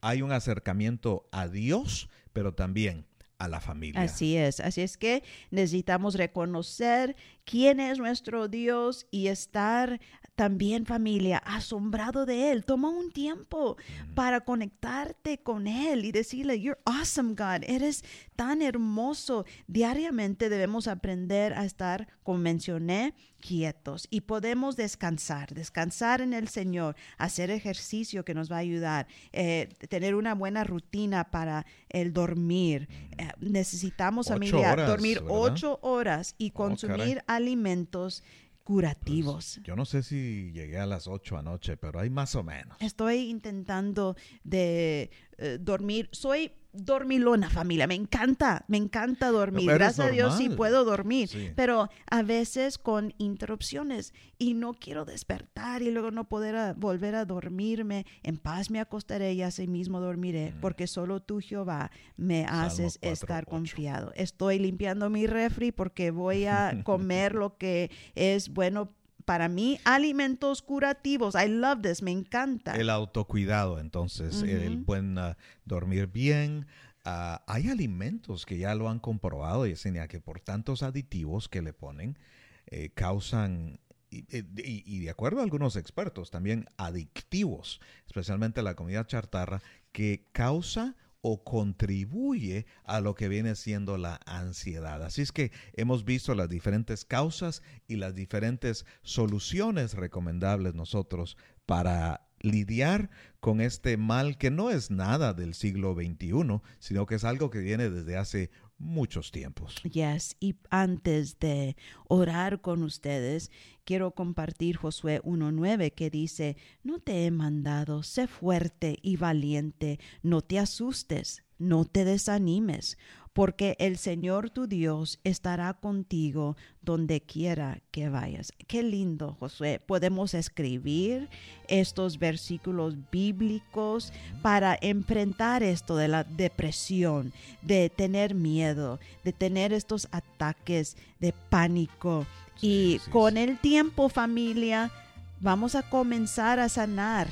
hay 0.00 0.20
un 0.20 0.32
acercamiento 0.32 1.28
a 1.32 1.48
Dios, 1.48 2.10
pero 2.32 2.54
también 2.54 3.06
a 3.38 3.48
la 3.48 3.60
familia. 3.60 4.00
Así 4.00 4.36
es, 4.36 4.60
así 4.60 4.80
es 4.80 4.96
que 4.96 5.22
necesitamos 5.50 6.14
reconocer 6.14 7.16
quién 7.44 7.80
es 7.80 7.98
nuestro 7.98 8.48
Dios 8.48 9.06
y 9.10 9.28
estar 9.28 10.00
también 10.34 10.84
familia 10.84 11.38
asombrado 11.38 12.26
de 12.26 12.50
Él. 12.50 12.64
Toma 12.64 12.88
un 12.88 13.12
tiempo 13.12 13.76
para 14.14 14.40
conectarte 14.40 15.38
con 15.38 15.66
Él 15.66 16.04
y 16.04 16.12
decirle, 16.12 16.60
you're 16.60 16.80
awesome 16.84 17.34
God, 17.34 17.62
eres 17.68 18.04
tan 18.34 18.62
hermoso. 18.62 19.44
Diariamente 19.68 20.48
debemos 20.48 20.88
aprender 20.88 21.54
a 21.54 21.64
estar, 21.64 22.08
como 22.22 22.38
mencioné, 22.38 23.14
quietos 23.40 24.06
y 24.10 24.22
podemos 24.22 24.74
descansar, 24.74 25.52
descansar 25.52 26.22
en 26.22 26.32
el 26.32 26.48
Señor, 26.48 26.96
hacer 27.18 27.50
ejercicio 27.50 28.24
que 28.24 28.32
nos 28.32 28.50
va 28.50 28.56
a 28.56 28.60
ayudar, 28.60 29.06
eh, 29.32 29.68
tener 29.90 30.14
una 30.14 30.34
buena 30.34 30.64
rutina 30.64 31.30
para 31.30 31.66
el 31.90 32.14
dormir. 32.14 32.88
Eh, 33.18 33.28
necesitamos, 33.40 34.28
familia, 34.28 34.74
dormir 34.74 35.20
¿verdad? 35.20 35.36
ocho 35.36 35.78
horas 35.82 36.34
y 36.38 36.50
Oh, 36.54 36.54
consumir 36.54 37.22
alimentos 37.36 38.22
curativos. 38.64 39.60
Yo 39.62 39.76
no 39.76 39.84
sé 39.84 40.02
si 40.02 40.50
llegué 40.52 40.78
a 40.78 40.86
las 40.86 41.06
8 41.06 41.36
anoche, 41.36 41.76
pero 41.76 42.00
hay 42.00 42.08
más 42.08 42.34
o 42.34 42.42
menos. 42.42 42.76
Estoy 42.80 43.28
intentando 43.28 44.16
de 44.42 45.10
eh, 45.38 45.58
dormir. 45.60 46.08
Soy 46.12 46.52
dormilona, 46.76 47.50
familia. 47.50 47.86
Me 47.86 47.94
encanta, 47.94 48.64
me 48.66 48.76
encanta 48.76 49.30
dormir. 49.30 49.70
Gracias 49.70 50.08
a 50.08 50.10
Dios 50.10 50.36
sí 50.36 50.48
puedo 50.48 50.84
dormir. 50.84 51.28
Sí. 51.28 51.50
Pero 51.54 51.88
a 52.10 52.22
veces 52.24 52.78
con 52.78 53.14
interrupciones 53.18 54.12
y 54.38 54.54
no 54.54 54.74
quiero 54.74 55.04
despertar 55.04 55.82
y 55.82 55.92
luego 55.92 56.10
no 56.10 56.28
poder 56.28 56.56
a- 56.56 56.72
volver 56.72 57.14
a 57.14 57.24
dormirme. 57.26 58.06
En 58.24 58.38
paz 58.38 58.70
me 58.70 58.80
acostaré 58.80 59.34
y 59.34 59.42
así 59.42 59.68
mismo 59.68 60.00
dormiré, 60.00 60.52
porque 60.60 60.88
solo 60.88 61.20
tú, 61.20 61.40
Jehová, 61.40 61.92
me 62.16 62.42
Mm. 62.42 62.46
Salmo 62.48 62.60
haces 62.66 62.98
4, 63.00 63.12
estar 63.12 63.44
8. 63.44 63.50
confiado. 63.50 64.12
Estoy 64.16 64.58
limpiando 64.58 65.10
mi 65.10 65.28
refri 65.28 65.70
porque 65.70 66.10
voy 66.10 66.46
a 66.46 66.82
comer 66.84 67.34
lo 67.36 67.56
que 67.56 67.90
es 68.16 68.48
bueno 68.48 68.92
para 69.24 69.48
mí. 69.48 69.78
Alimentos 69.84 70.62
curativos. 70.62 71.34
I 71.34 71.48
love 71.48 71.80
this. 71.82 72.02
Me 72.02 72.10
encanta. 72.10 72.74
El 72.76 72.90
autocuidado, 72.90 73.78
entonces, 73.80 74.42
el 74.42 74.78
buen 74.78 75.18
ah, 75.18 75.36
dormir 75.64 76.06
bien. 76.08 76.66
Ah, 77.04 77.42
hay 77.46 77.68
alimentos 77.68 78.46
que 78.46 78.56
ya 78.58 78.74
lo 78.74 78.88
han 78.88 78.98
comprobado, 78.98 79.66
Yesenia, 79.66 80.08
que 80.08 80.20
por 80.20 80.40
tantos 80.40 80.82
aditivos 80.82 81.48
que 81.48 81.60
le 81.62 81.72
ponen, 81.74 82.18
eh, 82.66 82.90
causan, 82.94 83.78
y, 84.10 84.20
y- 84.20 84.82
y 84.86 85.00
de 85.00 85.10
acuerdo 85.10 85.40
a 85.40 85.42
algunos 85.44 85.76
expertos, 85.76 86.30
también 86.30 86.66
adictivos, 86.78 87.80
especialmente 88.06 88.62
la 88.62 88.74
comida 88.74 89.06
chartarra, 89.06 89.60
que 89.92 90.28
causa 90.32 90.96
o 91.26 91.42
contribuye 91.42 92.66
a 92.84 93.00
lo 93.00 93.14
que 93.14 93.28
viene 93.28 93.54
siendo 93.54 93.96
la 93.96 94.20
ansiedad. 94.26 95.02
Así 95.02 95.22
es 95.22 95.32
que 95.32 95.52
hemos 95.72 96.04
visto 96.04 96.34
las 96.34 96.50
diferentes 96.50 97.06
causas 97.06 97.62
y 97.88 97.96
las 97.96 98.14
diferentes 98.14 98.84
soluciones 99.00 99.94
recomendables 99.94 100.74
nosotros 100.74 101.38
para 101.64 102.28
lidiar 102.40 103.08
con 103.40 103.62
este 103.62 103.96
mal 103.96 104.36
que 104.36 104.50
no 104.50 104.68
es 104.68 104.90
nada 104.90 105.32
del 105.32 105.54
siglo 105.54 105.94
XXI, 105.94 106.60
sino 106.78 107.06
que 107.06 107.14
es 107.14 107.24
algo 107.24 107.48
que 107.48 107.60
viene 107.60 107.88
desde 107.88 108.18
hace 108.18 108.50
muchos 108.84 109.32
tiempos. 109.32 109.82
Yes, 109.82 110.36
y 110.38 110.56
antes 110.70 111.38
de 111.38 111.76
orar 112.06 112.60
con 112.60 112.82
ustedes, 112.82 113.50
quiero 113.84 114.12
compartir 114.12 114.76
Josué 114.76 115.20
1.9 115.22 115.92
que 115.92 116.10
dice, 116.10 116.56
no 116.82 117.00
te 117.00 117.26
he 117.26 117.30
mandado, 117.30 118.02
sé 118.02 118.26
fuerte 118.26 118.98
y 119.02 119.16
valiente, 119.16 119.98
no 120.22 120.42
te 120.42 120.58
asustes, 120.58 121.42
no 121.58 121.84
te 121.84 122.04
desanimes, 122.04 122.98
porque 123.34 123.76
el 123.80 123.98
Señor 123.98 124.48
tu 124.48 124.68
Dios 124.68 125.18
estará 125.24 125.74
contigo 125.74 126.56
donde 126.82 127.20
quiera 127.20 127.80
que 127.90 128.08
vayas. 128.08 128.52
Qué 128.68 128.84
lindo, 128.84 129.36
Josué. 129.40 129.80
Podemos 129.84 130.34
escribir 130.34 131.28
estos 131.66 132.18
versículos 132.18 132.96
bíblicos 133.10 134.12
para 134.40 134.78
enfrentar 134.80 135.64
esto 135.64 135.96
de 135.96 136.06
la 136.06 136.22
depresión, 136.22 137.32
de 137.60 137.90
tener 137.90 138.34
miedo, 138.36 139.00
de 139.24 139.32
tener 139.32 139.72
estos 139.72 140.06
ataques 140.12 140.96
de 141.18 141.34
pánico. 141.50 142.26
Sí, 142.54 142.66
y 142.68 142.98
sí, 143.00 143.10
con 143.10 143.34
sí. 143.34 143.40
el 143.40 143.58
tiempo, 143.58 144.08
familia, 144.08 144.92
vamos 145.40 145.74
a 145.74 145.82
comenzar 145.82 146.60
a 146.60 146.68
sanar. 146.68 147.26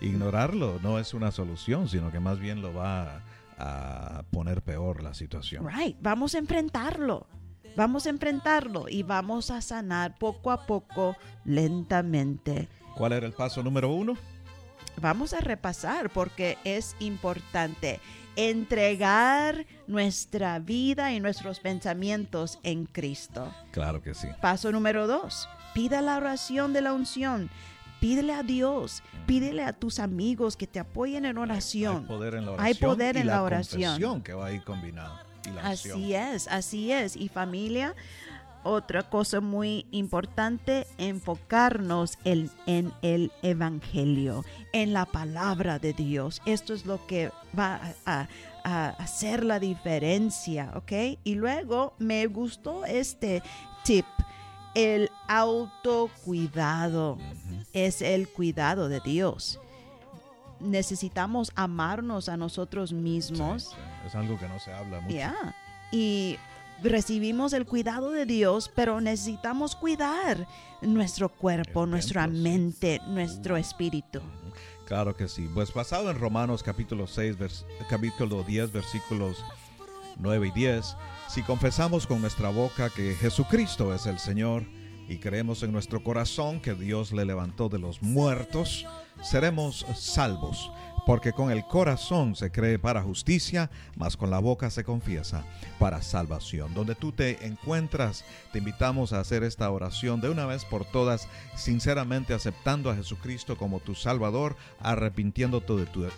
Ignorarlo 0.00 0.80
no 0.82 0.98
es 0.98 1.14
una 1.14 1.30
solución, 1.30 1.88
sino 1.88 2.10
que 2.10 2.18
más 2.18 2.40
bien 2.40 2.60
lo 2.62 2.74
va 2.74 3.02
a, 3.02 3.22
a 3.58 4.24
poner 4.30 4.62
peor 4.62 5.02
la 5.02 5.14
situación. 5.14 5.66
Right, 5.66 5.96
vamos 6.00 6.34
a 6.34 6.38
enfrentarlo. 6.38 7.26
Vamos 7.76 8.06
a 8.06 8.10
enfrentarlo 8.10 8.88
y 8.88 9.02
vamos 9.02 9.50
a 9.50 9.60
sanar 9.60 10.16
poco 10.18 10.50
a 10.50 10.66
poco, 10.66 11.14
lentamente. 11.44 12.68
¿Cuál 12.94 13.12
era 13.12 13.26
el 13.26 13.34
paso 13.34 13.62
número 13.62 13.90
uno? 13.92 14.14
Vamos 15.00 15.34
a 15.34 15.40
repasar 15.40 16.08
porque 16.08 16.56
es 16.64 16.96
importante 17.00 18.00
entregar 18.34 19.66
nuestra 19.86 20.58
vida 20.58 21.12
y 21.12 21.20
nuestros 21.20 21.60
pensamientos 21.60 22.58
en 22.62 22.86
Cristo. 22.86 23.52
Claro 23.72 24.00
que 24.00 24.14
sí. 24.14 24.28
Paso 24.40 24.72
número 24.72 25.06
dos, 25.06 25.48
pida 25.74 26.00
la 26.00 26.16
oración 26.16 26.72
de 26.72 26.80
la 26.80 26.94
unción. 26.94 27.50
Pídele 28.00 28.34
a 28.34 28.42
Dios, 28.42 29.02
pídele 29.26 29.62
a 29.64 29.72
tus 29.72 29.98
amigos 29.98 30.56
que 30.56 30.66
te 30.66 30.78
apoyen 30.78 31.24
en 31.24 31.36
Hay 31.36 31.42
oración. 31.42 32.06
poder 32.06 32.34
en 32.34 32.46
la 32.46 32.52
oración. 32.52 32.66
Hay 32.66 32.74
poder 32.74 33.16
y 33.16 33.20
en 33.20 33.26
la 33.26 33.42
oración. 33.42 33.82
confesión 33.82 34.22
que 34.22 34.32
va 34.34 34.46
ahí 34.46 34.60
combinado. 34.60 35.18
Y 35.44 35.50
la. 35.50 35.62
Así 35.62 36.14
es, 36.14 36.48
así 36.48 36.92
es. 36.92 37.16
Y 37.16 37.28
familia, 37.28 37.94
otra 38.66 39.04
cosa 39.04 39.40
muy 39.40 39.86
importante, 39.92 40.86
enfocarnos 40.98 42.18
en, 42.24 42.50
en 42.66 42.92
el 43.02 43.30
Evangelio, 43.42 44.44
en 44.72 44.92
la 44.92 45.06
palabra 45.06 45.78
de 45.78 45.92
Dios. 45.92 46.42
Esto 46.46 46.74
es 46.74 46.84
lo 46.84 47.06
que 47.06 47.30
va 47.56 47.80
a, 48.04 48.28
hacer 48.64 49.44
la 49.44 49.60
diferencia, 49.60 50.72
¿ok? 50.74 50.92
Y 51.22 51.36
luego 51.36 51.94
me 51.98 52.26
gustó 52.26 52.84
este 52.84 53.40
tip, 53.84 54.04
el 54.74 55.08
autocuidado. 55.28 57.12
Ujú. 57.12 57.65
Es 57.76 58.00
el 58.00 58.26
cuidado 58.28 58.88
de 58.88 59.00
Dios. 59.00 59.60
Necesitamos 60.60 61.52
amarnos 61.54 62.30
a 62.30 62.36
nosotros 62.38 62.92
mismos. 62.92 63.64
Sí, 63.64 63.68
sí. 63.74 64.06
Es 64.06 64.14
algo 64.14 64.38
que 64.38 64.48
no 64.48 64.58
se 64.58 64.72
habla 64.72 65.00
mucho. 65.00 65.14
Y 65.92 66.38
recibimos 66.82 67.52
el 67.52 67.66
cuidado 67.66 68.10
de 68.12 68.24
Dios, 68.24 68.70
pero 68.74 69.00
necesitamos 69.02 69.76
cuidar 69.76 70.46
nuestro 70.80 71.28
cuerpo, 71.28 71.84
El 71.84 71.90
nuestra 71.90 72.26
mente, 72.26 73.00
nuestro 73.08 73.56
espíritu. 73.58 74.20
Claro 74.86 75.14
que 75.14 75.28
sí. 75.28 75.46
Pues 75.52 75.72
basado 75.74 76.10
en 76.10 76.18
Romanos 76.18 76.62
capítulo 76.62 77.06
6, 77.06 77.38
vers- 77.38 77.64
capítulo 77.90 78.42
10, 78.42 78.72
versículos 78.72 79.44
9 80.18 80.48
y 80.48 80.50
10, 80.52 80.96
si 81.28 81.42
confesamos 81.42 82.06
con 82.06 82.22
nuestra 82.22 82.48
boca 82.48 82.88
que 82.88 83.14
Jesucristo 83.16 83.94
es 83.94 84.06
el 84.06 84.18
Señor 84.18 84.64
y 85.08 85.18
creemos 85.18 85.62
en 85.62 85.72
nuestro 85.72 86.02
corazón 86.02 86.60
que 86.60 86.74
Dios 86.74 87.12
le 87.12 87.24
levantó 87.24 87.68
de 87.68 87.78
los 87.78 88.02
muertos, 88.02 88.86
seremos 89.22 89.86
salvos. 89.94 90.70
Porque 91.06 91.32
con 91.32 91.52
el 91.52 91.64
corazón 91.64 92.34
se 92.34 92.50
cree 92.50 92.80
para 92.80 93.00
justicia, 93.00 93.70
mas 93.94 94.16
con 94.16 94.28
la 94.28 94.40
boca 94.40 94.70
se 94.70 94.82
confiesa 94.82 95.44
para 95.78 96.02
salvación. 96.02 96.74
Donde 96.74 96.96
tú 96.96 97.12
te 97.12 97.46
encuentras, 97.46 98.24
te 98.52 98.58
invitamos 98.58 99.12
a 99.12 99.20
hacer 99.20 99.44
esta 99.44 99.70
oración 99.70 100.20
de 100.20 100.30
una 100.30 100.46
vez 100.46 100.64
por 100.64 100.84
todas, 100.84 101.28
sinceramente 101.54 102.34
aceptando 102.34 102.90
a 102.90 102.96
Jesucristo 102.96 103.56
como 103.56 103.78
tu 103.78 103.94
Salvador, 103.94 104.56
arrepintiéndote 104.80 105.76
de, 105.76 105.86
tu- 105.86 106.08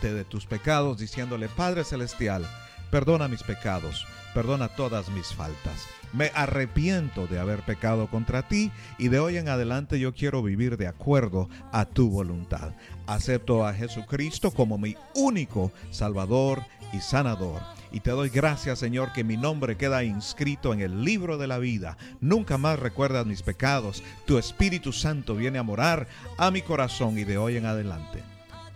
de 0.00 0.24
tus 0.24 0.46
pecados, 0.46 0.96
diciéndole, 0.96 1.50
Padre 1.50 1.84
Celestial, 1.84 2.48
perdona 2.90 3.28
mis 3.28 3.42
pecados, 3.42 4.06
perdona 4.34 4.68
todas 4.68 5.08
mis 5.10 5.28
faltas. 5.28 5.86
Me 6.12 6.30
arrepiento 6.34 7.26
de 7.26 7.38
haber 7.38 7.60
pecado 7.60 8.06
contra 8.06 8.48
ti 8.48 8.70
y 8.98 9.08
de 9.08 9.18
hoy 9.18 9.36
en 9.36 9.48
adelante 9.48 10.00
yo 10.00 10.14
quiero 10.14 10.42
vivir 10.42 10.76
de 10.76 10.86
acuerdo 10.86 11.48
a 11.72 11.84
tu 11.84 12.08
voluntad. 12.10 12.72
Acepto 13.06 13.66
a 13.66 13.74
Jesucristo 13.74 14.50
como 14.50 14.78
mi 14.78 14.96
único 15.14 15.70
Salvador 15.90 16.62
y 16.92 17.00
Sanador. 17.00 17.60
Y 17.92 18.00
te 18.00 18.10
doy 18.10 18.28
gracias, 18.28 18.78
Señor, 18.78 19.12
que 19.12 19.24
mi 19.24 19.36
nombre 19.36 19.76
queda 19.76 20.04
inscrito 20.04 20.72
en 20.72 20.80
el 20.80 21.04
libro 21.04 21.38
de 21.38 21.46
la 21.46 21.58
vida. 21.58 21.96
Nunca 22.20 22.58
más 22.58 22.78
recuerdas 22.78 23.26
mis 23.26 23.42
pecados. 23.42 24.02
Tu 24.26 24.38
Espíritu 24.38 24.92
Santo 24.92 25.34
viene 25.34 25.58
a 25.58 25.62
morar 25.62 26.06
a 26.36 26.50
mi 26.50 26.62
corazón 26.62 27.18
y 27.18 27.24
de 27.24 27.38
hoy 27.38 27.56
en 27.56 27.66
adelante 27.66 28.22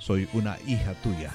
soy 0.03 0.29
una 0.33 0.59
hija 0.67 0.95
tuya 0.95 1.31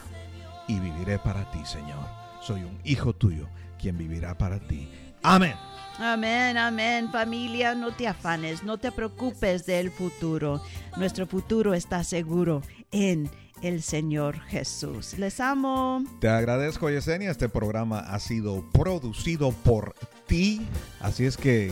y 0.67 0.77
viviré 0.77 1.19
para 1.19 1.49
ti, 1.51 1.59
Señor. 1.63 2.05
Soy 2.41 2.63
un 2.63 2.77
hijo 2.83 3.13
tuyo 3.13 3.47
quien 3.77 3.97
vivirá 3.97 4.37
para 4.37 4.59
ti. 4.59 4.89
Amén. 5.23 5.55
Amén, 5.99 6.57
amén. 6.57 7.09
Familia, 7.11 7.73
no 7.73 7.91
te 7.91 8.07
afanes, 8.07 8.63
no 8.63 8.77
te 8.77 8.91
preocupes 8.91 9.65
del 9.65 9.89
futuro. 9.89 10.61
Nuestro 10.95 11.25
futuro 11.25 11.73
está 11.73 12.03
seguro 12.03 12.61
en 12.91 13.29
el 13.61 13.81
Señor 13.81 14.39
Jesús. 14.41 15.17
Les 15.17 15.39
amo. 15.39 16.03
Te 16.19 16.29
agradezco, 16.29 16.89
Yesenia. 16.89 17.31
Este 17.31 17.49
programa 17.49 17.99
ha 17.99 18.19
sido 18.19 18.63
producido 18.71 19.51
por 19.51 19.95
ti. 20.27 20.61
Así 20.99 21.25
es 21.25 21.35
que 21.35 21.71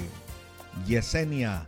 Yesenia 0.88 1.68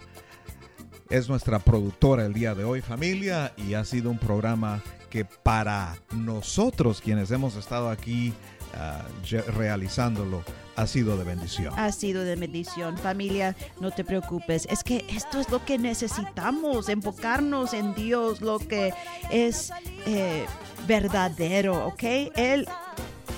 es 1.09 1.29
nuestra 1.29 1.59
productora 1.59 2.25
el 2.25 2.33
día 2.33 2.55
de 2.55 2.63
hoy, 2.63 2.81
familia, 2.81 3.53
y 3.55 3.75
ha 3.75 3.85
sido 3.85 4.09
un 4.09 4.17
programa 4.17 4.81
que 5.09 5.25
para 5.25 5.95
nosotros 6.11 7.01
quienes 7.01 7.31
hemos 7.31 7.55
estado 7.55 7.89
aquí 7.89 8.33
ah, 8.77 9.05
realizándolo 9.55 10.43
ha 10.77 10.85
sido 10.85 11.17
de 11.17 11.23
bendición. 11.23 11.73
Ha 11.75 11.91
sido 11.91 12.23
de 12.23 12.35
bendición. 12.35 12.97
Familia, 12.99 13.55
no 13.79 13.89
te 13.89 14.03
preocupes. 14.03 14.67
Es 14.69 14.83
que 14.83 15.03
esto 15.09 15.39
es 15.39 15.49
lo 15.49 15.65
que 15.65 15.79
necesitamos, 15.79 16.87
enfocarnos 16.87 17.73
en 17.73 17.95
Dios, 17.95 18.41
lo 18.41 18.59
que 18.59 18.93
es 19.31 19.71
eh, 20.05 20.45
verdadero, 20.87 21.87
¿ok? 21.87 22.03
Él 22.35 22.67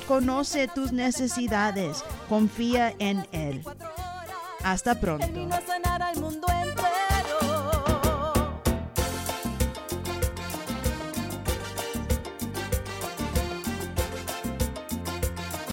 conoce 0.05 0.67
tus 0.67 0.91
necsidades. 0.91 2.03
Confía 2.27 2.93
en 2.99 3.25
Él. 3.31 3.63
Hasta 4.61 4.99
pronto. 4.99 5.25